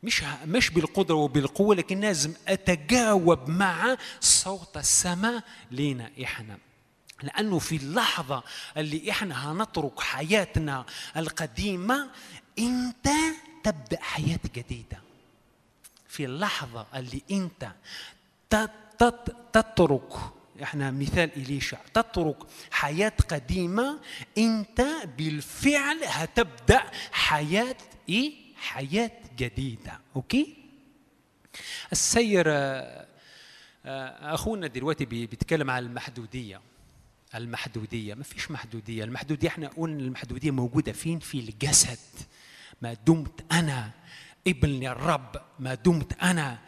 مش 0.02 0.22
مش 0.46 0.70
بالقدرة 0.70 1.14
وبالقوة 1.14 1.74
لكن 1.74 2.00
لازم 2.00 2.34
أتجاوب 2.48 3.48
مع 3.50 3.96
صوت 4.20 4.76
السماء 4.76 5.42
لينا 5.70 6.10
إحنا. 6.22 6.58
لأنه 7.22 7.58
في 7.58 7.76
اللحظة 7.76 8.42
اللي 8.76 9.10
إحنا 9.10 9.52
هنترك 9.52 10.00
حياتنا 10.00 10.84
القديمة 11.16 12.10
أنت 12.58 13.08
تبدأ 13.64 13.98
حياة 14.00 14.40
جديدة. 14.54 15.11
في 16.12 16.24
اللحظة 16.24 16.86
اللي 16.94 17.22
أنت 17.30 17.72
تترك 19.52 20.12
إحنا 20.62 20.90
مثال 20.90 21.30
إليشع 21.36 21.78
تترك 21.94 22.36
حياة 22.70 23.12
قديمة 23.28 24.00
أنت 24.38 24.86
بالفعل 25.18 25.98
هتبدأ 26.04 26.82
حياة 27.12 27.76
إيه؟ 28.08 28.32
حياة 28.56 29.10
جديدة 29.36 30.00
أوكي؟ 30.16 30.56
السير 31.92 32.44
أخونا 34.34 34.66
دلوقتي 34.66 35.04
بيتكلم 35.04 35.70
عن 35.70 35.82
المحدودية 35.82 36.60
المحدودية 37.34 38.14
ما 38.14 38.22
فيش 38.22 38.50
محدودية 38.50 39.04
المحدودية 39.04 39.48
إحنا 39.48 39.68
قلنا 39.68 40.00
المحدودية 40.00 40.50
موجودة 40.50 40.92
فين 40.92 41.18
في 41.18 41.38
الجسد 41.38 41.98
ما 42.82 42.94
دمت 43.06 43.52
أنا 43.52 43.90
ابن 44.46 44.68
للرب 44.68 45.36
ما 45.58 45.74
دمت 45.74 46.22
أنا. 46.22 46.58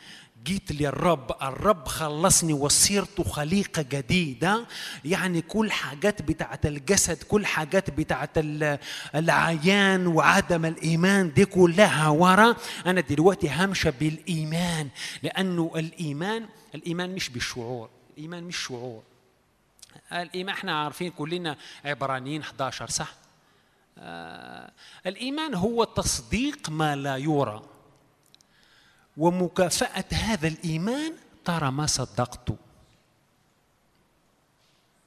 جيت 0.45 0.73
للرب 0.73 1.37
الرب 1.43 1.89
خلصني 1.89 2.53
وصرت 2.53 3.21
خليقة 3.21 3.83
جديدة. 3.83 4.67
يعني 5.05 5.41
كل 5.41 5.71
حاجات 5.71 6.23
بتاعت 6.23 6.67
الجسد 6.67 7.23
كل 7.23 7.47
حاجات 7.47 7.91
بتاعت 7.91 8.31
العيان 9.15 10.07
وعدم 10.07 10.65
الإيمان 10.65 11.33
دي 11.33 11.45
كلها 11.45 12.09
ورا. 12.09 12.57
أنا 12.87 13.01
دلوقتي 13.01 13.51
همشى 13.51 13.91
بالإيمان 13.91 14.89
لأنه 15.23 15.73
الإيمان 15.77 16.47
الإيمان 16.75 17.15
مش 17.15 17.29
بالشعور 17.29 17.91
الإيمان 18.17 18.45
مش 18.45 18.57
شعور. 18.57 19.03
الإيمان 20.13 20.55
إحنا 20.55 20.83
عارفين 20.85 21.11
كلنا 21.11 21.57
عبرانيين 21.85 22.41
11 22.41 22.89
صح؟ 22.91 23.15
آه 23.99 24.71
الإيمان 25.07 25.55
هو 25.55 25.85
تصديق 25.85 26.71
ما 26.71 26.97
لا 26.97 27.17
يرى. 27.17 27.63
ومكافأة 29.17 30.05
هذا 30.13 30.49
الإيمان 30.49 31.15
ترى 31.45 31.71
ما 31.71 31.87
صدقته 31.87 32.57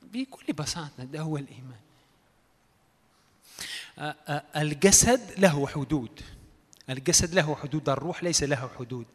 بكل 0.02 0.54
بساطة 0.54 1.04
ده 1.04 1.20
هو 1.20 1.38
الإيمان. 1.38 1.80
آه، 4.00 4.16
آه، 4.28 4.44
الجسد 4.62 5.40
له 5.40 5.68
حدود. 5.68 6.22
الجسد 6.90 7.34
له 7.34 7.56
حدود 7.56 7.90
الروح 7.90 8.24
ليس 8.24 8.44
له 8.44 8.70
حدود. 8.80 9.06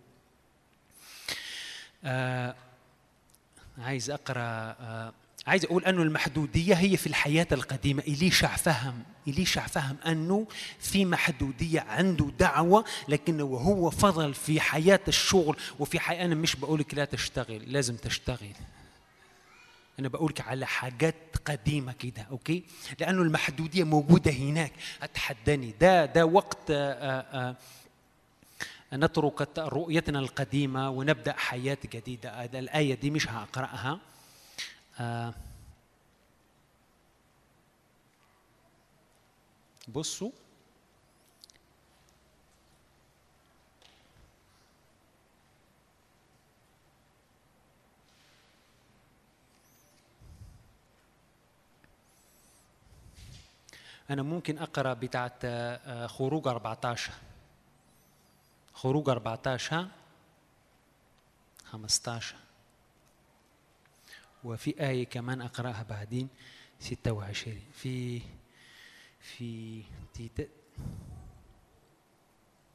عايز 3.79 4.11
آه، 4.81 5.13
عايز 5.47 5.65
أقول 5.65 5.85
انه 5.85 6.03
المحدودية 6.03 6.75
هي 6.75 6.97
في 6.97 7.07
الحياة 7.07 7.47
القديمة. 7.53 8.03
اليشع 8.03 8.57
فهم 8.57 9.03
اليشع 9.29 9.67
فهم 9.67 9.97
أنه 10.07 10.47
في 10.79 11.05
محدودية 11.05 11.81
عنده 11.81 12.31
دعوة 12.39 12.85
لكنه 13.09 13.45
وهو 13.45 13.91
فضل 13.91 14.35
في 14.35 14.61
حياة 14.61 15.01
الشغل 15.09 15.57
وفي 15.79 16.01
حياه 16.01 16.25
أنا 16.25 16.35
مش 16.35 16.57
بقول 16.57 16.81
لك 16.81 16.95
لا 16.95 17.05
تشتغل 17.05 17.73
لازم 17.73 17.97
تشتغل. 17.97 18.53
أنا 19.99 20.09
بقول 20.09 20.31
لك 20.31 20.41
على 20.41 20.67
حاجات 20.67 21.15
قديمة 21.45 21.93
كده 21.93 22.23
أوكي؟ 22.31 22.63
لأنه 23.01 23.23
المحدودية 23.23 23.85
موجودة 23.85 24.31
هناك. 24.31 24.73
أتحداني. 25.03 25.75
ده 25.81 26.05
ده 26.07 26.27
وقت 26.27 26.71
آه، 26.71 26.93
آه، 26.93 27.57
آه، 28.93 28.97
نترك 28.97 29.59
رؤيتنا 29.59 30.19
القديمة 30.19 30.91
ونبدأ 30.91 31.33
حياة 31.37 31.79
جديدة. 31.93 32.45
الآية 32.45 32.95
دي 32.95 33.11
مش 33.11 33.29
هقرأها. 33.29 34.01
آه، 35.01 35.35
بصوا. 39.89 40.31
أنا 54.11 54.23
ممكن 54.23 54.59
أقرأ 54.59 54.95
بتاعت 54.95 55.33
آه، 55.45 56.07
خروج 56.07 56.49
14 56.49 57.13
خروج 58.75 59.09
14 59.09 59.87
15 61.65 62.42
وفي 64.45 64.81
آية 64.89 65.05
كمان 65.07 65.41
أقرأها 65.41 65.83
بعدين 65.83 66.29
26 66.81 67.61
في 67.73 68.23
في 69.21 69.83
تيت 70.15 70.51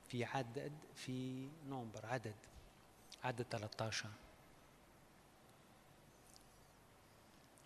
في 0.09 0.25
عدد 0.25 0.71
في 0.95 1.47
نومبر 1.69 2.05
عدد 2.05 2.35
عدد 3.23 3.45
13 3.51 4.09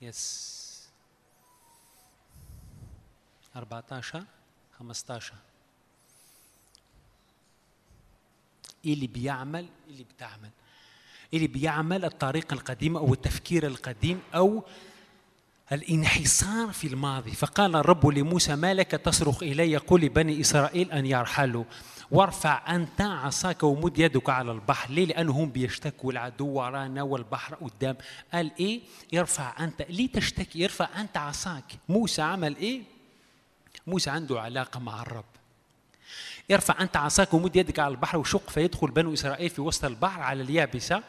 يس. 0.02 0.72
14 3.56 4.26
15 4.80 5.34
اللي 8.86 9.07
بيعمل؟ 9.07 9.69
اللي 9.88 10.03
بتعمل؟ 10.03 10.49
اللي 11.34 11.48
بيعمل 11.48 12.06
الطريقة 12.06 12.53
القديمة 12.53 12.99
أو 12.99 13.14
التفكير 13.14 13.68
القديم 13.68 14.20
أو 14.36 14.64
الانحصار 15.72 16.72
في 16.72 16.88
الماضي. 16.88 17.32
فقال 17.32 17.76
الرب 17.76 18.08
لموسى 18.08 18.56
ما 18.56 18.74
لك 18.74 18.91
تصرخ 18.91 19.44
إلي؟ 19.44 19.78
قل 19.78 20.02
لبني 20.02 20.41
إسرائيل 20.41 20.91
أن 20.91 21.06
يرحلوا. 21.06 21.64
وارفع 22.12 22.76
أنت 22.76 23.02
عصاك 23.02 23.64
ومد 23.64 23.99
يدك 23.99 24.30
على 24.30 24.52
البحر. 24.52 24.91
ليه؟ 24.91 25.06
لأنهم 25.06 25.49
بيشتكوا 25.49 26.12
العدو 26.12 26.48
ورانا 26.48 27.03
والبحر 27.03 27.56
قدام. 27.56 27.95
قال 28.34 28.52
إيه؟ 28.60 28.82
يرفع 29.14 29.64
أنت. 29.64 29.82
ليه 29.90 30.12
تشتكي؟ 30.12 30.60
يرفع 30.60 31.02
أنت 31.02 31.18
عصاك. 31.18 31.64
موسى 31.90 32.22
عمل 32.22 32.56
إيه؟ 32.56 32.82
موسى 33.88 34.10
عنده 34.10 34.41
علاقة 34.41 34.80
مع 34.80 35.02
الرب. 35.02 35.26
ارفع 36.52 36.82
أنت 36.82 36.98
عصاك 36.98 37.34
ومد 37.34 37.56
يدك 37.56 37.80
على 37.80 37.91
البحر 37.91 38.18
وشق 38.18 38.49
فيدخل 38.49 38.91
بنو 38.91 39.14
إسرائيل 39.14 39.49
في 39.49 39.62
وسط 39.62 39.86
البحر 39.86 40.22
على 40.22 40.41
اليابسة. 40.44 41.03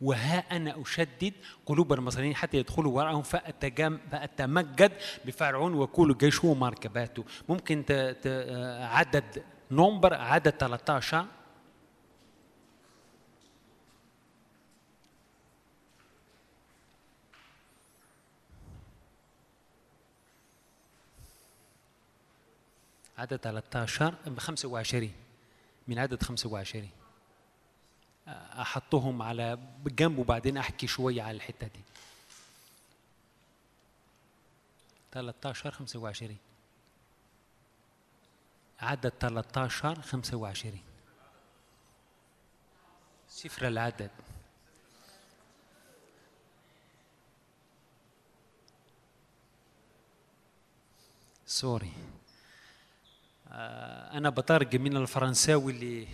وها 0.00 0.56
أنا 0.56 0.82
أشدد 0.82 1.32
قلوب 1.66 1.92
المصريين 1.92 2.34
حتى 2.34 2.56
يدخلوا 2.56 2.96
وراءهم 2.96 3.22
فأتجم 3.22 3.98
فأتمجد 4.10 4.92
بفرعون 5.24 5.74
وكل 5.74 6.18
جيشه 6.18 6.46
ومركباته. 6.46 7.24
ممكن. 7.48 7.84
عدد 8.80 9.44
نمبر 9.70 10.14
عدد 10.14 10.50
13 10.50 11.26
عدد 23.18 23.36
13 23.36 24.14
ب 24.26 24.38
25 24.38 25.12
من 25.88 25.98
عدد 25.98 26.22
25 26.22 26.88
أحطهم 28.60 29.22
على 29.22 29.58
جنب 29.86 30.18
وبعدين 30.18 30.56
أحكي 30.56 30.86
شوية 30.86 31.22
على 31.22 31.36
الحتة 31.36 31.66
دي. 31.66 31.80
13 35.12 35.70
25 35.70 36.36
عدد 38.80 39.12
13 39.20 40.02
25 40.02 40.80
سفر 43.28 43.68
العدد. 43.68 44.10
سوري 51.46 51.92
آه، 53.52 54.18
أنا 54.18 54.30
بترجم 54.30 54.82
من 54.82 54.96
الفرنساوي 54.96 55.72
اللي 55.72 56.08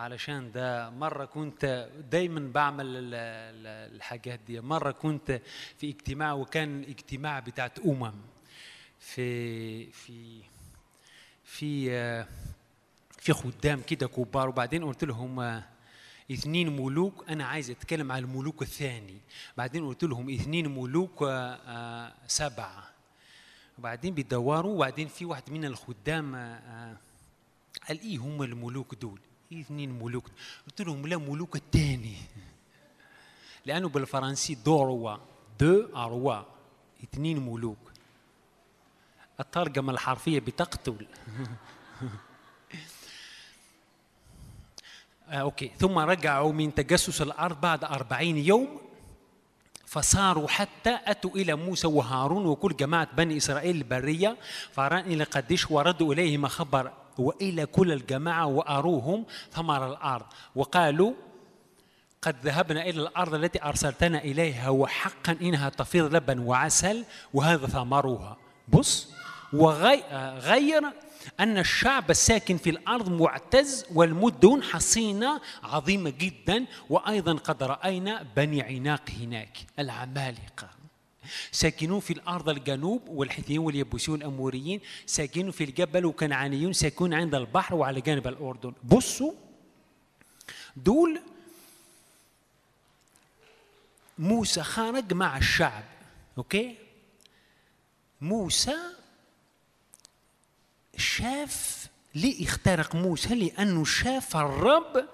علشان 0.00 0.52
ده. 0.52 0.90
مرة 0.90 1.24
كنت 1.24 1.88
دايما 2.10 2.52
بعمل 2.52 2.86
ال- 2.86 3.14
ال- 3.14 3.94
الحاجات 3.96 4.40
دي. 4.46 4.60
مرة 4.60 4.90
كنت 4.90 5.40
في 5.78 5.90
اجتماع 5.90 6.32
وكان 6.32 6.82
اجتماع 6.82 7.40
بتاعت 7.40 7.78
أمم. 7.78 8.12
في 8.98 9.86
في 9.92 10.42
في 11.44 11.90
في 13.18 13.32
خدام 13.32 13.80
كده 13.82 14.06
كبار. 14.08 14.48
وبعدين 14.48 14.84
قلت 14.84 15.04
لهم 15.04 15.62
اثنين 16.32 16.76
ملوك 16.76 17.24
أنا 17.28 17.44
عايز 17.46 17.70
أتكلم 17.70 18.12
عن 18.12 18.18
الملوك 18.22 18.62
الثاني. 18.62 19.18
بعدين 19.56 19.86
قلت 19.86 20.04
لهم 20.04 20.30
اثنين 20.30 20.68
ملوك 20.78 21.22
آه، 21.22 21.26
آه، 21.54 22.12
سبعة. 22.26 22.90
وبعدين 23.78 24.14
بيدوروا 24.14 24.74
وبعدين 24.74 25.08
في 25.08 25.24
واحد 25.24 25.50
من 25.50 25.64
الخدام 25.64 26.34
آه، 26.34 26.96
قال 27.88 28.00
إيه 28.00 28.18
هم 28.18 28.42
الملوك 28.42 28.94
دول؟ 28.94 29.20
إثنين 29.52 29.98
ملوك؟ 30.02 30.24
قلت 30.66 30.80
لهم 30.80 31.06
لا 31.06 31.16
ملوك 31.16 31.56
الثاني. 31.56 32.16
لأنه 33.66 33.88
بالفرنسي 33.88 34.54
deux 34.54 34.82
rois. 34.82 35.16
deux 35.60 35.96
rois. 35.96 36.42
إثنين 37.04 37.50
ملوك. 37.50 37.78
الترجمة 39.40 39.92
الحرفية 39.92 40.40
بتقتل. 40.40 41.06
آه، 45.28 45.34
أوكي. 45.34 45.70
ثم 45.78 45.98
رجعوا 45.98 46.52
من 46.52 46.74
تجسس 46.74 47.22
الأرض 47.22 47.60
بعد 47.60 47.84
أربعين 47.84 48.36
يوم. 48.38 48.80
فصاروا 49.86 50.48
حتى 50.48 50.98
أتوا 51.04 51.30
إلى 51.30 51.54
موسى 51.54 51.86
وهارون 51.86 52.46
وكل 52.46 52.76
جماعة 52.76 53.08
بني 53.14 53.36
إسرائيل 53.36 53.76
البرية. 53.76 54.36
فران 54.72 55.04
إلى 55.04 55.24
قديش 55.24 55.70
وردوا 55.70 56.14
إليهما 56.14 56.48
خبر 56.48 56.99
وإلى 57.18 57.66
كل 57.66 57.92
الجماعة 57.92 58.46
وأروهم 58.46 59.26
ثمر 59.52 59.92
الأرض. 59.92 60.26
وقالوا 60.56 61.12
قد 62.22 62.36
ذهبنا 62.44 62.82
إلى 62.82 63.00
الأرض 63.02 63.34
التي 63.34 63.64
أرسلتنا 63.64 64.18
إليها 64.18 64.68
وحقا 64.68 65.36
إنها 65.42 65.68
تفيض 65.68 66.14
لبن 66.14 66.38
وعسل 66.38 67.04
وهذا 67.34 67.66
ثمرها. 67.66 68.36
بص 68.68 69.08
وغير 69.52 70.82
أن 71.40 71.58
الشعب 71.58 72.10
الساكن 72.10 72.56
في 72.56 72.70
الأرض 72.70 73.08
معتز 73.08 73.84
والمدن 73.94 74.62
حصينة 74.62 75.40
عظيمة 75.62 76.10
جدا. 76.10 76.66
وأيضا 76.90 77.32
قد 77.32 77.62
رأينا 77.62 78.26
بني 78.36 78.62
عناق 78.62 79.10
هناك 79.20 79.58
العمالقة. 79.78 80.79
ساكنون 81.52 82.00
في 82.00 82.12
الأرض 82.12 82.48
الجنوب 82.48 83.08
والحثيين 83.08 83.58
واليبوسيون 83.58 84.18
الأموريين 84.18 84.80
ساكنون 85.06 85.50
في 85.50 85.64
الجبل 85.64 86.04
وكنعانيون 86.06 86.72
ساكنون 86.72 87.14
عند 87.14 87.34
البحر 87.34 87.74
وعلى 87.74 88.00
جانب 88.00 88.26
الأردن. 88.26 88.72
بصوا 88.84 89.32
دول 90.76 91.20
موسى 94.18 94.62
خرج 94.62 95.12
مع 95.12 95.36
الشعب 95.36 95.84
okay؟ 96.38 96.76
موسى 98.20 98.76
شاف 100.96 101.86
ليه 102.14 102.44
اخترق 102.44 102.94
موسى؟ 102.94 103.34
لأنه 103.34 103.84
شاف 103.84 104.36
الرب 104.36 105.08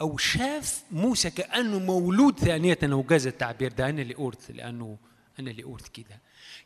أو 0.00 0.16
شاف 0.16 0.82
موسى 0.90 1.30
كأنه 1.30 1.78
مولود 1.78 2.38
ثانية 2.38 2.78
لو 2.82 3.02
جاز 3.02 3.26
التعبير 3.26 3.72
ده 3.72 3.88
أنا 3.88 4.02
اللي 4.02 4.14
قلت 4.14 4.50
لأنه 4.50 4.96
أنا 5.38 5.50
اللي 5.50 5.62
قلت 5.62 5.88
كده. 5.88 6.20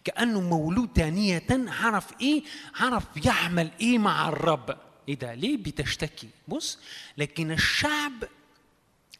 كأنه 0.05 0.41
مولود 0.41 0.91
ثانية 0.97 1.43
عرف 1.51 2.07
إيه؟ 2.21 2.43
عرف 2.81 3.05
يعمل 3.25 3.71
إيه 3.81 3.99
مع 3.99 4.29
الرب. 4.29 4.77
إيه 5.09 5.19
ده؟ 5.19 5.35
ليه 5.35 5.57
بتشتكي؟ 5.57 6.29
بص 6.49 6.79
لكن 7.19 7.51
الشعب 7.53 8.13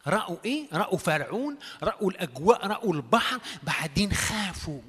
رأوا 0.07 0.37
إيه؟ 0.45 0.67
رأوا 0.73 0.97
فرعون 0.97 1.57
رأوا 1.83 2.11
الأجواء 2.11 2.67
رأوا 2.67 2.93
البحر 2.93 3.39
بعدين 3.63 4.13
خافوا. 4.13 4.81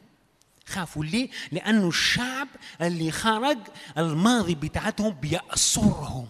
خافوا 0.67 1.05
ليه؟ 1.05 1.31
لأنه 1.53 1.89
الشعب 1.89 2.49
اللي 2.83 3.11
خرج 3.11 3.59
الماضي 3.99 4.55
بتاعتهم 4.55 5.11
بيأسرهم 5.11 6.29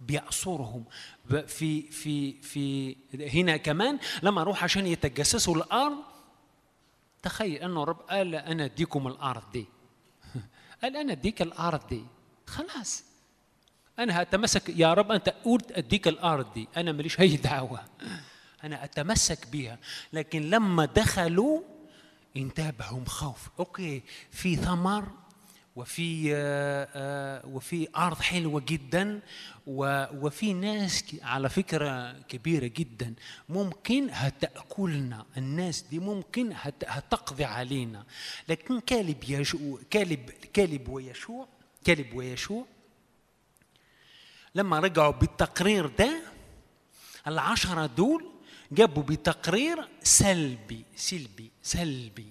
بيأسرهم 0.00 0.84
في 1.46 1.82
في 1.82 2.32
في 2.42 2.96
هنا 3.14 3.56
كمان 3.56 3.98
لما 4.22 4.40
أروح 4.40 4.64
عشان 4.64 4.86
يتجسسوا 4.86 5.56
الأرض 5.56 5.96
تخيل 7.24 7.62
أنه 7.62 7.82
الرب 7.82 8.00
قال 8.00 8.34
أنا 8.34 8.64
أديكم 8.64 9.06
الأرض 9.06 9.42
دي. 9.52 9.66
قال 10.82 10.96
أنا 10.96 11.12
أديك 11.12 11.42
الأرض 11.42 11.86
دي. 11.86 12.04
خلاص. 12.46 13.04
أنا 13.98 14.22
هتمسك 14.22 14.68
يا 14.68 14.94
رب 14.94 15.12
أنت 15.12 15.28
قلت 15.44 15.72
أديك 15.72 16.08
الأرض 16.08 16.52
دي. 16.52 16.68
أنا 16.76 16.92
ماليش 16.92 17.20
أي 17.20 17.36
دعوة. 17.36 17.80
أنا 18.64 18.84
أتمسك 18.84 19.46
بيها. 19.48 19.78
لكن 20.12 20.50
لما 20.50 20.84
دخلوا 20.84 21.60
انتابهم 22.36 23.04
خوف 23.04 23.48
أوكي 23.58 24.02
في 24.30 24.56
ثمر 24.56 25.08
وفي 25.76 26.34
آه، 26.34 26.88
آه، 26.94 27.46
وفي 27.46 27.88
أرض 27.96 28.20
حلوة 28.20 28.60
جدا 28.68 29.20
وفي 29.66 30.52
ناس 30.52 31.04
على 31.22 31.48
فكرة 31.48 32.12
كبيرة 32.12 32.66
جدا. 32.66 33.14
ممكن 33.48 34.08
هتأكلنا. 34.10 35.26
الناس 35.36 35.82
دي 35.82 35.98
ممكن 35.98 36.52
هت- 36.52 36.84
هتقضي 36.86 37.44
علينا. 37.44 38.04
لكن 38.48 38.80
كالب 38.80 39.24
يشوع 39.28 39.80
كالب 39.90 40.30
كالب 40.30 40.88
ويشوع 40.88 41.48
كالب 41.84 42.14
ويشوع 42.14 42.66
لما 44.54 44.78
رجعوا 44.80 45.12
بالتقرير 45.12 45.86
ده 45.86 46.20
العشرة 47.26 47.86
دول 47.86 48.30
جابوا 48.72 49.02
بتقرير 49.02 49.88
سلبي 50.02 50.84
سلبي 50.96 51.50
سلبي. 51.62 52.26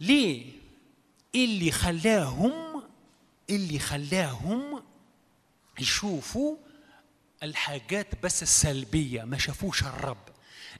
ليه؟ 0.00 0.59
اللي 1.34 1.70
خلاهم 1.70 2.82
اللي 3.50 3.78
خلاهم 3.78 4.82
يشوفوا 5.80 6.56
الحاجات 7.42 8.06
بس 8.22 8.42
السلبية 8.42 9.24
ما 9.24 9.38
شافوش 9.38 9.82
الرب. 9.82 10.16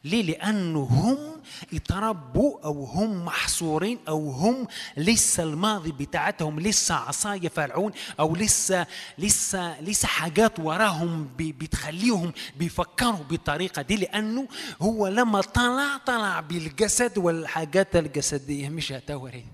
ليه؟ 0.04 0.22
لأنه 0.22 0.80
هم 0.80 1.42
اتربوا 1.74 2.64
أو 2.64 2.84
هم 2.84 3.24
محصورين 3.24 3.98
أو 4.08 4.30
هم 4.30 4.66
لسه 4.96 5.42
الماضي 5.42 5.92
بتاعتهم 5.92 6.60
لسه 6.60 6.94
عصاية 6.94 7.48
فرعون 7.48 7.92
أو 8.20 8.36
لسه 8.36 8.86
لسه 9.18 9.80
لسه 9.80 10.08
حاجات 10.08 10.58
وراهم 10.60 11.30
بتخليهم 11.38 12.32
بيفكروا 12.56 13.12
بالطريقة 13.30 13.82
دي. 13.82 13.96
لأنه 13.96 14.48
هو 14.82 15.08
لما 15.08 15.40
طلع 15.40 15.96
طلع 16.06 16.40
بالجسد 16.40 17.18
والحاجات 17.18 17.96
الجسدية. 17.96 18.68
مش 18.68 18.92
هتوري. 18.92 19.44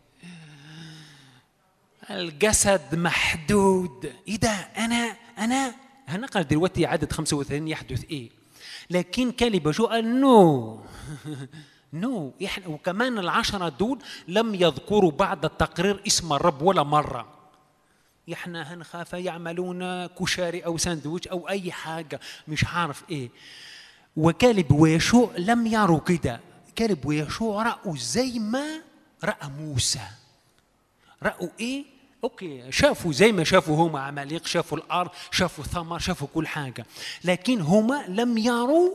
الجسد 2.11 2.95
محدود. 2.95 4.13
إيه 4.29 4.37
ده 4.37 4.51
أنا 4.51 5.17
أنا 5.39 5.75
هنقرا 6.09 6.43
دلوقتي 6.43 6.87
عدد 6.87 7.13
35 7.13 7.69
يحدث 7.69 8.05
إيه؟ 8.11 8.31
لكن 8.91 9.31
كلمة 9.31 9.71
جو 9.71 9.87
قال 9.87 10.21
نو. 10.21 10.81
No. 11.93 12.33
إحنا 12.45 12.69
وكمان 12.69 13.19
العشرة 13.19 13.69
دول 13.69 13.99
لم 14.29 14.55
يذكروا 14.55 15.11
بعد 15.11 15.45
التقرير 15.45 16.03
اسم 16.07 16.33
الرب 16.33 16.63
ولا 16.63 16.83
مرة. 16.83 17.37
إحنا 18.33 18.75
هنخاف 18.75 19.13
يعملون 19.13 20.07
كشري 20.07 20.61
أو 20.61 20.79
ساندويتش 20.79 21.29
أو 21.29 21.49
أي 21.49 21.73
حاجة. 21.73 22.21
مش 22.49 22.65
عارف 22.65 23.03
إيه. 23.11 23.31
وكالب 24.17 24.73
ويشوع 24.73 25.31
لم 25.39 25.67
يروا 25.67 26.01
كده. 26.01 26.41
كالب 26.77 27.07
ويشوع 27.07 27.63
رأوا 27.63 27.97
زي 27.97 28.39
ما 28.39 28.67
رأى 29.25 29.49
موسى. 29.59 30.01
رأوا 31.23 31.49
إيه؟ 31.61 31.96
okay 32.25 32.73
شافوا 32.73 33.13
زي 33.13 33.33
ما 33.33 33.45
شافوا 33.45 33.77
هما 33.77 34.01
عماليق 34.01 34.47
شافوا 34.47 34.79
الأرض 34.79 35.11
شافوا 35.31 35.65
ثمر 35.65 35.99
شافوا 35.99 36.29
كل 36.35 36.47
حاجة. 36.47 36.87
لكن 37.25 37.61
هما 37.61 38.05
لم 38.09 38.39
يروا 38.39 38.91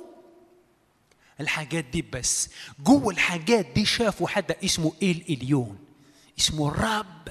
الحاجات 1.39 1.85
دي 1.85 2.01
بس. 2.01 2.49
جوه 2.83 3.13
الحاجات 3.13 3.65
دي 3.65 3.85
شافوا 3.85 4.27
حدا 4.27 4.55
اسمه 4.65 4.93
إيل 5.01 5.25
إليون. 5.29 5.77
اسمه 6.39 6.67
الرب. 6.67 7.27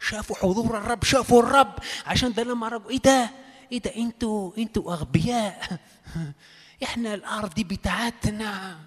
شافوا 0.00 0.36
حضور 0.36 0.78
الرب 0.78 1.04
شافوا 1.04 1.42
الرب. 1.42 1.74
عشان 2.06 2.32
ده 2.32 2.42
لما 2.42 2.68
رجعوا 2.68 2.90
إيه 2.90 2.98
ده؟ 2.98 3.30
إيه 3.72 3.82
ده؟ 3.82 3.96
أنتوا 3.96 4.52
أنتوا 4.58 4.92
أغبياء. 4.92 5.78
إحنا 6.82 7.14
الأرض 7.14 7.54
دي 7.54 7.64
بتاعتنا. 7.64 8.78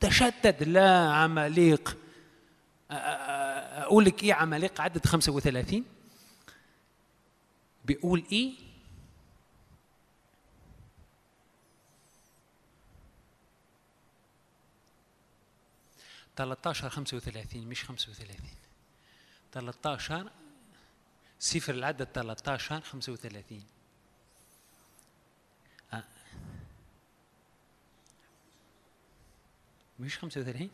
تشتت. 0.00 0.62
لا 0.62 1.12
عماليق. 1.12 1.96
أقول 2.92 4.04
لك 4.04 4.22
إيه 4.22 4.34
عماليق 4.34 4.80
عدد 4.80 5.06
35 5.06 5.84
بيقول 7.84 8.24
إيه؟ 8.32 8.52
خمسة 16.88 17.16
وثلاثين 17.16 17.68
مش 17.68 17.84
خمسة 17.84 18.10
وثلاثين. 18.10 18.54
تلتاشر 19.52 20.30
صفر 21.40 21.74
العدد 21.74 22.06
تلتاشر 22.06 22.80
خمسة 22.80 23.12
وثلاثين. 23.12 23.64
آه. 25.92 26.04
مش 30.00 30.18
خمسة 30.18 30.40
وثلاثين؟ 30.40 30.70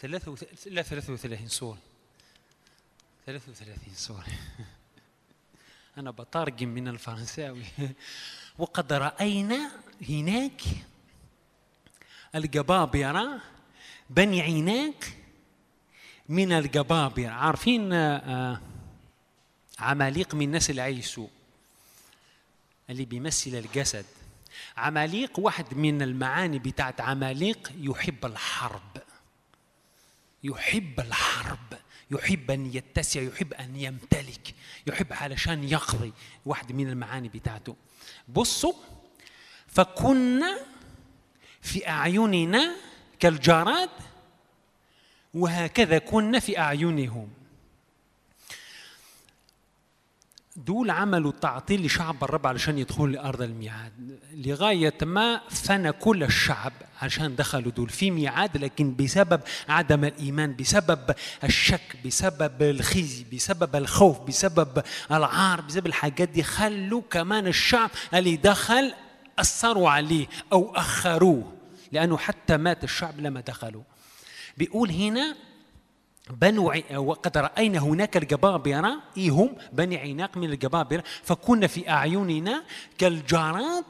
ثلاثة 0.00 0.30
وث... 0.30 0.66
لا 0.66 0.82
ثلاثة 0.82 1.12
وثلاثين 1.12 1.48
صور 1.48 1.78
ثلاثة 3.26 3.50
وثلاثين 3.50 3.94
صور 3.94 4.24
أنا 5.98 6.10
بترجم 6.10 6.68
من 6.68 6.88
الفرنساوي. 6.88 7.64
وقد 8.58 8.92
رأينا 8.92 9.70
هناك 10.08 10.62
الجبابرة 12.34 13.40
بني 14.10 14.40
عيناك 14.40 15.16
من 16.28 16.52
الجبابرة 16.52 17.28
عارفين 17.28 17.92
آه، 17.92 18.60
عماليق 19.78 20.34
من 20.34 20.50
نسل 20.50 20.80
عيسو 20.80 21.28
اللي 22.90 23.04
بيمثل 23.04 23.50
الجسد. 23.50 24.06
عماليق 24.76 25.38
واحد 25.38 25.74
من 25.74 26.02
المعاني 26.02 26.58
بتاعت 26.58 27.00
عماليق 27.00 27.72
يحب 27.78 28.26
الحرب. 28.26 29.09
يحب 30.44 31.00
الحرب 31.00 31.58
يحب 32.10 32.50
أن 32.50 32.74
يتسع 32.74 33.20
يحب 33.20 33.54
أن 33.54 33.76
يمتلك 33.76 34.54
يحب 34.86 35.12
علشان 35.12 35.64
يقضي 35.64 36.12
واحد 36.46 36.72
من 36.72 36.88
المعاني 36.88 37.28
بتاعته. 37.28 37.76
بصوا 38.28 38.72
فكنا 39.68 40.58
في 41.62 41.88
أعيننا 41.88 42.76
كالجراد 43.20 43.90
وهكذا 45.34 45.98
كنا 45.98 46.38
في 46.38 46.58
أعينهم. 46.58 47.28
دول 50.66 50.90
عملوا 50.90 51.32
تعطيل 51.40 51.86
لشعب 51.86 52.24
الرب 52.24 52.46
علشان 52.46 52.78
يدخلوا 52.78 53.08
لأرض 53.08 53.42
الميعاد. 53.42 54.18
لغاية 54.34 54.94
ما 55.02 55.40
فنى 55.50 55.92
كل 55.92 56.22
الشعب 56.22 56.72
عشان 57.02 57.36
دخلوا 57.36 57.72
دول. 57.72 57.88
في 57.88 58.10
ميعاد 58.10 58.56
لكن 58.56 58.96
بسبب 58.96 59.40
عدم 59.68 60.04
الإيمان 60.04 60.56
بسبب 60.56 61.14
الشك 61.44 61.96
بسبب 62.06 62.62
الخزي 62.62 63.24
بسبب 63.32 63.76
الخوف 63.76 64.20
بسبب 64.20 64.82
العار 65.12 65.60
بسبب 65.60 65.86
الحاجات 65.86 66.28
دي 66.28 66.42
خلوا 66.42 67.02
كمان 67.10 67.46
الشعب 67.46 67.90
اللي 68.14 68.36
دخل 68.36 68.94
أثروا 69.38 69.90
عليه 69.90 70.26
أو 70.52 70.72
أخروه. 70.76 71.52
لأنه 71.92 72.16
حتى 72.18 72.56
مات 72.56 72.84
الشعب 72.84 73.20
لما 73.20 73.40
دخلوا. 73.40 73.82
بيقول 74.56 74.90
هنا 74.90 75.36
بنو. 76.30 76.72
وقد 76.94 77.38
رأينا 77.38 77.78
هناك 77.78 78.16
الجبابرة 78.16 79.02
إيه 79.16 79.30
هم 79.30 79.56
بني 79.72 79.98
عناق 79.98 80.36
من 80.36 80.52
الجبابرة 80.52 81.04
فكنا 81.22 81.66
في 81.66 81.90
أعيننا 81.90 82.64
كالجراد 82.98 83.84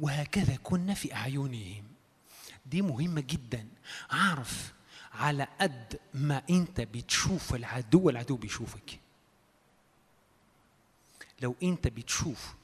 وهكذا 0.00 0.56
كنا 0.62 0.94
في 0.94 1.14
أعينهم. 1.14 1.84
دي 2.66 2.82
مهمة 2.82 3.20
جدا. 3.20 3.68
عارف 4.10 4.72
على 5.12 5.48
قد 5.60 6.00
ما 6.14 6.42
أنت 6.50 6.80
بتشوف 6.80 7.54
العدو 7.54 8.10
العدو 8.10 8.36
بيشوفك. 8.36 9.00
لو 11.40 11.54
أنت 11.62 11.88
بتشوف 11.88 12.54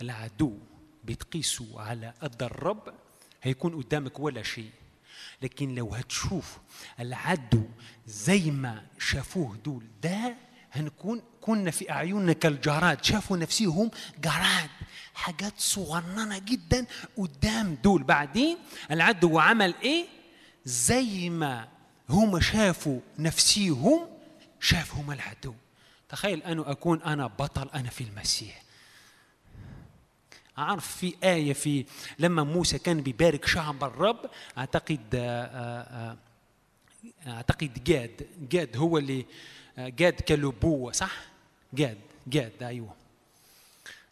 العدو 0.00 0.58
بتقيسه 1.04 1.80
على 1.80 2.14
قد 2.22 2.42
الرب 2.42 2.94
هيكون 3.42 3.82
قدامك 3.82 4.20
ولا 4.20 4.42
شيء. 4.42 4.70
لكن 5.42 5.74
لو 5.74 5.94
هتشوف 5.94 6.58
العدو 7.00 7.62
زي 8.06 8.50
ما 8.50 8.82
شافوه 8.98 9.56
دول 9.64 9.84
ده 10.02 10.36
هنكون 10.72 11.22
كنا 11.40 11.70
في 11.70 11.90
أعيننا 11.90 12.32
كالجراد 12.32 13.04
شافوا 13.04 13.36
نفسهم؟ 13.36 13.90
جراد 14.22 14.70
حاجات 15.14 15.52
صغننة 15.58 16.38
جدا 16.38 16.86
قدام 17.16 17.78
دول. 17.84 18.02
بعدين 18.02 18.56
العدو 18.90 19.38
عمل 19.38 19.74
إيه؟ 19.82 20.06
زي 20.64 21.30
ما 21.30 21.68
هم 22.08 22.40
شافوا 22.40 23.00
نفسيهم 23.18 24.08
شافهم 24.60 25.10
العدو. 25.12 25.54
تخيل 26.08 26.42
أنه 26.42 26.70
أكون 26.70 27.02
أنا 27.02 27.26
بطل 27.26 27.68
أنا 27.74 27.90
في 27.90 28.04
المسيح. 28.04 28.62
أعرف 30.58 30.96
في 30.96 31.14
آية 31.24 31.52
في 31.52 31.84
لما 32.18 32.44
موسى 32.44 32.78
كان 32.78 33.00
بيبارك 33.00 33.46
شعب 33.46 33.84
الرب 33.84 34.30
أعتقد 34.58 35.14
آه، 35.14 35.44
آه، 35.44 36.16
آه، 37.26 37.30
أعتقد 37.30 37.84
جاد 37.84 38.26
جاد 38.50 38.76
هو 38.76 38.98
اللي 38.98 39.26
جاد 39.78 40.12
كالوبوة 40.12 40.92
صح؟ 40.92 41.12
جاد 41.74 41.98
جاد 42.26 42.62
أيوه 42.62 42.94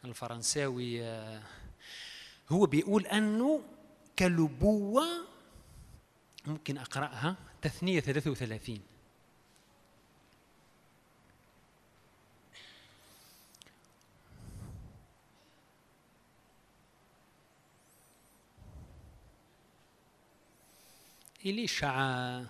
الفرنساوي 0.05 1.03
هو 2.49 2.67
بيقول 2.67 3.07
أنه 3.07 3.61
كالوبوة 4.17 5.05
ممكن 6.47 6.79
أقرأها 6.79 7.37
تثنية 7.63 8.01
33 8.01 8.81
إليشع 21.45 22.43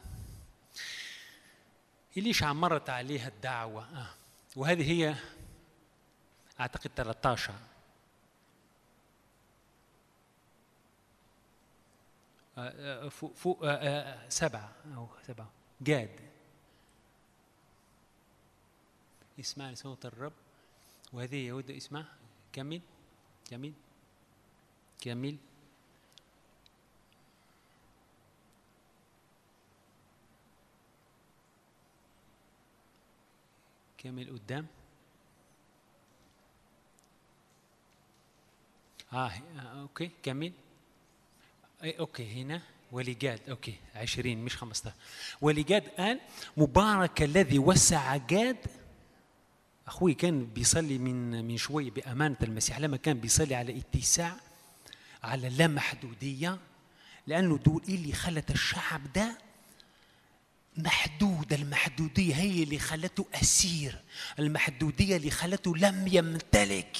إليشع 2.16 2.52
مرت 2.52 2.90
عليها 2.90 3.28
الدعوة. 3.28 3.84
آه. 3.84 4.14
وهذه 4.56 4.90
هي 4.90 5.16
أعتقد 6.60 6.90
13 6.96 7.54
آه، 12.58 13.06
آه، 13.06 13.08
فوق 13.08 13.64
سبعة. 14.28 14.72
أو 14.96 15.08
سبعة. 15.26 15.50
جاد. 15.80 16.20
اسمع 19.40 19.74
صوت 19.74 20.06
الرب. 20.06 20.32
وهذه 21.12 21.36
يهود 21.36 21.70
اسمع. 21.70 22.04
كمل 22.52 22.80
كمل 23.50 23.72
كمل 25.00 25.36
كمل 34.04 34.30
قدام. 34.30 34.66
آه 39.12 39.30
آه، 39.58 39.80
okay 39.80 40.10
كمل. 40.22 40.52
أي 41.82 41.98
okay 41.98 42.42
هنا. 42.42 42.62
ولجاد 42.92 43.40
okay 43.50 43.74
عشرين 43.94 44.44
مش 44.44 44.56
خمسة. 44.56 44.92
ولجاد 45.40 45.88
قال 45.88 46.20
مبارك 46.56 47.22
الذي 47.22 47.58
وسع 47.58 48.16
جاد. 48.16 48.56
أخوي 49.86 50.14
كان 50.14 50.46
بيصلي 50.46 50.98
من 50.98 51.44
من 51.44 51.56
شوي 51.56 51.90
بأمانة 51.90 52.36
المسيح 52.42 52.78
لما 52.78 52.96
كان 52.96 53.18
بيصلي 53.20 53.54
على 53.54 53.78
اتساع 53.78 54.36
على 55.22 55.48
لا 55.48 55.66
محدودية 55.66 56.58
لأنه 57.26 57.56
دول 57.58 57.82
إيه 57.88 57.94
اللي 57.94 58.12
خلت 58.12 58.50
الشعب 58.50 59.12
ده 59.12 59.38
محدود 60.76 61.52
المحدودية 61.52 62.34
هي 62.34 62.62
اللي 62.62 62.78
خلته 62.78 63.26
أسير. 63.34 63.98
المحدودية 64.38 65.16
اللي 65.16 65.30
خلته 65.30 65.76
لم 65.76 66.08
يمتلك. 66.12 66.96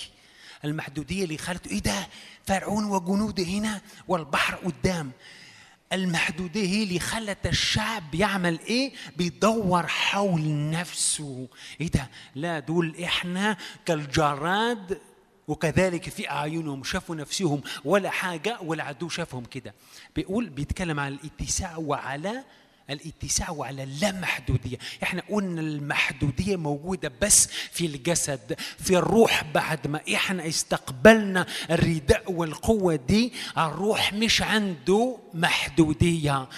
المحدودية 0.65 1.25
اللي 1.25 1.39
خلته 1.39 1.71
إيه 1.71 1.79
ده؟ 1.83 2.09
فرعون 2.47 2.85
وجنوده 2.85 3.45
هنا 3.45 3.81
والبحر 4.09 4.55
قدام. 4.55 5.13
المحدودية 5.93 6.67
هي 6.69 6.83
اللي 6.83 6.99
خلت 6.99 7.47
الشعب 7.47 8.15
يعمل 8.15 8.59
إيه؟ 8.61 8.93
بيدور 9.17 9.87
حول 9.87 10.71
نفسه. 10.71 11.49
إيه 11.81 11.91
ده؟ 11.91 12.11
لا 12.35 12.59
دول 12.59 12.97
إحنا 13.05 13.57
كالجراد 13.87 15.01
وكذلك 15.49 16.09
في 16.09 16.31
أعينهم 16.31 16.85
شافوا 16.85 17.17
نفسهم 17.17 17.63
ولا 17.85 18.11
حاجة 18.11 18.59
والعدو 18.63 19.09
شافهم 19.09 19.45
كده. 19.45 19.75
بيقول 20.17 20.49
بيتكلم 20.49 21.01
عن 21.01 21.13
الاتساع 21.13 21.77
وعلى 21.77 22.45
الاتساع 22.91 23.51
وعلى 23.51 23.83
اللامحدودية 23.83 24.77
إحنا 25.03 25.23
قلنا 25.31 25.61
المحدودية 25.61 26.57
موجودة 26.57 27.13
بس 27.23 27.49
في 27.73 27.87
الجسد 27.87 28.57
في 28.79 28.97
الروح 28.97 29.45
بعد 29.55 29.87
ما 29.87 30.01
إحنا 30.15 30.49
استقبلنا 30.49 31.47
الرداء 31.71 32.33
والقوة 32.33 32.97
دي 32.97 33.33
الروح 33.59 34.13
مش 34.13 34.43
عنده 34.43 35.19
محدودية. 35.35 36.49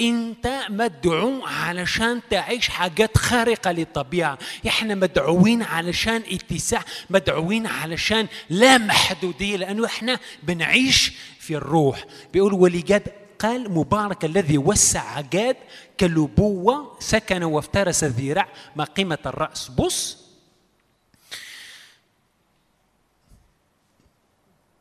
انت 0.00 0.60
مدعو 0.70 1.44
علشان 1.46 2.20
تعيش 2.30 2.68
حاجات 2.68 3.18
خارقة 3.18 3.72
للطبيعة. 3.72 4.38
إحنا 4.66 4.94
مدعوين 4.94 5.62
علشان 5.62 6.22
اتساع 6.30 6.82
مدعوين 7.10 7.66
علشان 7.66 8.26
لا 8.50 8.78
محدودية 8.78 9.56
لأنه 9.56 9.86
إحنا 9.86 10.18
بنعيش 10.42 11.12
في 11.40 11.56
الروح. 11.56 12.04
بيقول 12.32 12.52
ولجد 12.52 13.08
قال 13.38 13.70
مبارك 13.72 14.24
الذي 14.24 14.58
وسع 14.58 15.20
جاد 15.20 15.56
كالأبوة 15.98 16.96
سكن 17.00 17.42
وافترس 17.42 18.04
الذراع 18.04 18.48
ما 18.76 18.84
قيمة 18.84 19.18
الرأس 19.26 19.68
بص 19.68 20.26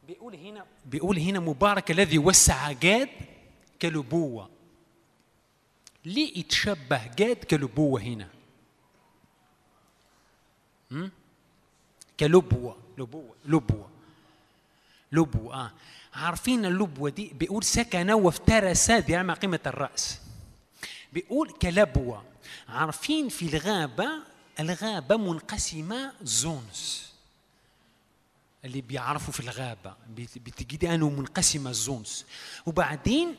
بيقول 0.07 0.35
هنا 0.35 0.65
بيقول 0.85 1.19
هنا 1.19 1.39
مبارك 1.39 1.91
الذي 1.91 2.17
وسع 2.17 2.71
جاد 2.71 3.09
كالأبوة 3.79 4.49
ليه 6.05 6.39
يتشبه 6.39 7.07
جاد 7.17 7.35
كالأبوة 7.35 8.01
هنا? 8.01 8.27
كلبوة 12.19 12.77
لبوة 12.97 13.35
لبوة 13.45 13.89
لبوة 15.11 15.55
آه. 15.55 15.71
عارفين 16.15 16.65
اللبوة 16.65 17.09
دي؟ 17.09 17.31
بيقول 17.33 17.63
سكن 17.63 18.11
وافترس 18.11 18.89
ما 18.89 19.33
قيمة 19.33 19.59
الرأس. 19.65 20.17
بيقول 21.13 21.49
كلبوة. 21.51 22.23
عارفين 22.69 23.29
في 23.29 23.45
الغابة؟ 23.45 24.09
الغابة 24.59 25.17
منقسمة 25.17 26.11
زونز 26.21 27.01
اللي 28.65 28.81
بيعرفوا 28.81 29.33
في 29.33 29.39
الغابة 29.39 29.95
بت- 30.17 30.37
بتجد 30.37 30.85
أنه 30.85 31.09
منقسمة 31.09 31.71
زونز 31.71 32.25
وبعدين 32.65 33.35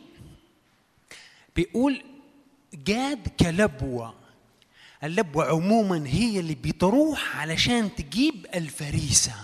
بيقول 1.57 2.05
جاد 2.75 3.29
كلبوة. 3.41 4.15
اللبوة 5.05 5.45
عموما 5.49 6.07
هي 6.09 6.41
اللي 6.41 6.55
بتروح 6.55 7.37
علشان 7.37 7.95
تجيب 7.95 8.47
الفريسة. 8.55 9.35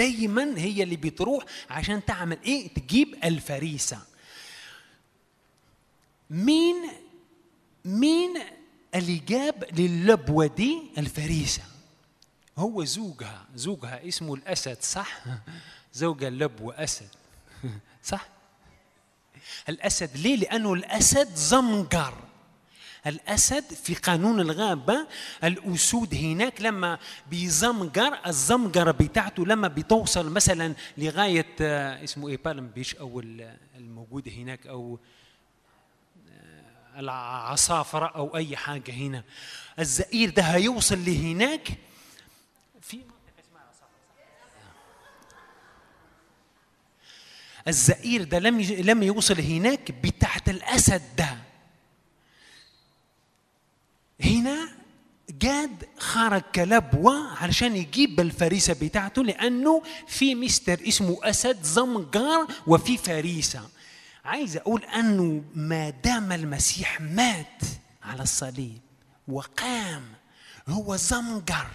دايما 0.00 0.58
هي 0.58 0.82
اللي 0.82 0.96
بتروح 0.96 1.44
عشان 1.70 2.04
تعمل 2.04 2.38
إيه؟ 2.44 2.68
تجيب 2.68 3.14
الفريسة. 3.24 3.98
مين 6.30 6.76
مين 7.84 8.42
اللي 8.94 9.16
جاب 9.18 9.64
للبوة 9.78 10.46
دي 10.46 10.82
الفريسة؟ 10.98 11.62
هو 12.58 12.84
زوجها. 12.84 13.46
زوجها 13.54 14.08
اسمه 14.08 14.34
الأسد 14.34 14.76
صح؟ 14.82 15.22
زوج 15.92 16.24
اللبوة 16.24 16.84
أسد. 16.84 17.08
صح؟ 18.12 18.28
الأسد 19.68 20.16
ليه؟ 20.16 20.36
لأنه 20.36 20.72
الأسد 20.72 21.34
زمجر. 21.34 22.29
الأسد 23.06 23.64
في 23.74 23.94
قانون 23.94 24.40
الغابة 24.40 25.06
الأسود 25.44 26.14
هناك 26.14 26.60
لما 26.62 26.98
بيزمجر 27.30 28.18
الزمجرة 28.26 28.90
بتاعته 28.90 29.46
لما 29.46 29.68
بتوصل 29.68 30.30
مثلا 30.32 30.74
لغاية 30.98 31.46
آه، 31.60 32.04
اسمه 32.04 32.28
إيه 32.28 32.38
بالم 32.44 32.66
بيش 32.68 32.94
أو 32.94 33.20
ال- 33.20 33.56
الموجود 33.76 34.28
هناك 34.28 34.66
أو 34.66 34.98
آه، 36.32 37.00
العصافرة 37.00 38.06
أو 38.06 38.36
أي 38.36 38.56
حاجة 38.56 38.92
هنا. 38.92 39.24
الزئير 39.78 40.30
ده 40.30 40.42
هيوصل 40.42 41.04
لهناك. 41.04 41.68
في 42.82 43.00
الزئير 47.68 48.24
ده 48.24 48.38
لم 48.38 48.60
لم 48.60 49.02
يوصل 49.02 49.40
هناك 49.40 49.90
بتحت 49.92 50.48
الأسد 50.48 51.02
ده. 51.18 51.36
هنا 54.24 54.68
جاد 55.30 55.84
خرج 55.98 56.42
كلبوة 56.54 57.28
علشان 57.38 57.76
يجيب 57.76 58.20
الفريسة 58.20 58.72
بتاعته 58.82 59.24
لأنه 59.24 59.82
في 60.08 60.34
مستر 60.34 60.80
اسمه 60.88 61.18
أسد 61.22 61.62
زمجار 61.62 62.46
وفي 62.66 62.96
فريسة. 62.96 63.68
عايز 64.24 64.56
أقول 64.56 64.84
أنه 64.84 65.42
ما 65.54 65.90
دام 65.90 66.32
المسيح 66.32 67.00
مات 67.00 67.62
على 68.02 68.22
الصليب 68.22 68.78
وقام 69.28 70.02
هو 70.68 70.96
زمجر 70.96 71.66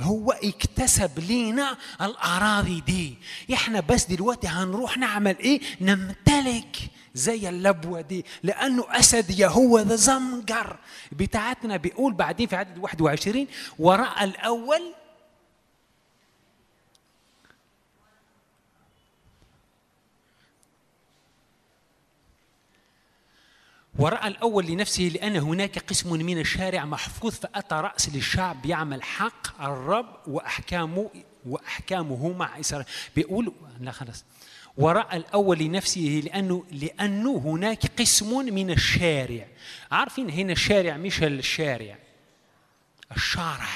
هو 0.00 0.30
اكتسب 0.32 1.18
لينا 1.18 1.76
الأراضي 2.00 2.80
دي. 2.80 3.18
إحنا 3.54 3.80
بس 3.80 4.04
دلوقتي 4.04 4.46
هنروح 4.48 4.98
نعمل 4.98 5.38
إيه؟ 5.38 5.60
نمتلك 5.80 6.76
زي 7.14 7.48
اللبوة 7.48 8.00
دي 8.00 8.24
لأنه 8.42 8.84
أسد 8.90 9.30
يهوذا 9.30 9.96
زمجر. 9.96 10.76
بتاعتنا 11.12 11.76
بيقول 11.76 12.12
بعدين 12.12 12.46
في 12.46 12.56
عدد 12.56 12.78
21 12.78 13.46
وراء 13.78 14.24
الأول 14.24 14.94
ورأى 23.98 24.28
الأول 24.28 24.66
لنفسه 24.66 25.02
لأن 25.02 25.36
هناك 25.36 25.78
قسم 25.78 26.12
من 26.12 26.38
الشارع 26.40 26.84
محفوظ 26.84 27.32
فأتى 27.34 27.74
رأس 27.74 28.08
للشعب 28.08 28.66
يعمل 28.66 29.02
حق 29.02 29.62
الرب 29.62 30.16
وأحكامه 30.26 31.10
وأحكامه 31.46 32.32
مع 32.32 32.60
إسرائيل. 32.60 32.86
بيقول 33.16 33.52
لا 33.80 33.92
خلاص. 33.92 34.24
ورأى 34.76 35.16
الأول 35.16 35.58
لنفسه 35.58 36.22
لأنه 36.24 36.64
لأنه 36.72 37.38
هناك 37.44 38.00
قسم 38.00 38.54
من 38.54 38.70
الشارع. 38.70 39.46
عارفين 39.90 40.30
هنا 40.30 40.52
الشارع 40.52 40.96
مش 40.96 41.22
الشارع؟ 41.22 41.98
الشارع. 43.16 43.68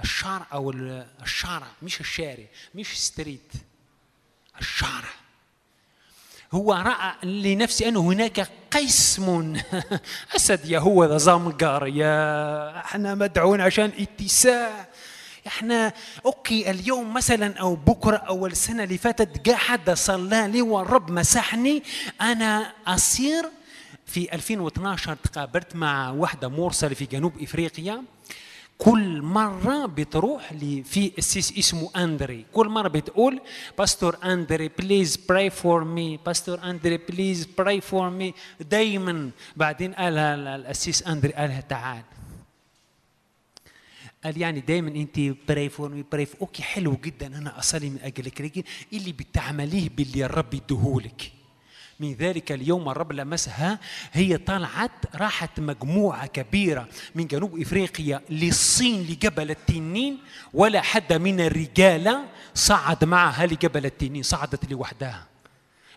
الشارع 0.00 0.46
أو 0.52 0.70
الشارع 0.70 1.66
مش 1.82 2.00
الشارع 2.00 2.44
مش 2.74 3.00
ستريت 3.00 3.52
الشارع. 4.60 5.12
هو 6.52 6.72
رأى 6.72 7.14
لنفسه 7.22 7.88
أنه 7.88 8.00
هناك 8.00 8.48
قسم. 8.70 9.56
أسد 10.36 10.70
يهوذا 10.70 11.16
زمجر 11.18 11.86
يا 11.86 12.78
إحنا 12.78 13.14
مدعون 13.14 13.60
عشان 13.60 13.92
اتساع. 13.98 14.88
إحنا 15.46 15.92
okay 16.26 16.70
اليوم 16.70 17.14
مثلا 17.14 17.58
أو 17.58 17.74
بكرة 17.74 18.16
أو 18.16 18.46
السنة 18.46 18.84
اللي 18.84 18.98
فاتت 18.98 19.46
جاء 19.46 19.56
حد 19.56 19.90
صلى 19.90 20.48
لي 20.48 20.62
والرب 20.62 21.10
مسحني. 21.10 21.82
أنا 22.20 22.72
أصير 22.86 23.44
في 24.06 24.34
2012 24.34 25.14
تقابلت 25.14 25.76
مع 25.76 26.10
واحدة 26.10 26.48
مرسلة 26.48 26.94
في 26.94 27.04
جنوب 27.04 27.32
إفريقيا. 27.42 28.02
كل 28.78 29.22
مرة 29.22 29.86
بتروح 29.86 30.52
للقسيس 30.52 31.58
اسمه 31.58 31.90
أندري. 31.96 32.46
كل 32.52 32.68
مرة 32.68 32.88
بتقول 32.88 33.40
Pastor 33.78 34.18
أندري 34.24 34.68
please 34.78 35.16
pray 35.16 35.50
for 35.50 35.84
me 35.84 36.18
Pastor 36.26 36.62
أندري 36.64 36.96
please 36.96 37.48
pray 37.58 37.80
for 37.80 38.10
me 38.10 38.34
دايما 38.60 39.30
بعدين 39.56 39.92
قالها 39.94 40.34
القسيس 40.34 41.06
أندري 41.06 41.32
قالها 41.32 41.60
تعال. 41.60 42.02
قال 44.24 44.38
يعني 44.40 44.60
دايما 44.60 44.88
أنت 44.88 45.20
pray 45.48 45.68
for 45.68 45.88
me 45.88 46.04
pray 46.12 46.26
okay 46.40 46.62
حلو 46.62 46.96
جدا. 47.04 47.26
أنا 47.26 47.58
أصلي 47.58 47.90
من 47.90 47.98
اجلك 48.02 48.40
لكن 48.40 48.62
اللي 48.92 49.12
بتعمليه 49.12 49.88
باللي 49.88 50.24
الرب 50.24 50.54
يديهولك 50.54 51.32
من 52.00 52.12
ذلك 52.12 52.52
اليوم 52.52 52.88
الرب 52.88 53.12
لمسها 53.12 53.78
هي 54.12 54.36
طلعت 54.36 54.90
راحت 55.14 55.60
مجموعة 55.60 56.26
كبيرة 56.26 56.88
من 57.14 57.26
جنوب 57.26 57.60
إفريقيا 57.60 58.20
للصين 58.30 59.02
لجبل 59.02 59.50
التنين 59.50 60.18
ولا 60.54 60.80
حد 60.80 61.12
من 61.12 61.40
الرجال 61.40 62.24
صعد 62.54 63.04
معها 63.04 63.46
لجبل 63.46 63.86
التنين 63.86 64.22
صعدت 64.22 64.70
لوحدها. 64.72 65.26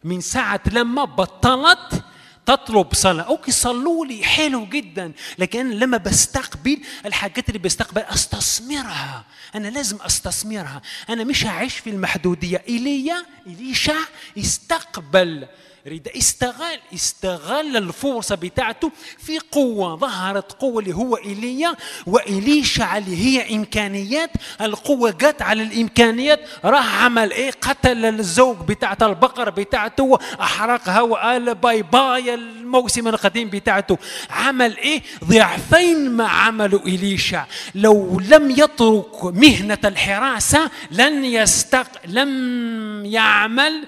من 0.04 0.22
ساعة 0.22 0.62
لما 0.72 1.06
بطلت 1.06 2.04
تطلب 2.46 2.94
صلاة. 2.94 3.24
أوكي 3.24 3.52
صلوا 3.52 4.06
لي. 4.06 4.24
حلو 4.24 4.66
جدا. 4.66 5.12
لكن 5.38 5.70
لما 5.70 5.98
بستقبل 5.98 6.82
الحاجات 7.06 7.48
اللي 7.50 7.60
بستقبل 7.60 8.02
أستثمرها. 8.02 9.26
أنا 9.56 9.68
لازم 9.68 9.98
أستثمرها. 10.02 10.82
أنا 11.10 11.24
مش 11.24 11.46
هعيش 11.46 11.78
في 11.78 11.90
المحدودية. 11.90 12.64
إيليا 12.68 13.26
إليشع 13.48 13.98
استقبل. 14.38 15.48
رد 15.88 16.07
استغل 16.18 16.80
استغل 16.94 17.78
الفرصة 17.78 18.36
بتاعته 18.36 18.91
في 19.18 19.40
قوة. 19.40 19.95
ظهرت 19.95 20.52
قوة 20.52 20.82
اللي 20.82 20.94
هو 20.95 21.16
إيليا 21.16 21.76
وإليشع 22.07 22.98
اللي 22.98 23.18
هي 23.18 23.56
إمكانيات. 23.56 24.30
القوة 24.62 25.12
جت 25.12 25.41
على 25.41 25.64
الإمكانيات. 25.64 26.40
راح 26.66 27.03
عمل 27.03 27.32
إيه؟ 27.32 27.52
قتل 27.52 28.06
الزوج 28.06 28.57
بتاعت 28.68 29.03
البقر 29.03 29.49
بتاعته 29.49 30.20
أحرقها 30.41 31.02
وقال 31.02 31.56
باي 31.56 31.82
باي 31.82 32.34
الموسم 32.34 33.07
القديم 33.07 33.49
بتاعته. 33.49 33.98
عمل 34.30 34.78
إيه؟ 34.78 35.02
ضعفين 35.24 36.10
ما 36.10 36.28
عملوا 36.28 36.80
إليشع 36.80 37.45
لو 37.76 38.22
لم 38.30 38.52
يترك 38.52 39.24
مهنة 39.24 39.80
الحراسة 39.86 40.72
لن 40.91 41.26
يستق 41.26 41.88
لم 42.07 43.06
يعمل 43.06 43.88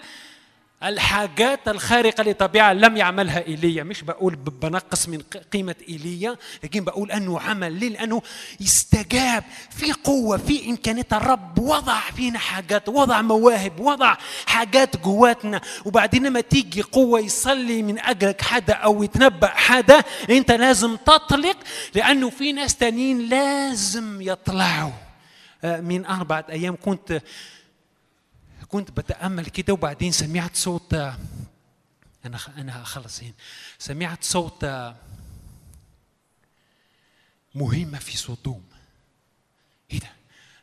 الحاجات 0.84 1.68
الخارقة 1.68 2.24
للطبيعة 2.24 2.74
لم 2.74 2.98
يعملها 2.98 3.48
إيليا. 3.48 3.84
مش 3.84 4.02
بقول 4.02 4.36
بنقص 4.36 5.10
من 5.10 5.22
قيمة 5.54 5.76
إيليا 5.90 6.36
لكن 6.64 6.84
بقول 6.84 7.12
أنه 7.12 7.40
عمل. 7.40 7.74
ليه؟ 7.74 7.90
لأنه 7.90 8.22
استجاب 8.62 9.44
في 9.70 9.92
قوة 9.92 10.38
في 10.38 10.70
إمكانيات 10.70 11.14
الرب. 11.14 11.60
وضع 11.60 12.00
فينا 12.00 12.40
حاجات 12.40 12.90
وضع 12.90 13.22
مواهب 13.22 13.80
وضع 13.80 14.16
حاجات 14.46 14.98
جواتنا. 14.98 15.62
وبعدين 15.86 16.26
لما 16.26 16.42
تيجي 16.42 16.82
قوة 16.82 17.20
يصلي 17.20 17.84
من 17.84 18.00
أجلك 18.00 18.42
حدا 18.42 18.74
أو 18.74 19.04
يتنبأ 19.04 19.48
حدا 19.48 20.04
أنت 20.30 20.52
لازم 20.52 20.96
تطلق 20.96 21.58
لأنه 21.96 22.30
في 22.30 22.52
ناس 22.52 22.76
تانيين 22.76 23.30
لازم 23.30 24.22
يطلعوا. 24.22 24.92
من 25.64 26.06
أربعة 26.06 26.46
أيام 26.50 26.78
كنت 26.86 27.22
كنت 28.70 28.92
بتأمل 28.92 29.46
كده 29.46 29.74
وبعدين 29.74 30.12
سمعت 30.12 30.56
صوت 30.56 30.94
أنا 30.94 32.40
أنا 32.58 32.84
هخلص 32.84 33.24
هنا. 33.24 33.34
سمعت 33.80 34.24
صوت 34.24 34.66
مهمة 37.56 38.00
في 38.00 38.18
صدوم 38.18 38.64
إيه 39.92 40.00
ده؟ 40.00 40.12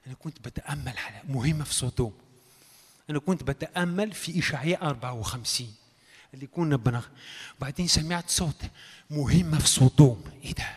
أنا 0.06 0.14
كنت 0.14 0.38
بتأمل 0.48 0.98
على 0.98 1.22
مهمة 1.28 1.64
في 1.64 1.74
صدوم 1.74 2.12
أنا 3.10 3.18
كنت 3.18 3.42
بتأمل 3.42 4.12
في 4.12 4.38
إشعياء 4.38 4.84
54 4.86 5.74
اللي 6.34 6.46
كنا 6.46 6.76
بنغ 6.76 7.06
بعدين 7.60 7.86
سمعت 7.88 8.30
صوت 8.30 8.62
مهمة 9.10 9.58
في 9.58 9.66
صدوم 9.68 10.24
إيه 10.44 10.52
ده؟ 10.54 10.76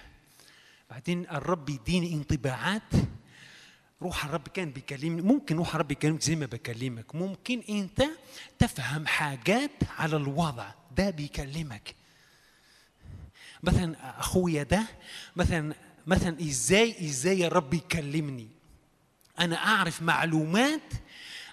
بعدين 0.89 1.29
الرب 1.29 1.69
يديني 1.69 2.13
انطباعات 2.13 2.81
روح 4.01 4.25
الرب 4.25 4.47
كان 4.47 4.71
بيكلمني. 4.71 5.21
ممكن 5.21 5.57
روح 5.57 5.75
الرب 5.75 5.91
يكلمك 5.91 6.21
زي 6.21 6.35
ما 6.35 6.45
بكلمك. 6.45 7.15
ممكن 7.15 7.63
انت 7.69 8.03
تفهم 8.59 9.07
حاجات 9.07 9.71
على 9.97 10.15
الوضع. 10.15 10.69
ده 10.97 11.09
بيكلمك. 11.09 11.95
مثلا 13.63 14.19
أخويا 14.19 14.63
ده 14.63 14.85
مثلا 15.35 15.75
مثلا 16.07 16.41
إزاي 16.41 17.05
إزاي 17.05 17.47
الرب 17.47 17.73
يكلمني؟ 17.73 18.47
أنا 19.39 19.55
أعرف 19.55 20.01
معلومات 20.01 20.93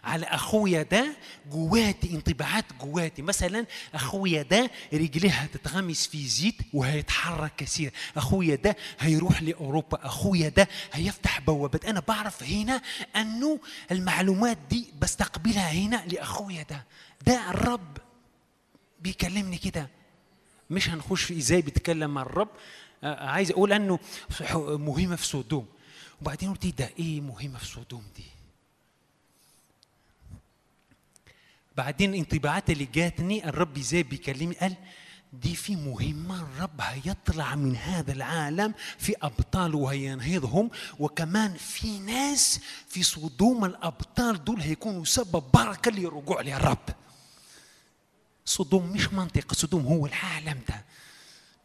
على 0.05 0.27
أخويا 0.27 0.83
ده 0.83 1.17
جواتي 1.51 2.11
انطباعات 2.11 2.65
جواتي. 2.81 3.23
مثلا 3.23 3.67
أخويا 3.95 4.43
ده 4.43 4.71
رجليه 4.93 5.31
هتتغمس 5.31 6.07
في 6.07 6.27
زيت 6.27 6.55
وهيتحرك 6.73 7.53
كثير 7.57 7.93
أخويا 8.17 8.55
ده 8.55 8.77
هيروح 9.01 9.43
لأوروبا. 9.43 10.07
أخويا 10.07 10.49
ده 10.49 10.69
هيفتح 10.93 11.41
بوابات. 11.41 11.85
أنا 11.85 12.01
بعرف 12.09 12.43
هنا 12.43 12.83
أنه 13.17 13.61
المعلومات 13.91 14.59
دي 14.71 14.87
بستقبلها 15.01 15.73
هنا 15.73 16.05
لأخويا 16.07 16.63
ده. 16.63 16.85
ده 17.27 17.51
الرب 17.51 17.99
بيكلمني 19.01 19.59
كده. 19.59 19.89
مش 20.71 20.89
هنخش 20.91 21.23
في 21.23 21.39
إزاي 21.39 21.63
بيتكلم 21.63 22.15
مع 22.15 22.23
الرب. 22.23 22.49
آه 23.05 23.27
عايز 23.29 23.51
أقول 23.51 23.73
أنه 23.73 23.99
مهمة 24.67 25.17
في 25.17 25.27
سودوم 25.27 25.67
وبعدين 26.23 26.51
قلت 26.51 26.67
ده؟ 26.67 26.91
إيه 26.99 27.21
مهمة 27.21 27.59
في 27.59 27.67
سودوم 27.67 28.03
دي؟ 28.17 28.25
بعدين 31.77 32.15
انطباعات 32.15 32.71
اللي 32.71 32.85
جاتني 32.85 33.49
الرب 33.49 33.79
إزاي 33.79 34.03
بيكلمني 34.03 34.55
قال 34.55 34.75
دي 35.33 35.57
في 35.57 35.77
مهمة 35.77 36.43
الرب 36.43 36.81
هيطلع 36.81 37.55
من 37.55 37.77
هذا 37.77 38.13
العالم 38.13 38.75
في 38.99 39.15
أبطال 39.23 39.75
وهينهضهم 39.75 40.71
وكمان 40.99 41.55
في 41.57 41.99
ناس 41.99 42.61
في 42.89 43.03
صدوم 43.03 43.65
الأبطال 43.65 44.45
دول 44.45 44.61
هيكونوا 44.61 45.05
سبب 45.05 45.45
بركة 45.55 45.91
للرجوع 45.91 46.41
للرب. 46.41 46.89
صدوم 48.45 48.93
مش 48.93 49.13
منطقة 49.13 49.55
صدوم 49.55 49.87
هو 49.87 50.07
العالم 50.07 50.61
ده. 50.69 50.85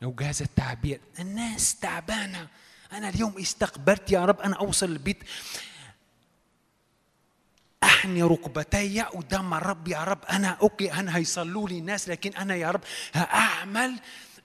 لو 0.02 0.12
جاز 0.12 0.42
التعبير 0.42 1.00
الناس 1.20 1.76
تعبانة. 1.76 2.48
أنا 2.94 3.10
اليوم 3.10 3.38
استقبلت 3.40 4.12
يا 4.12 4.26
رب 4.26 4.40
أنا 4.40 4.56
أوصل 4.56 4.86
البيت. 4.92 5.18
أحني 7.84 8.24
ركبتي 8.24 9.02
قدام 9.02 9.54
الرب 9.54 9.88
يا 9.88 10.04
رب 10.04 10.20
أنا 10.30 10.58
أوكي 10.62 10.94
أنا 10.94 11.18
هيصلوا 11.18 11.70
لي 11.70 11.80
الناس 11.80 12.10
لكن 12.10 12.36
أنا 12.36 12.56
يا 12.56 12.72
رب 12.72 12.82
هأعمل 13.14 14.00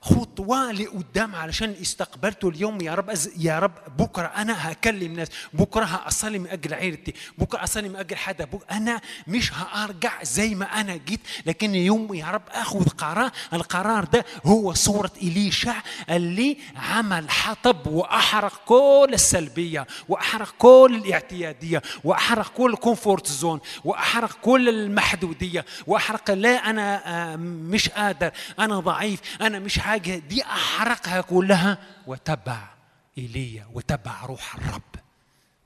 خطوة 0.05 0.73
لقدام 0.73 1.35
علشان 1.35 1.75
استقبلته 1.83 2.49
اليوم. 2.49 2.81
يا 2.81 2.95
رب 2.95 3.15
أز- 3.15 3.29
يا 3.37 3.59
رب 3.59 3.73
بكرة 3.99 4.27
أنا 4.27 4.73
هكلم 4.73 5.13
ناس 5.13 5.29
بكرة 5.53 5.85
هأصلي 5.85 6.39
من 6.39 6.47
أجل 6.49 6.75
عيلتي 6.75 7.15
بكرة 7.39 7.65
أصلي 7.65 7.89
من 7.89 7.97
أجل 7.97 8.17
حدا 8.17 8.45
بكرة 8.45 8.67
أنا 8.71 9.01
مش 9.27 9.53
هأرجع 9.53 10.23
زي 10.23 10.55
ما 10.55 10.65
أنا 10.81 10.97
جيت. 10.97 11.21
لكن 11.47 11.75
يوم 11.75 12.15
يا 12.15 12.27
رب 12.31 12.43
أخذ 12.51 12.89
قرار 12.89 13.31
القرار 13.53 14.05
ده 14.05 14.25
هو 14.47 14.75
صورة 14.75 15.11
إليشع 15.23 15.75
اللي 16.11 16.57
عمل 16.77 17.31
حطب 17.31 17.87
وأحرق 17.87 18.61
كل 18.67 19.11
السلبية 19.13 19.87
وأحرق 20.09 20.55
كل 20.59 21.03
الاعتيادية 21.05 21.83
وأحرق 22.05 22.49
كل 22.49 22.73
ال 22.73 22.80
comfort 22.80 23.27
zone 23.27 23.61
وأحرق 23.85 24.33
كل 24.43 24.69
المحدودية 24.69 25.65
وأحرق 25.87 26.31
لا 26.31 26.71
أنا 26.71 27.03
آه، 27.33 27.37
مش 27.37 27.89
قادر 27.89 28.31
أنا 28.59 28.81
ضعيف 28.81 29.21
أنا 29.41 29.59
مش 29.59 29.79
حاجة 29.95 30.19
دي 30.19 30.45
أحرقها 30.45 31.21
كلها 31.21 31.79
وتبع 32.07 32.75
إيليا 33.19 33.67
وتبع 33.73 34.25
روح 34.25 34.55
الرب 34.55 34.95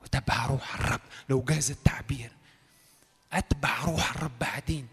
وتبع 0.01 0.45
روح 0.45 0.75
الرب 0.75 1.01
لو 1.29 1.41
جاز 1.41 1.71
التعبير. 1.71 2.31
أتبع 3.33 3.83
روح 3.83 4.15
الرب 4.15 4.39
بعدين. 4.39 4.87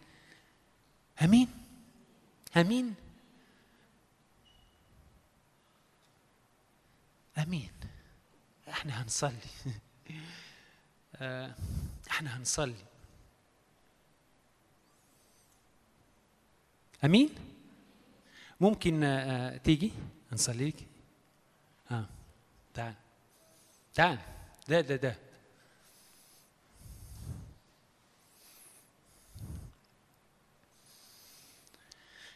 أمين؟ 1.23 1.49
أمين؟ 2.57 2.95
أمين. 7.39 7.71
إحنا 8.69 9.03
هنصلي. 9.03 9.49
آه، 11.17 11.55
إحنا 12.11 12.37
هنصلي. 12.37 12.85
آمين؟ 17.05 17.56
ممكن 18.61 19.05
آه، 19.05 19.55
آه، 19.55 19.57
تيجي؟ 19.57 19.93
نصلي 20.33 20.69
لك 20.69 20.87
ها 21.91 22.07
تعال. 22.75 22.95
تعال. 23.95 24.19
ده 24.69 24.81
ده 24.81 24.97
ده. 24.97 25.17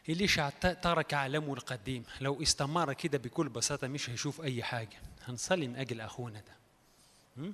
إليشع 0.09 0.49
ترك 0.49 1.13
عالمه 1.13 1.53
القديم 1.53 2.03
لو 2.21 2.41
استمر 2.41 2.93
كده 2.93 3.17
بكل 3.17 3.49
بساطة 3.49 3.87
مش 3.87 4.09
هيشوف 4.09 4.41
أي 4.41 4.63
حاجة. 4.63 4.97
هنصلي 5.25 5.67
من 5.67 5.75
أجل 5.75 6.01
أخونا 6.01 6.39
ده. 6.39 7.53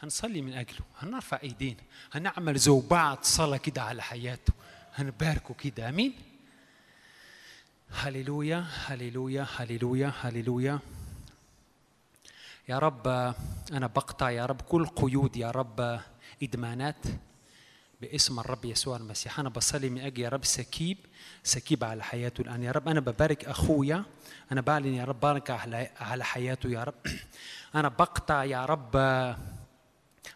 هنصلي 0.00 0.42
من 0.42 0.52
أجله 0.52 0.80
هنرفع 0.98 1.38
إيدينا 1.42 1.80
هنعمل 2.12 2.58
زوبعة 2.58 3.18
صلاة 3.22 3.56
كده 3.56 3.82
على 3.82 4.02
حياته 4.02 4.52
هنباركه 4.94 5.54
كده 5.54 5.88
أمين؟ 5.88 6.14
هللويا 7.92 8.66
هللويا 8.86 9.46
هللويا 9.56 10.12
هللويا. 10.20 10.78
يا 12.68 12.78
رب 12.78 13.06
أنا 13.72 13.86
بقطع 13.86 14.30
يا 14.30 14.46
رب 14.46 14.60
كل 14.60 14.86
قيود 14.86 15.36
يا 15.36 15.50
رب 15.50 16.00
إدمانات 16.42 17.06
باسم 18.00 18.40
الرب 18.40 18.64
يسوع 18.64 18.96
المسيح. 18.96 19.40
أنا 19.40 19.48
بصلي 19.48 19.88
من 19.88 20.00
أجل 20.00 20.22
يا 20.22 20.28
رب 20.28 20.44
سكيب 20.44 20.98
سكيب 21.42 21.84
على 21.84 22.04
حياته 22.04 22.42
الآن. 22.42 22.62
يا 22.62 22.72
رب 22.72 22.88
أنا 22.88 23.00
ببارك 23.00 23.44
أخويا 23.44 24.04
أنا 24.52 24.60
بعلن 24.60 24.94
يا 24.94 25.04
رب 25.04 25.20
بارك 25.20 25.50
على 26.00 26.24
حياته 26.24 26.68
يا 26.68 26.84
رب. 26.84 26.94
أنا 27.74 27.88
بقطع 27.88 28.44
يا 28.44 28.64
رب 28.64 28.96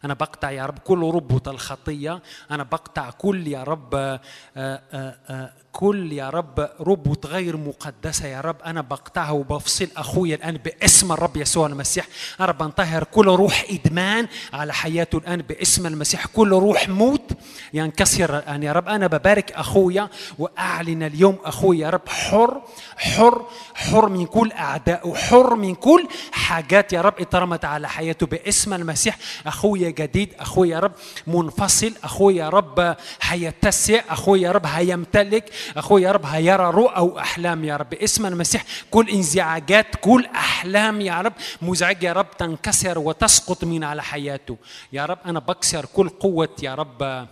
أنا 0.04 0.14
بقطع 0.14 0.50
يا 0.50 0.66
رب 0.66 0.78
كل 0.78 1.00
ربط 1.00 1.48
الخطية 1.48 2.22
أنا 2.50 2.62
بقطع 2.62 3.10
كل 3.10 3.48
يا 3.48 3.62
رب 3.62 3.94
آه، 3.94 4.20
آه، 4.56 4.80
آه، 5.28 5.52
كل 5.74 6.12
يا 6.12 6.30
رب 6.30 6.68
ربط 6.80 7.26
غير 7.26 7.56
مقدسة 7.56 8.26
يا 8.26 8.40
رب. 8.40 8.56
أنا 8.66 8.80
بقطعها 8.80 9.30
وبفصل 9.30 9.88
أخويا 9.96 10.36
الآن 10.36 10.56
باسم 10.56 11.12
الرب 11.12 11.36
يسوع 11.36 11.66
المسيح. 11.66 12.06
أنا 12.40 12.52
بنطهر 12.52 13.04
كل 13.04 13.26
روح 13.26 13.64
إدمان 13.70 14.28
على 14.52 14.74
حياته 14.74 15.18
الآن 15.18 15.42
باسم 15.42 15.86
المسيح. 15.86 16.26
كل 16.26 16.50
روح 16.50 16.88
موت 16.88 17.30
ينكسر 17.72 18.38
الآن 18.38 18.62
يا 18.62 18.72
رب. 18.72 18.88
أنا 18.88 19.06
ببارك 19.06 19.52
أخويا 19.52 20.08
وأعلن 20.38 21.02
اليوم 21.02 21.38
أخويا 21.44 21.84
يا 21.86 21.90
رب 21.90 22.08
حر 22.08 22.62
حر 22.96 23.46
حر 23.74 24.08
من 24.08 24.26
كل 24.26 24.52
أعداء 24.52 25.14
حر 25.14 25.54
من 25.54 25.74
كل 25.74 26.08
حاجات 26.32 26.92
يا 26.92 27.00
رب 27.00 27.14
اترمت 27.20 27.64
على 27.64 27.88
حياته 27.88 28.26
باسم 28.26 28.74
المسيح. 28.74 29.18
أخويا 29.46 29.90
جديد 29.90 30.34
أخويا 30.38 30.74
يا 30.74 30.80
رب 30.80 30.92
منفصل. 31.26 31.92
أخويا 32.04 32.44
يا 32.44 32.48
رب 32.48 32.96
هيتسع. 33.22 34.00
أخويا 34.08 34.42
يا 34.42 34.52
رب 34.52 34.66
هيمتلك. 34.66 35.50
أخويا 35.76 36.06
يا 36.06 36.12
رب 36.12 36.24
هيرى 36.24 36.70
رؤى 36.70 37.00
وأحلام 37.02 37.64
يا 37.64 37.76
رب. 37.76 37.90
باسم 37.90 38.26
المسيح 38.26 38.64
كل 38.90 39.08
انزعاجات 39.10 39.86
كل 40.00 40.26
أحلام 40.26 41.00
يا 41.00 41.20
رب. 41.20 41.32
مزعجة 41.62 42.06
يا 42.06 42.12
رب 42.12 42.30
تنكسر 42.30 42.98
وتسقط 42.98 43.64
من 43.64 43.84
على 43.84 44.02
حياته. 44.02 44.56
يا 44.92 45.06
رب 45.06 45.18
أنا 45.26 45.38
بكسر 45.38 45.86
كل 45.86 46.08
قوة 46.08 46.56
يا 46.62 46.74
رب 46.74 47.28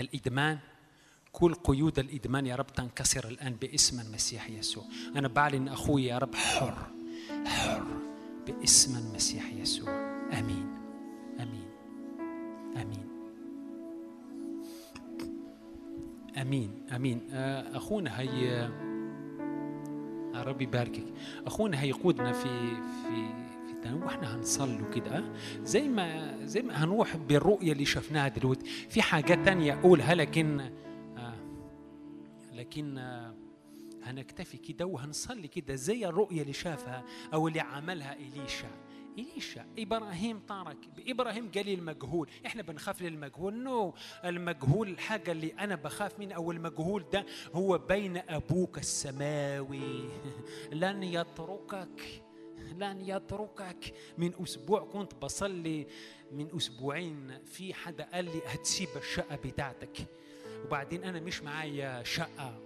الإدمان. 0.00 0.58
كل 1.32 1.54
قيود 1.54 1.98
الإدمان 1.98 2.46
يا 2.46 2.56
رب 2.56 2.66
تنكسر 2.66 3.28
الآن 3.28 3.54
باسم 3.54 4.00
المسيح 4.00 4.50
يسوع. 4.50 4.84
أنا 5.16 5.28
بعلن 5.28 5.68
أخوي 5.68 6.04
يا 6.04 6.18
رب 6.18 6.34
حر 6.34 6.74
حر 7.46 7.82
باسم 8.46 8.96
المسيح 8.96 9.44
يسوع. 9.52 9.90
آمين. 10.32 10.66
آمين. 11.40 11.68
آمين. 12.76 13.07
أمين 16.42 16.70
أمين. 16.96 17.20
آه، 17.32 17.76
أخونا 17.76 18.20
هي 18.20 18.50
آه، 20.34 20.42
ربي 20.42 20.64
يباركك. 20.64 21.04
أخونا 21.46 21.82
هيقودنا 21.82 22.32
في 22.32 22.48
في 22.78 23.28
في 23.66 23.72
التنوع. 23.72 24.04
وإحنا 24.04 24.34
هنصلوا 24.36 24.90
كده 24.90 25.18
آه؟ 25.18 25.24
زي 25.62 25.88
ما 25.88 26.36
زي 26.46 26.62
ما 26.62 26.84
هنروح 26.84 27.16
بالرؤية 27.16 27.72
اللي 27.72 27.84
شفناها 27.84 28.28
دلوقتي. 28.28 28.66
في 28.88 29.02
حاجات 29.02 29.44
تانية 29.44 29.72
أقولها 29.72 30.14
لكن 30.14 30.70
لكن 32.54 32.98
هنكتفي 34.02 34.56
كده 34.56 34.86
وهنصلي 34.86 35.48
كده 35.48 35.74
زي 35.74 36.06
الرؤية 36.06 36.42
اللي 36.42 36.52
شافها 36.52 37.04
أو 37.34 37.48
اللي 37.48 37.60
عملها 37.60 38.16
إليشا. 38.16 38.68
إليشا 39.18 39.66
إبراهيم 39.78 40.38
ترك 40.38 40.76
إبراهيم 41.08 41.50
قال 41.54 41.66
لي 41.66 41.74
المجهول. 41.74 42.28
إحنا 42.46 42.62
بنخاف 42.62 43.02
للمجهول 43.02 43.54
نو 43.54 43.94
المجهول 44.24 44.88
الحاجة 44.88 45.32
اللي 45.32 45.52
أنا 45.58 45.74
بخاف 45.74 46.18
منها 46.18 46.36
أو 46.36 46.52
المجهول 46.52 47.04
ده 47.12 47.26
هو 47.52 47.78
بين 47.78 48.16
أبوك 48.16 48.78
السماوي. 48.78 50.08
لن 50.72 51.02
يتركك 51.02 52.22
لن 52.76 53.00
يتركك. 53.00 53.94
من 54.18 54.32
أسبوع 54.42 54.80
كنت 54.80 55.14
بصلي 55.14 55.86
من 56.32 56.56
أسبوعين 56.56 57.38
في 57.44 57.74
حدا 57.74 58.08
قال 58.12 58.24
لي 58.24 58.42
هتسيب 58.46 58.88
الشقة 58.96 59.36
بتاعتك. 59.36 60.06
وبعدين 60.66 61.04
أنا 61.04 61.20
مش 61.20 61.42
معايا 61.42 62.02
شقة. 62.02 62.58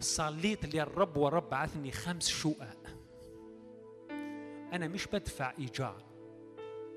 صليت 0.00 0.74
للرب 0.74 1.16
والرب 1.16 1.50
بعثني 1.50 1.92
خمس 1.92 2.28
شقق. 2.28 2.79
أنا 4.72 4.88
مش 4.88 5.06
بدفع 5.06 5.54
إيجار. 5.58 6.04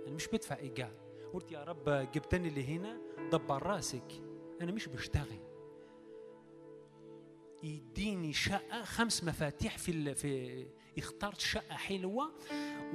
أنا 0.08 0.16
مش 0.16 0.28
بدفع 0.28 0.58
إيجار. 0.58 0.92
قلت 1.34 1.52
يا 1.52 1.64
رب 1.64 1.90
جبتني 1.90 2.50
لهنا 2.50 2.98
دبر 3.32 3.64
راسك. 3.64 4.24
أنا 4.62 4.72
مش 4.72 4.88
بشتغل. 4.88 5.40
يديني 7.64 8.34
شقة 8.34 8.84
خمس 8.84 9.24
مفاتيح 9.24 9.78
في 9.78 9.92
ال... 9.92 10.16
في 10.16 10.66
اخترت 10.98 11.40
شقة 11.40 11.76
حلوة. 11.76 12.32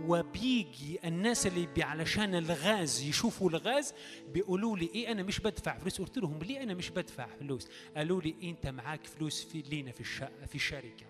وبيجي 0.06 0.98
الناس 1.08 1.46
اللي 1.46 1.66
بي 1.66 1.82
علشان 1.82 2.34
الغاز 2.34 3.02
يشوفوا 3.02 3.50
الغاز 3.50 3.94
بيقولوا 4.28 4.76
لي 4.76 4.90
إيه 4.94 5.12
أنا 5.12 5.22
مش 5.22 5.40
بدفع 5.40 5.78
فلوس. 5.78 6.00
قلت 6.00 6.18
لهم 6.18 6.38
ليه 6.38 6.62
أنا 6.62 6.74
مش 6.74 6.90
بدفع 6.90 7.26
فلوس؟ 7.26 7.68
قالوا 7.96 8.22
لي 8.22 8.34
أنت 8.50 8.66
معاك 8.66 9.06
فلوس 9.06 9.44
في 9.44 9.62
لينا 9.62 9.92
في 9.92 10.00
الشقة 10.00 10.46
في 10.46 10.54
الشركة. 10.54 11.06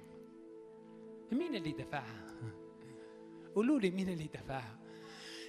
مين 1.33 1.55
اللي 1.55 1.73
دفعها؟ 1.73 2.28
قولوا 3.59 3.81
لي 3.81 3.91
مين 3.91 4.09
اللي 4.09 4.29
دفعها. 4.35 4.79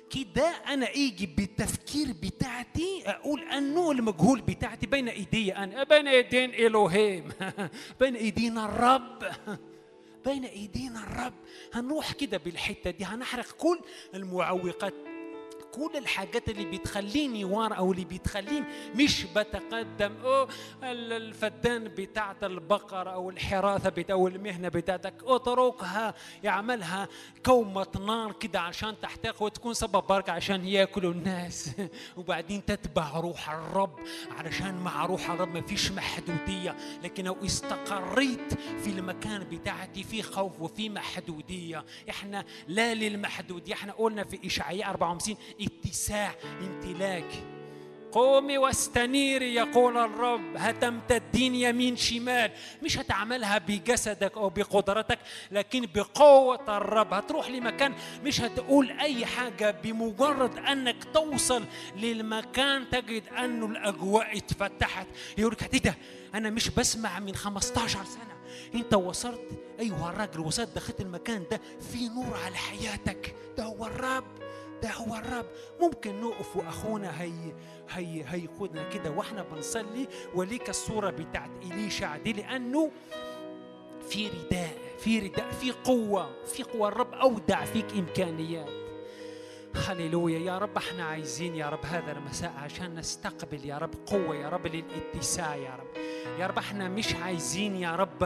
كده 0.10 0.48
أنا 0.48 0.88
ايجي 0.90 1.26
بالتفكير 1.26 2.08
بتاعتي 2.24 3.04
أقول 3.06 3.42
أنه 3.44 3.92
المجهول 3.92 4.42
بتاعتي 4.42 4.88
بين 4.88 5.10
إيدي 5.10 5.56
أنا 5.56 5.84
بين 5.84 6.08
إيدين 6.08 6.54
الوهيم 6.54 7.30
بين 8.00 8.16
ايدينا 8.16 8.66
الرب. 8.66 9.24
بين 10.26 10.46
ايدينا 10.46 11.04
الرب. 11.04 11.34
هنروح 11.74 12.12
كده 12.12 12.38
بالحتة 12.38 12.92
دي 12.92 13.06
هنحرق 13.06 13.52
كل 13.52 13.80
المعوقات. 14.14 14.94
كل 15.80 15.98
الحاجات 15.98 16.50
اللي 16.50 16.66
بتخليني 16.78 17.46
ورا 17.46 17.74
أو 17.74 17.92
اللي 17.92 18.06
بتخليني 18.06 18.66
مش 18.96 19.24
بتقدم. 19.36 20.14
أو 20.24 20.44
ال- 20.84 21.14
الفدان 21.14 21.84
بتاعت 21.84 22.44
البقر 22.44 23.14
أو 23.14 23.30
الحراثه 23.30 23.90
بتاع 23.90 24.16
أو 24.16 24.28
المهنة 24.28 24.70
بتاعتك. 24.70 25.14
اتركها 25.24 26.14
يعملها 26.44 27.08
كومة 27.46 27.88
نار 28.06 28.32
كده 28.32 28.60
عشان 28.62 28.96
تحتاج 29.02 29.34
وتكون 29.40 29.74
سبب 29.74 30.04
بركة 30.08 30.32
عشان 30.34 30.68
ياكلوا 30.68 31.12
الناس. 31.12 31.72
وبعدين 32.18 32.66
تتبع 32.66 33.10
روح 33.20 33.50
الرب 33.50 34.00
علشان 34.38 34.76
مع 34.76 35.06
روح 35.06 35.30
الرب 35.32 35.54
ما 35.54 35.62
فيش 35.62 35.92
محدودية. 35.92 36.76
لكن 37.04 37.24
لو 37.24 37.38
استقريت 37.46 38.54
في 38.84 38.88
المكان 38.90 39.44
بتاعتي 39.52 40.04
في 40.04 40.22
خوف 40.22 40.62
وفي 40.62 40.90
محدودية. 40.90 41.86
إحنا 42.10 42.46
لا 42.68 42.94
للمحدوديه 42.94 43.74
إحنا 43.74 43.94
قلنا 43.94 44.24
في 44.24 44.48
إشعياء 44.48 44.90
54 44.90 45.38
اتساع 45.86 46.36
امتلاك. 46.62 47.44
قومي 48.12 48.58
واستنيري 48.58 49.56
يقول 49.56 49.98
الرب. 49.98 50.58
هتمتدين 50.58 51.56
يمين 51.56 51.96
شمال. 51.96 52.52
مش 52.84 52.98
هتعملها 52.98 53.58
بجسدك 53.58 54.38
أو 54.38 54.50
بقدرتك 54.50 55.20
لكن 55.52 55.88
بقوة 55.96 56.78
الرب. 56.78 57.14
هتروح 57.14 57.50
لمكان 57.50 57.94
مش 58.24 58.42
هتقول 58.42 58.92
أي 58.92 59.26
حاجة 59.26 59.72
بمجرد 59.84 60.58
أنك 60.58 61.04
توصل 61.14 61.64
للمكان 61.98 62.90
تجد 62.90 63.24
انه 63.28 63.66
الأجواء 63.66 64.38
اتفتحت. 64.38 65.08
يقول 65.38 65.56
إيه 65.74 65.82
ده 65.82 65.96
أنا 66.34 66.50
مش 66.50 66.70
بسمع 66.70 67.20
من 67.20 67.36
15 67.36 68.04
سنة. 68.06 68.40
أنت 68.76 68.94
وصلت. 68.94 69.42
ايها 69.80 70.10
الراجل 70.10 70.40
وصلت 70.40 70.76
دخلت 70.76 71.02
المكان 71.02 71.44
ده. 71.52 71.62
في 71.92 72.08
نور 72.08 72.38
على 72.46 72.56
حياتك. 72.56 73.36
ده 73.58 73.64
هو 73.64 73.86
الرب. 73.86 74.49
ده 74.84 74.92
هو 74.92 75.16
الرب. 75.16 75.46
ممكن 75.82 76.22
نقف 76.22 76.58
وأخونا 76.58 77.22
هي 77.22 77.54
هي 77.90 78.24
هيقودنا 78.28 78.90
كده 78.90 79.12
وإحنا 79.12 79.44
بنصلي 79.44 80.08
وليك 80.36 80.70
الصورة 80.70 81.10
بتاعت 81.10 81.50
إليشع 81.72 82.18
دي 82.18 82.34
لأنه 82.34 82.92
في 84.10 84.28
رداء 84.28 84.78
في 84.98 85.20
رداء 85.20 85.52
في 85.52 85.72
قوة 85.72 86.44
في 86.46 86.64
قوة. 86.64 86.88
الرب 86.88 87.14
أودع 87.14 87.66
فيك 87.66 87.86
إمكانيات. 87.94 88.70
هللويا. 89.88 90.40
يا 90.40 90.58
رب 90.58 90.78
إحنا 90.78 91.04
عايزين 91.04 91.56
يا 91.56 91.70
رب 91.70 91.86
هذا 91.86 92.12
المساء 92.12 92.54
عشان 92.58 92.96
نستقبل 92.96 93.66
يا 93.66 93.78
رب 93.78 93.94
قوة 94.06 94.36
يا 94.36 94.50
رب 94.50 94.68
للاتساع 94.68 95.56
يا 95.56 95.76
رب. 95.76 95.88
يا 96.40 96.48
رب 96.48 96.58
إحنا 96.58 96.90
مش 96.90 97.16
عايزين 97.16 97.76
يا 97.76 97.96
رب 97.96 98.24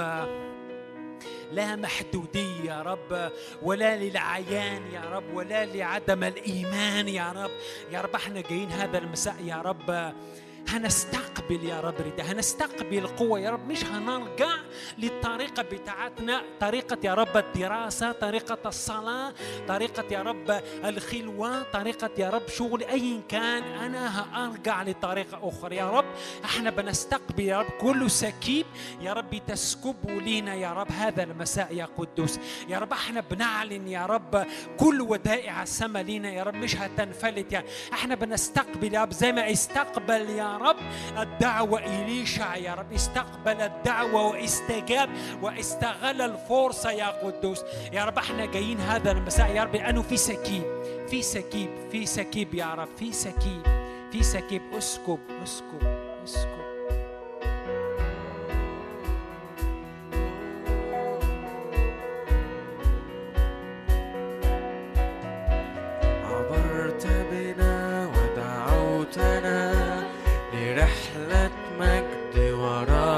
لا 1.55 1.75
محدودية 1.75 2.63
يا 2.65 2.81
رب 2.81 3.31
ولا 3.61 3.95
للعيان 3.95 4.81
يا 4.93 5.01
رب 5.01 5.33
ولا 5.33 5.65
لعدم 5.65 6.23
الإيمان 6.23 7.07
يا 7.07 7.31
رب. 7.31 7.51
يا 7.91 8.01
رب 8.01 8.15
إحنا 8.15 8.41
جايين 8.41 8.71
هذا 8.71 8.97
المساء 8.97 9.35
يا 9.45 9.55
رب. 9.61 10.13
هنستقبل 10.69 11.63
يا 11.63 11.79
رب 11.81 11.95
رضا 12.01 12.23
هنستقبل 12.23 13.07
قوة 13.07 13.39
يا 13.39 13.49
رب 13.49 13.67
مش 13.67 13.83
هنرجع 13.85 14.49
للطريقة 14.97 15.63
بتاعتنا 15.63 16.41
طريقة 16.59 16.97
يا 17.03 17.13
رب 17.13 17.37
الدراسة 17.37 18.11
طريقة 18.11 18.57
الصلاة 18.65 19.33
طريقة 19.67 20.03
يا 20.11 20.21
رب 20.21 20.61
الخلوة 20.85 21.63
طريقة 21.63 22.09
يا 22.17 22.29
رب 22.29 22.47
شغل 22.47 22.83
أي 22.83 23.21
كان 23.29 23.63
أنا 23.63 24.19
هأرجع 24.19 24.83
لطريقة 24.83 25.39
أخرى 25.49 25.75
يا 25.75 25.89
رب 25.89 26.05
إحنا 26.45 26.69
بنستقبل 26.69 27.43
يا 27.43 27.59
رب 27.59 27.69
كل 27.81 28.11
سكيب 28.11 28.65
يا 29.01 29.13
رب 29.13 29.41
تسكبه 29.47 30.11
لينا 30.21 30.53
يا 30.55 30.73
رب 30.73 30.91
هذا 30.91 31.23
المساء 31.23 31.73
يا 31.75 31.87
قدوس 31.97 32.39
يا 32.69 32.79
رب 32.79 32.93
إحنا 32.93 33.21
بنعلن 33.31 33.87
يا 33.87 34.05
رب 34.05 34.45
كل 34.79 35.01
ودائع 35.01 35.63
السماء 35.63 36.03
لينا 36.03 36.29
يا 36.33 36.43
رب 36.43 36.55
مش 36.55 36.75
هتنفلت 36.75 37.53
يا 37.53 37.63
إحنا 37.93 38.15
بنستقبل 38.15 38.93
يا 38.93 39.01
رب 39.01 39.11
زي 39.13 39.31
ما 39.31 39.51
استقبل 39.51 40.29
يا 40.29 40.52
رب 40.57 40.75
الدعوة 41.17 41.79
إليشع 41.79 42.55
يا 42.55 42.73
رب. 42.73 42.93
استقبل 42.93 43.61
الدعوة 43.61 44.27
واستجاب 44.27 45.09
واستغل 45.41 46.21
الفرصة 46.21 46.91
يا 46.91 47.07
قدوس. 47.07 47.63
يا 47.93 48.05
رب 48.05 48.17
إحنا 48.17 48.45
جايين 48.45 48.79
هذا 48.79 49.11
المساء 49.11 49.55
يا 49.55 49.63
رب 49.63 49.75
لأنه 49.75 50.01
في 50.01 50.17
سكيب 50.17 50.63
في 51.09 51.21
سكيب 51.21 51.69
في 51.91 52.05
سكيب 52.05 52.53
يا 52.53 52.73
رب 52.73 52.89
في 52.97 53.11
سكيب 53.11 53.63
في 54.11 54.23
سكيب. 54.23 54.61
اسكب 54.77 55.19
اسكب 55.43 55.81
اسكب. 56.23 56.63
عبرت 66.23 67.07
بنا 67.31 68.07
ودعوتنا 68.07 69.72
مجد 72.83 72.91
ورائك 72.91 73.12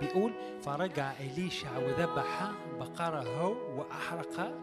بيقول 0.00 0.32
فرجع 0.62 1.12
إليشع 1.20 1.78
وذبح 1.78 2.50
بقره 2.80 3.48
وأحرق 3.78 4.54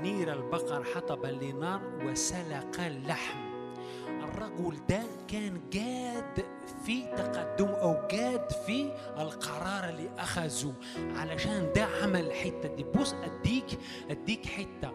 نير 0.00 0.32
البقر 0.32 0.84
حطبا 0.84 1.26
لنار 1.26 1.80
وسلق 2.04 2.80
اللحم. 2.80 3.50
الرجل 4.08 4.76
ده 4.88 5.02
كان 5.28 5.60
جاد 5.72 6.44
في 6.84 7.02
تقدم 7.02 7.68
أو 7.68 8.08
جاد 8.10 8.52
في 8.66 8.92
القرار 9.18 9.88
اللي 9.88 10.10
أخذه. 10.18 10.72
علشان 11.16 11.72
ده 11.76 11.84
عمل 12.02 12.26
الحته 12.26 12.74
دي. 12.76 12.82
بص 12.84 13.14
أديك 13.14 13.78
أديك 14.10 14.46
حتة. 14.46 14.92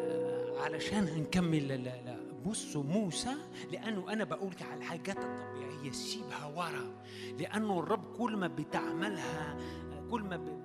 آه، 0.00 0.60
علشان 0.64 1.08
هنكمل 1.08 1.68
لا 1.68 1.74
لا. 1.76 2.21
بصوا 2.46 2.82
موسى 2.82 3.34
لأنه 3.72 4.12
أنا 4.12 4.24
بقول 4.24 4.50
لك 4.50 4.62
على 4.62 4.78
الحاجات 4.80 5.16
الطبيعيه 5.18 5.92
سيبها 5.92 6.46
ورا 6.56 6.94
لأنه 7.38 7.78
الرب 7.80 8.16
كل 8.18 8.36
ما 8.36 8.46
بتعملها 8.46 9.56
كل 10.10 10.22
ما 10.22 10.62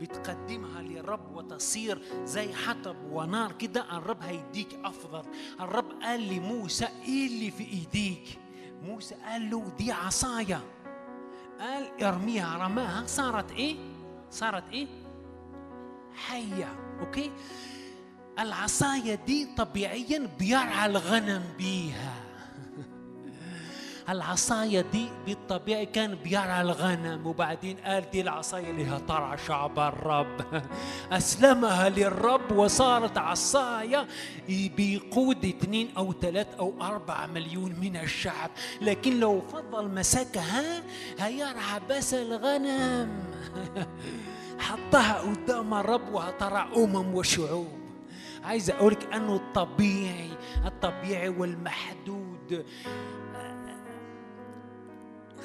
بتقدمها 0.00 0.82
للرب 0.82 1.36
وتصير 1.36 2.02
زي 2.24 2.52
حطب 2.52 2.96
ونار 3.10 3.52
كده 3.52 3.96
الرب 3.98 4.22
هيديك 4.22 4.78
أفضل. 4.84 5.22
الرب 5.60 5.90
قال 6.02 6.28
لموسى 6.28 6.84
إيه 6.84 7.26
اللي 7.26 7.50
في 7.50 7.64
إيديك؟ 7.64 8.38
موسى 8.82 9.14
قال 9.14 9.50
له 9.50 9.72
دي 9.78 9.92
عصاية. 9.92 10.60
قال 11.60 12.04
ارميها 12.04 12.58
رماها. 12.58 13.06
صارت 13.06 13.52
إيه؟ 13.52 13.76
صارت 14.30 14.64
إيه؟ 14.72 14.86
حية. 16.14 16.74
أوكي؟ 17.00 17.30
العصاية 18.38 19.14
دي 19.14 19.48
طبيعيا 19.56 20.28
بيرعى 20.38 20.86
الغنم 20.86 21.42
بيها. 21.58 22.12
العصاية 24.08 24.80
دي 24.80 25.08
بالطبيعي 25.26 25.86
كان 25.86 26.14
بيرعى 26.14 26.60
الغنم 26.60 27.26
وبعدين 27.26 27.76
قال 27.76 28.10
دي 28.10 28.20
العصاية 28.20 28.70
اللي 28.70 28.86
هترعى 28.86 29.38
شعب 29.38 29.78
الرب. 29.78 30.62
أسلمها 31.12 31.88
للرب 31.88 32.52
وصارت 32.52 33.18
عصاية 33.18 34.06
بيقود 34.48 35.44
اثنين 35.44 35.88
أو 35.96 36.12
ثلاث 36.12 36.46
أو 36.58 36.74
أربع 36.82 37.26
مليون 37.26 37.72
من 37.80 37.96
الشعب. 37.96 38.50
لكن 38.80 39.20
لو 39.20 39.40
فضل 39.40 39.88
مسكها 39.88 40.82
هيرعى 41.18 41.80
بس 41.90 42.14
الغنم. 42.14 43.24
حطها 44.58 45.20
قدام 45.20 45.74
الرب 45.74 46.12
وهترعى 46.12 46.68
أمم 46.76 47.14
وشعوب. 47.14 47.83
عايز 48.44 48.70
أقولك 48.70 49.14
أنه 49.14 49.36
الطبيعي 49.36 50.30
الطبيعي 50.66 51.28
والمحدود. 51.28 52.64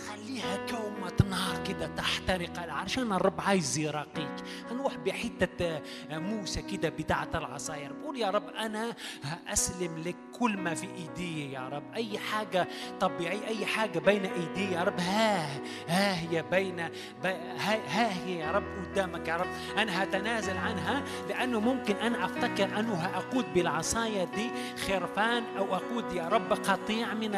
خليها 0.07 0.57
كومة 0.71 1.29
نار 1.29 1.63
كده 1.67 1.87
تحترق 1.87 2.59
عشان 2.59 3.13
الرب 3.13 3.41
عايز 3.41 3.77
يراقيك. 3.77 4.31
هنروح 4.71 4.97
بحتة 4.97 5.81
موسى 6.11 6.61
كده 6.61 6.89
بتاعة 6.89 7.29
العصاير. 7.35 7.93
بقول 7.93 8.17
يا 8.17 8.29
رب 8.29 8.49
أنا 8.49 8.95
هأسلم 9.23 9.97
لك 10.05 10.15
كل 10.39 10.57
ما 10.57 10.73
في 10.73 10.87
إيدي 10.95 11.51
يا 11.51 11.69
رب. 11.69 11.83
أي 11.95 12.19
حاجة 12.19 12.67
طبيعية 12.99 13.47
أي 13.47 13.65
حاجة 13.65 13.99
بين 13.99 14.25
إيدي 14.25 14.71
يا 14.73 14.83
رب. 14.83 14.99
ها 14.99 15.61
ها 15.87 16.19
هي 16.21 16.43
بين 16.51 16.79
ها, 17.23 18.25
هي 18.25 18.39
يا 18.39 18.51
رب 18.51 18.63
قدامك 18.85 19.27
يا 19.27 19.35
رب. 19.37 19.47
أنا 19.77 20.03
هتنازل 20.03 20.57
عنها 20.57 21.03
لأنه 21.29 21.59
ممكن 21.59 21.95
أنا 21.95 22.25
أفتكر 22.25 22.79
أنه 22.79 22.93
هأقود 22.93 23.45
بالعصاية 23.53 24.23
دي 24.23 24.49
خرفان 24.87 25.43
أو 25.57 25.75
أقود 25.75 26.13
يا 26.13 26.27
رب 26.27 26.53
قطيع 26.53 27.13
من 27.13 27.29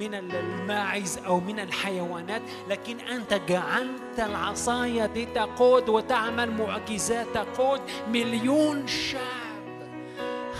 من 0.00 0.14
ال- 0.14 0.34
الماعز 0.34 1.18
أو 1.18 1.40
من 1.40 1.60
الحيوانات 1.88 2.42
لكن 2.68 3.00
أنت 3.00 3.34
جعلت 3.48 4.18
العصاية 4.18 5.06
دي 5.06 5.26
تقود 5.26 5.88
وتعمل 5.88 6.50
معجزات 6.50 7.26
تقود. 7.34 7.80
مليون 8.08 8.86
شعب. 8.86 9.44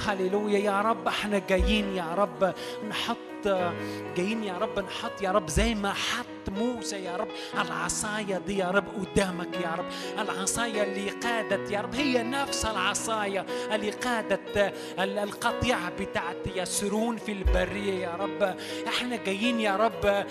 هللويا 0.07 0.59
يا 0.59 0.81
رب 0.81 1.09
إحنا 1.09 1.39
جايين 1.49 1.95
يا 1.97 2.15
رب 2.15 2.55
نحط 2.89 3.17
جايين 4.17 4.45
يا 4.45 4.59
رب 4.59 4.79
نحط 4.79 5.23
يا 5.23 5.31
رب 5.31 5.49
زي 5.49 5.75
ما 5.75 5.93
حط 5.93 6.27
موسى 6.51 6.97
يا 7.05 7.17
رب. 7.17 7.29
العصاية 7.61 8.39
دي 8.47 8.59
يا 8.59 8.71
رب 8.71 8.85
قدامك 8.89 9.55
يا 9.65 9.75
رب. 9.79 9.85
العصاية 10.19 10.83
اللي 10.83 11.11
قادت 11.11 11.71
يا 11.71 11.81
رب. 11.81 11.95
هي 11.95 12.23
نفس 12.23 12.65
العصاية 12.65 13.47
اللي 13.73 13.91
قادت 13.91 14.73
ال- 14.99 15.19
القطيعة 15.19 15.93
بتاعت 16.01 16.37
يسرون 16.57 17.17
في 17.17 17.33
البرية 17.33 17.95
يا 17.95 18.15
رب. 18.21 18.57
إحنا 18.89 19.17
جايين 19.17 19.61
يا 19.61 19.77
رب 19.77 20.25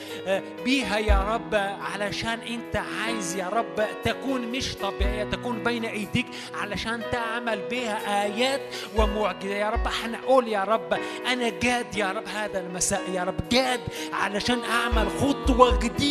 بيها 0.65 0.98
يا 0.98 1.23
رب 1.34 1.56
علشان 1.94 2.40
انت 2.40 2.76
عايز 2.76 3.35
يا 3.35 3.49
رب 3.49 3.85
تكون 4.03 4.41
مش 4.41 4.76
طبيعية 4.76 5.23
تكون 5.23 5.64
بين 5.64 5.85
ايديك 5.85 6.26
علشان 6.53 7.02
تعمل 7.11 7.60
بها 7.72 8.23
آيات 8.26 8.61
ومعجزة 8.98 9.56
يا 9.56 9.69
رب. 9.69 9.88
إحنا 9.88 10.18
قول 10.27 10.48
يا 10.48 10.64
رب 10.64 10.94
أنا 11.27 11.49
جاد 11.49 11.95
يا 11.98 12.11
رب 12.11 12.27
هذا 12.27 12.60
المساء 12.60 13.02
يا 13.14 13.23
رب. 13.23 13.49
جاد 13.52 13.80
علشان 14.14 14.60
اعمل 14.64 15.07
خطوة 15.19 15.80
جديدة. 15.80 16.02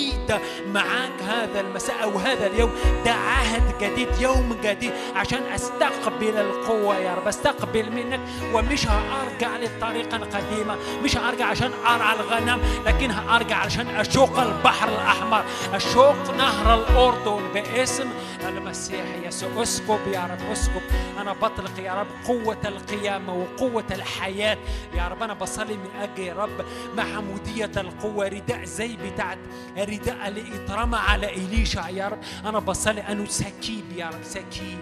معاك 0.66 1.22
هذا 1.22 1.60
المساء 1.60 2.02
أو 2.02 2.18
هذا 2.18 2.46
اليوم. 2.46 2.70
ده 3.04 3.12
عهد 3.12 3.78
جديد 3.80 4.08
يوم 4.20 4.56
جديد 4.64 4.92
عشان 5.16 5.42
أستقبل 5.42 6.36
القوة 6.38 6.98
يا 6.98 7.14
رب 7.14 7.28
أستقبل 7.28 7.92
منك. 7.92 8.20
ومش 8.54 8.86
هأرجع 8.86 9.56
للطريقة 9.56 10.16
القديمة 10.16 10.76
مش 11.04 11.16
هأرجع 11.16 11.46
عشان 11.46 11.70
أرعى 11.86 12.16
الغنم 12.20 12.60
لكن 12.86 13.10
هأرجع 13.10 13.56
عشان 13.56 13.86
أشوق 13.88 14.38
البحر 14.38 14.88
الأحمر 14.88 15.44
أشوق 15.74 16.30
نهر 16.36 16.74
الأردن 16.74 17.42
باسم 17.54 18.08
المسيح 18.48 19.04
يسوع. 19.26 19.62
أسكب 19.62 20.00
يا 20.12 20.20
رب 20.20 20.52
أسكب. 20.52 20.82
أنا 21.20 21.32
بطلق 21.32 21.80
يا 21.80 21.92
رب 21.94 22.06
قوة 22.26 22.56
القيامة 22.64 23.34
وقوة 23.34 23.84
الحياة. 23.90 24.58
يا 24.94 25.08
رب 25.08 25.22
أنا 25.22 25.34
بصلي 25.34 25.76
من 25.76 26.00
أجل 26.00 26.22
يا 26.22 26.34
رب 26.34 26.64
محمودية 26.96 27.70
القوة 27.76 28.28
رداء 28.28 28.64
زي 28.64 28.96
بتاعت 28.96 29.38
رداء 29.84 30.28
اللي 30.28 30.42
أترمى 30.54 30.96
على 30.96 31.36
إليشع 31.36 31.88
يا 31.88 32.08
رب. 32.08 32.18
أنا 32.44 32.58
بصلي 32.58 33.00
أنه 33.00 33.24
سكيب 33.24 33.84
يا 33.96 34.06
رب. 34.06 34.22
سكيب 34.22 34.78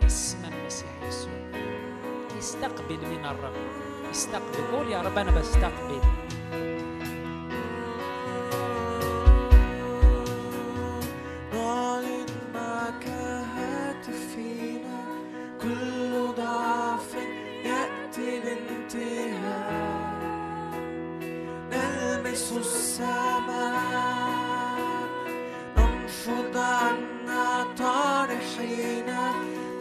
باسم 0.00 0.38
المسيح 0.44 0.88
يسوع. 1.08 1.32
استقبل 2.38 2.98
من 3.08 3.24
الرب. 3.24 3.52
استقبل. 4.10 4.76
قول 4.76 4.92
يا 4.92 5.02
رب 5.02 5.18
أنا 5.18 5.30
بستقبل. 5.30 6.00
نعلن 11.54 12.56
هاتفينا 13.56 15.04
كل 15.62 16.12
ضعف 16.36 17.14
يأتي 17.64 18.38
الانتهاء 18.38 19.91
نلمس 21.72 22.52
السماء 22.56 23.42
ننفض 25.76 26.56
عنا 26.56 27.66
طارحين 27.78 29.06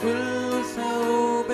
كل 0.02 0.64
ثوب 0.76 1.50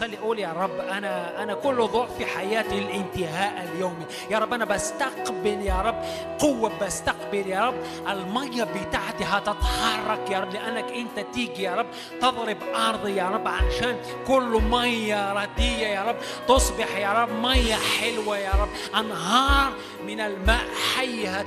صلي 0.00 0.16
قول 0.16 0.38
يا 0.38 0.52
رب 0.52 0.78
أنا 0.80 1.42
أنا 1.42 1.54
كل 1.54 1.76
ضعف 1.86 2.16
في 2.18 2.26
حياتي 2.26 2.78
الانتهاء 2.78 3.68
اليومي. 3.74 4.04
يا 4.30 4.38
رب 4.38 4.52
أنا 4.54 4.64
بستقبل 4.64 5.60
يا 5.62 5.80
رب 5.82 6.02
قوة 6.38 6.72
بستقبل 6.82 7.46
يا 7.46 7.66
رب 7.66 7.74
المية 8.08 8.64
بتاعتي 8.64 9.24
هتتحرك 9.24 10.30
يا 10.30 10.40
رب 10.40 10.52
لأنك 10.52 10.84
أنت 10.92 11.26
تيجي 11.34 11.62
يا 11.62 11.74
رب 11.74 11.86
تضرب 12.20 12.56
أرضي 12.74 13.16
يا 13.16 13.28
رب 13.28 13.48
علشان 13.48 13.96
كل 14.26 14.62
مية 14.70 15.32
ردية 15.32 15.86
يا 15.86 16.02
رب 16.02 16.16
تصبح 16.48 16.96
يا 16.96 17.12
رب 17.12 17.32
مية 17.42 17.74
حلوة 17.74 18.38
يا 18.38 18.52
رب. 18.52 18.68
أنهار 19.00 19.72
من 20.06 20.20
الماء 20.20 20.64
حية 20.96 21.44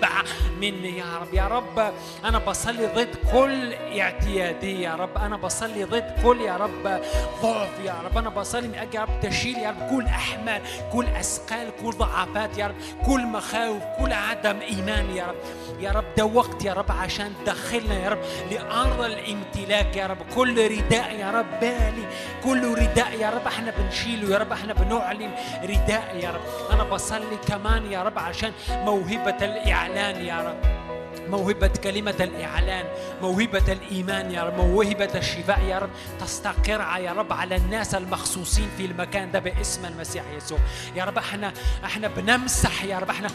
تنبع 0.00 0.22
مني 0.60 0.98
يا 0.98 1.04
رب 1.20 1.34
يا 1.34 1.46
رب 1.48 1.92
أنا 2.24 2.38
بصلي 2.38 2.86
ضد 2.86 3.08
كل 3.32 3.74
اعتيادية 4.00 4.88
يا 4.88 4.94
رب 4.94 5.18
أنا 5.18 5.36
بصلي 5.36 5.84
ضد 5.84 6.14
كل 6.22 6.40
يا 6.40 6.56
رب 6.56 7.00
ضعف 7.42 7.68
يا 7.84 7.94
رب 8.04 8.18
أنا 8.18 8.28
بصلي 8.30 8.68
من 8.68 8.74
أجل 8.74 8.94
يا 8.94 9.00
رب 9.02 9.20
تشيل 9.22 9.58
يا 9.58 9.70
رب 9.70 9.90
كل 9.90 10.06
أحمال 10.06 10.62
كل 10.92 11.06
أثقال 11.06 11.70
كل 11.82 11.90
ضعفات 11.90 12.58
يا 12.58 12.66
رب 12.66 12.74
كل 13.06 13.26
مخاوف 13.26 13.82
كل 14.00 14.12
عدم 14.12 14.60
إيمان 14.60 15.16
يا 15.16 15.26
رب 15.26 15.36
يا 15.80 15.90
رب 15.92 16.04
ده 16.16 16.24
وقت 16.24 16.64
يا 16.64 16.72
رب 16.72 16.92
عشان 16.92 17.32
تدخلنا 17.44 17.94
يا 17.94 18.08
رب 18.08 18.18
لأرض 18.50 19.00
الامتلاك 19.00 19.96
يا 19.96 20.06
رب 20.06 20.18
كل 20.34 20.70
رداء 20.78 21.14
يا 21.14 21.30
رب 21.30 21.60
بالي 21.60 22.06
كل 22.44 22.74
رداء 22.74 23.12
يا 23.20 23.30
رب 23.30 23.46
إحنا 23.46 23.72
بنشيله 23.78 24.32
يا 24.32 24.38
رب 24.38 24.52
إحنا 24.52 24.72
بنعلن 24.74 25.30
رداء 25.62 26.16
يا 26.22 26.30
رب 26.30 26.72
أنا 26.72 26.84
بصلي 26.84 27.36
كمان 27.48 27.92
يا 27.92 28.02
رب 28.02 28.18
عشان 28.18 28.52
موهبة 28.70 29.36
الإعلان 29.44 29.87
يا 29.96 30.40
رب. 30.42 30.87
موهبة 31.30 31.68
كلمة 31.84 32.14
الإعلان 32.20 32.84
موهبة 33.22 33.72
الإيمان 33.72 34.30
يا 34.30 34.42
رب 34.42 34.56
موهبة 34.56 35.10
الشفاء 35.14 35.60
يا 35.62 35.78
رب. 35.78 35.90
تستقر 36.20 36.80
يا 37.00 37.12
رب 37.12 37.32
على 37.32 37.56
الناس 37.56 37.94
المخصوصين 37.94 38.68
في 38.76 38.84
المكان 38.84 39.30
ده 39.30 39.38
باسم 39.38 39.86
المسيح 39.86 40.24
يسوع. 40.36 40.58
يا 40.96 41.04
رب 41.04 41.18
إحنا 41.18 41.52
إحنا 41.84 42.08
بنمسح 42.08 42.84
يا 42.84 42.98
رب 42.98 43.10
إحنا 43.10 43.28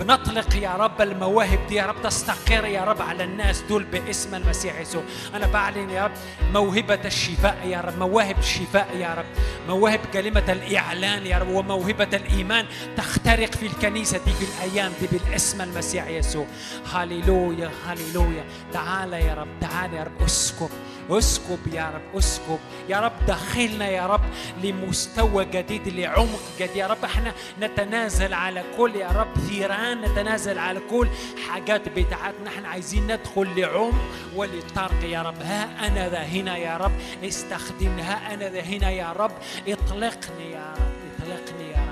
بنطلق 0.00 0.56
يا 0.56 0.70
رب 0.74 1.00
المواهب 1.00 1.58
دي 1.68 1.74
يا 1.74 1.86
رب. 1.86 2.02
تستقر 2.02 2.64
يا 2.64 2.84
رب 2.84 3.02
على 3.02 3.24
الناس 3.24 3.60
دول 3.68 3.84
باسم 3.84 4.34
المسيح 4.34 4.80
يسوع. 4.80 5.02
أنا 5.34 5.46
بعلن 5.46 5.90
يا 5.90 6.04
رب 6.04 6.12
موهبة 6.52 6.98
الشفاء 7.04 7.56
يا 7.66 7.80
رب 7.80 7.98
مواهب 7.98 8.38
الشفاء 8.38 8.88
يا 8.96 9.14
رب 9.14 9.24
مواهب 9.68 10.00
كلمة 10.12 10.44
الإعلان 10.52 11.26
يا 11.26 11.38
رب 11.38 11.48
وموهبة 11.48 12.08
الإيمان 12.12 12.66
تخترق 12.96 13.54
في 13.54 13.66
الكنيسة 13.66 14.20
دي 14.24 14.32
في 14.32 14.44
الأيام 14.44 14.92
دي 15.00 15.06
بالاسم 15.06 15.62
المسيح 15.62 16.06
يسوع. 16.08 16.46
هللويا 17.12 17.70
هللويا 17.86 18.44
تعال 18.72 19.12
يا 19.12 19.34
رب 19.34 19.48
تعال 19.60 19.94
يا 19.94 20.02
رب 20.02 20.22
اسكب 20.22 20.70
اسكب 21.10 21.58
يا 21.72 21.90
رب 21.94 22.16
اسكب. 22.18 22.58
يا 22.88 23.00
رب 23.00 23.12
دخلنا 23.28 23.88
يا 23.88 24.06
رب 24.06 24.20
لمستوى 24.62 25.44
جديد 25.44 25.88
لعمق 25.88 26.40
جديد. 26.60 26.76
يا 26.76 26.86
رب 26.86 27.04
إحنا 27.04 27.32
نتنازل 27.60 28.34
على 28.34 28.64
كل 28.76 28.96
يا 28.96 29.08
رب 29.08 29.38
ثيران 29.48 30.00
نتنازل 30.00 30.58
على 30.58 30.80
كل 30.90 31.08
حاجات 31.48 31.88
بتاعتنا. 31.88 32.48
إحنا 32.48 32.68
عايزين 32.68 33.06
ندخل 33.06 33.60
لعمق 33.60 33.94
وللطرق 34.36 35.04
يا 35.04 35.22
رب. 35.22 35.42
ها 35.42 35.86
أنا 35.86 36.08
ذا 36.08 36.22
هنا 36.22 36.56
يا 36.56 36.76
رب 36.76 36.92
استخدمني 37.24 38.02
ها 38.02 38.34
أنا 38.34 38.48
ذا 38.48 38.60
هنا 38.60 38.90
يا 38.90 39.12
رب. 39.12 39.32
اطلقني 39.68 40.50
يا 40.50 40.74
رب 40.78 40.92
اطلقني 41.18 41.70
يا 41.70 41.76
رب. 41.76 41.91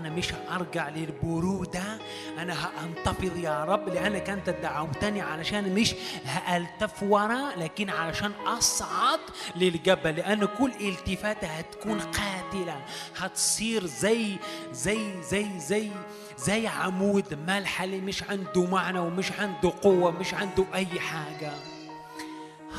أنا 0.00 0.08
مش 0.10 0.32
هرجع 0.48 0.88
للبرودة. 0.88 1.98
أنا 2.38 2.54
هأنتفض 2.66 3.36
يا 3.36 3.64
رب 3.64 3.88
لأنك 3.88 4.30
أنت 4.30 4.50
دعوتني 4.50 5.20
علشان 5.20 5.74
مش 5.74 5.94
هألتف 6.24 7.02
ورا 7.02 7.50
لكن 7.56 7.90
علشان 7.90 8.32
أصعد 8.46 9.20
للجبل 9.56 10.16
لأن 10.16 10.44
كل 10.44 10.72
التفاتة 10.80 11.46
هتكون 11.46 12.00
قاتلة. 12.00 12.80
هتصير 13.16 13.86
زي 13.86 14.36
زي 14.72 15.22
زي 15.22 15.46
زي 15.58 15.90
زي 16.38 16.66
عمود 16.66 17.34
ملح 17.46 17.82
اللي 17.82 18.00
مش 18.00 18.22
عنده 18.22 18.64
معنى 18.66 18.98
ومش 18.98 19.32
عنده 19.32 19.72
قوة 19.82 20.10
مش 20.10 20.34
عنده 20.34 20.64
أي 20.74 21.00
حاجة. 21.00 21.52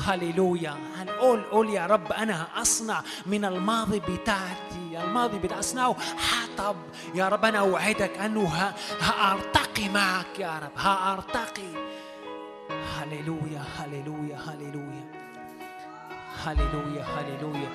هللويا 0.06 0.76
هنقول 0.98 1.44
قول 1.44 1.70
يا 1.70 1.86
رب 1.86 2.11
أنا 2.11 2.48
هاصنع 2.56 3.02
من 3.26 3.45
الماضي 3.45 4.00
بتاعتي 4.00 5.03
الماضي 5.03 5.40
بتاع 5.40 5.60
اصنعه 5.60 5.95
حطب 6.18 6.76
يا 7.16 7.30
رب 7.30 7.45
أنا 7.45 7.60
اوعدك 7.60 8.18
انه 8.18 8.44
ه- 8.48 8.74
هارتقي 9.02 9.90
معك 9.90 10.40
يا 10.40 10.60
رب 10.60 10.78
هارتقي 10.78 11.92
هللويا 13.00 13.64
هللويا 13.80 14.38
هللويا 14.48 15.03
هللويا 16.45 17.03
هللويا 17.03 17.70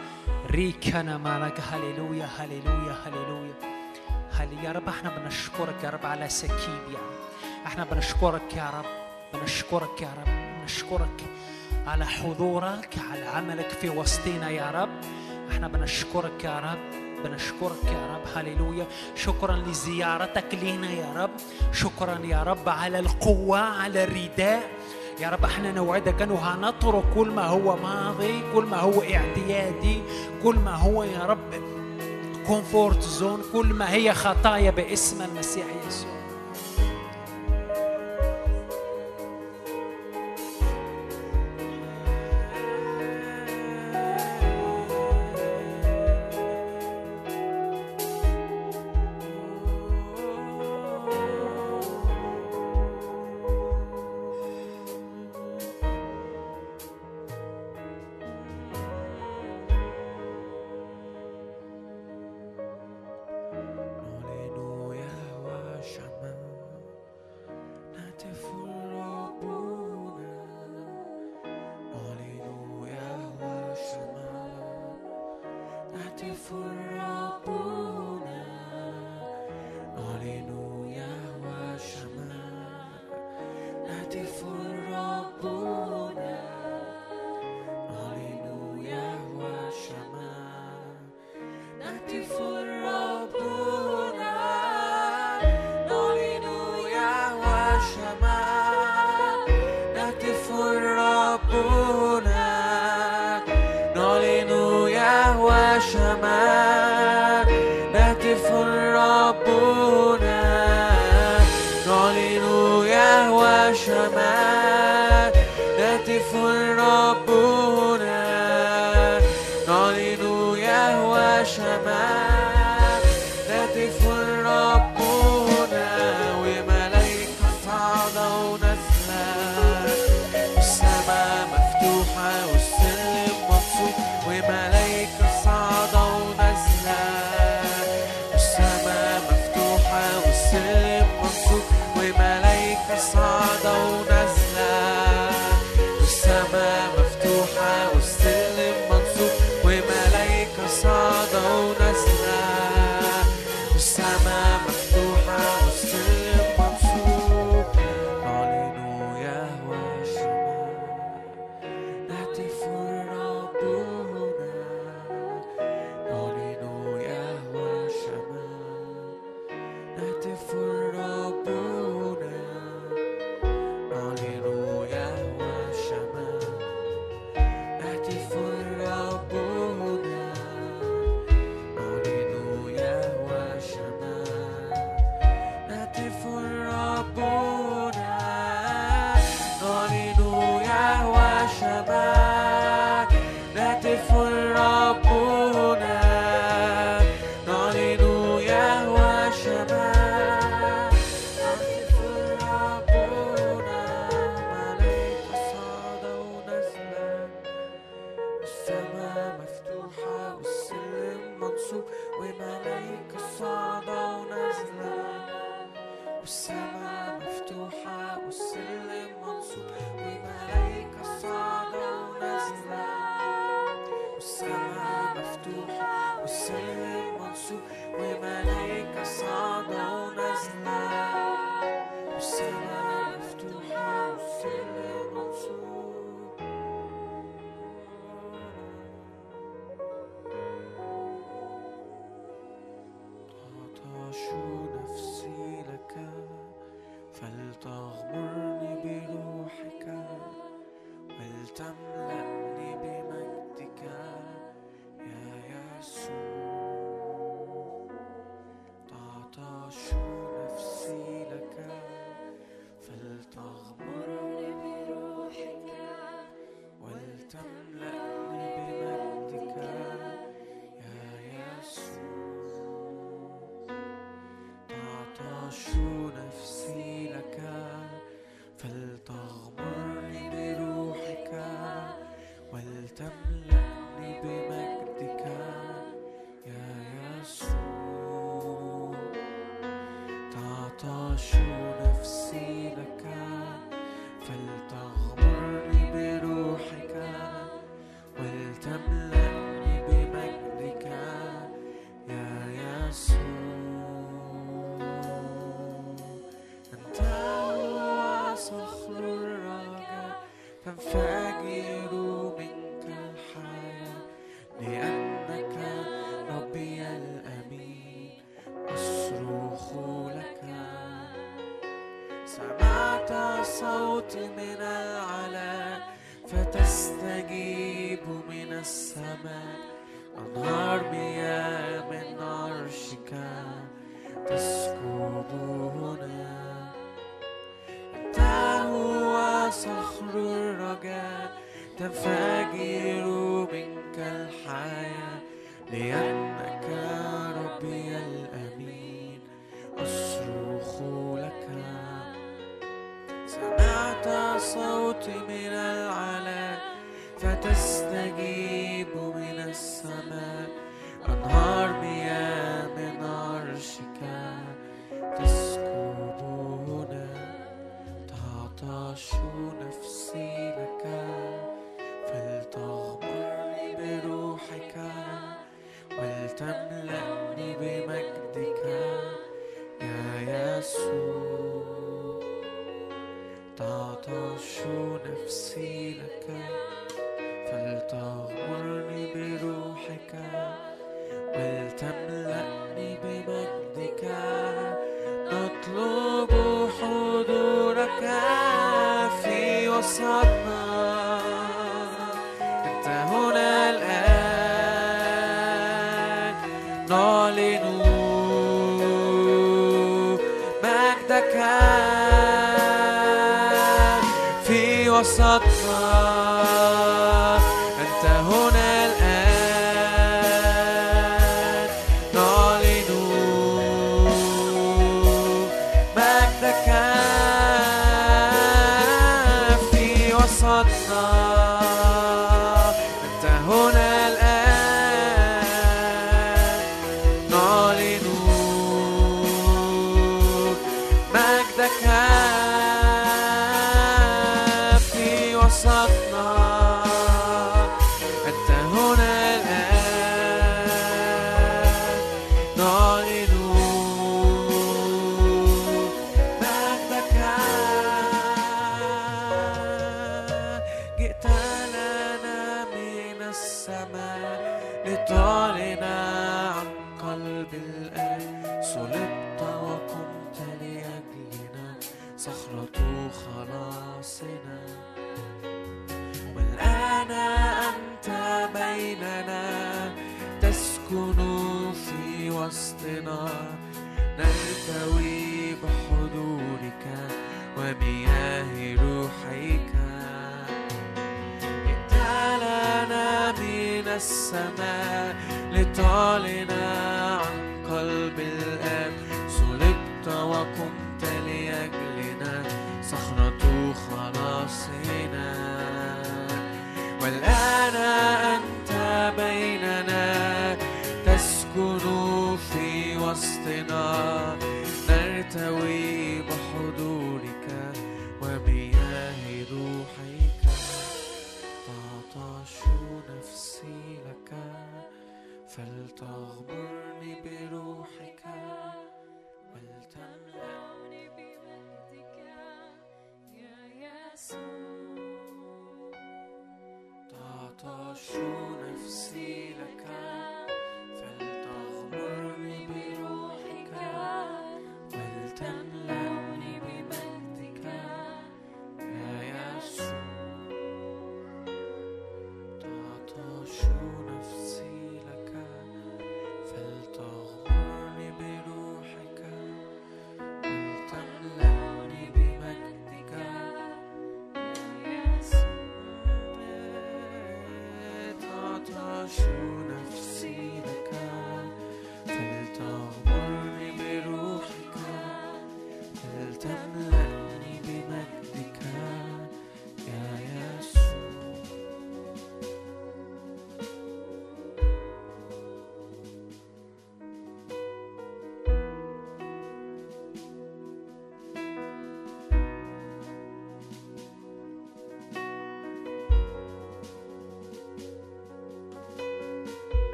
ريكنا 0.51 1.19
مالك 1.19 1.61
هللويا 1.73 2.29
هللويا 2.39 2.97
هللويا 3.07 3.55
هل 4.33 4.65
يا 4.65 4.73
رب 4.73 4.89
إحنا 4.89 5.11
بنشكرك 5.19 5.85
يا 5.85 5.91
رب 5.91 6.07
على 6.07 6.29
سكيب 6.29 6.83
يا 6.91 6.99
رب 6.99 7.67
إحنا 7.67 7.85
بنشكرك 7.85 8.55
يا 8.57 8.71
رب 8.71 8.85
بنشكرك 9.41 10.03
يا 10.03 10.09
رب 10.19 10.56
بنشكرك 10.67 11.25
على 11.87 12.07
حضورك 12.07 12.99
على 13.11 13.25
عملك 13.27 13.69
في 13.69 13.89
وسطنا 13.89 14.51
يا 14.51 14.71
رب. 14.71 14.89
إحنا 15.51 15.69
بنشكرك 15.69 16.45
يا 16.45 16.59
رب 16.59 16.79
بنشكرك 17.25 17.85
يا 17.85 18.15
رب. 18.15 18.23
هللويا. 18.37 18.87
شكرا 19.15 19.57
لزيارتك 19.57 20.55
لينا 20.55 20.91
يا 20.91 21.13
رب. 21.17 21.31
شكرا 21.73 22.19
يا 22.25 22.43
رب 22.43 22.69
على 22.69 22.99
القوة 22.99 23.59
على 23.59 24.05
الرداء. 24.05 24.63
يا 25.21 25.31
رب 25.31 25.45
إحنا 25.45 25.73
نوعدك 25.73 26.23
انه 26.23 26.35
هنترك 26.35 27.05
كل 27.15 27.31
ما 27.31 27.47
هو 27.47 27.77
ماضي 27.77 28.43
كل 28.55 28.65
ما 28.65 28.77
هو 28.77 29.03
اعتيادي 29.03 30.03
كل 30.43 30.55
ما 30.57 30.75
هو 30.75 31.05
يا 31.05 31.25
رب 31.25 31.55
comfort 32.47 33.03
zone 33.03 33.43
كل 33.53 33.67
ما 33.67 33.93
هي 33.93 34.15
خطايا 34.15 34.71
باسم 34.71 35.23
المسيح 35.23 35.67
يسوع. 35.89 36.16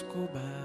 أن 0.00 0.61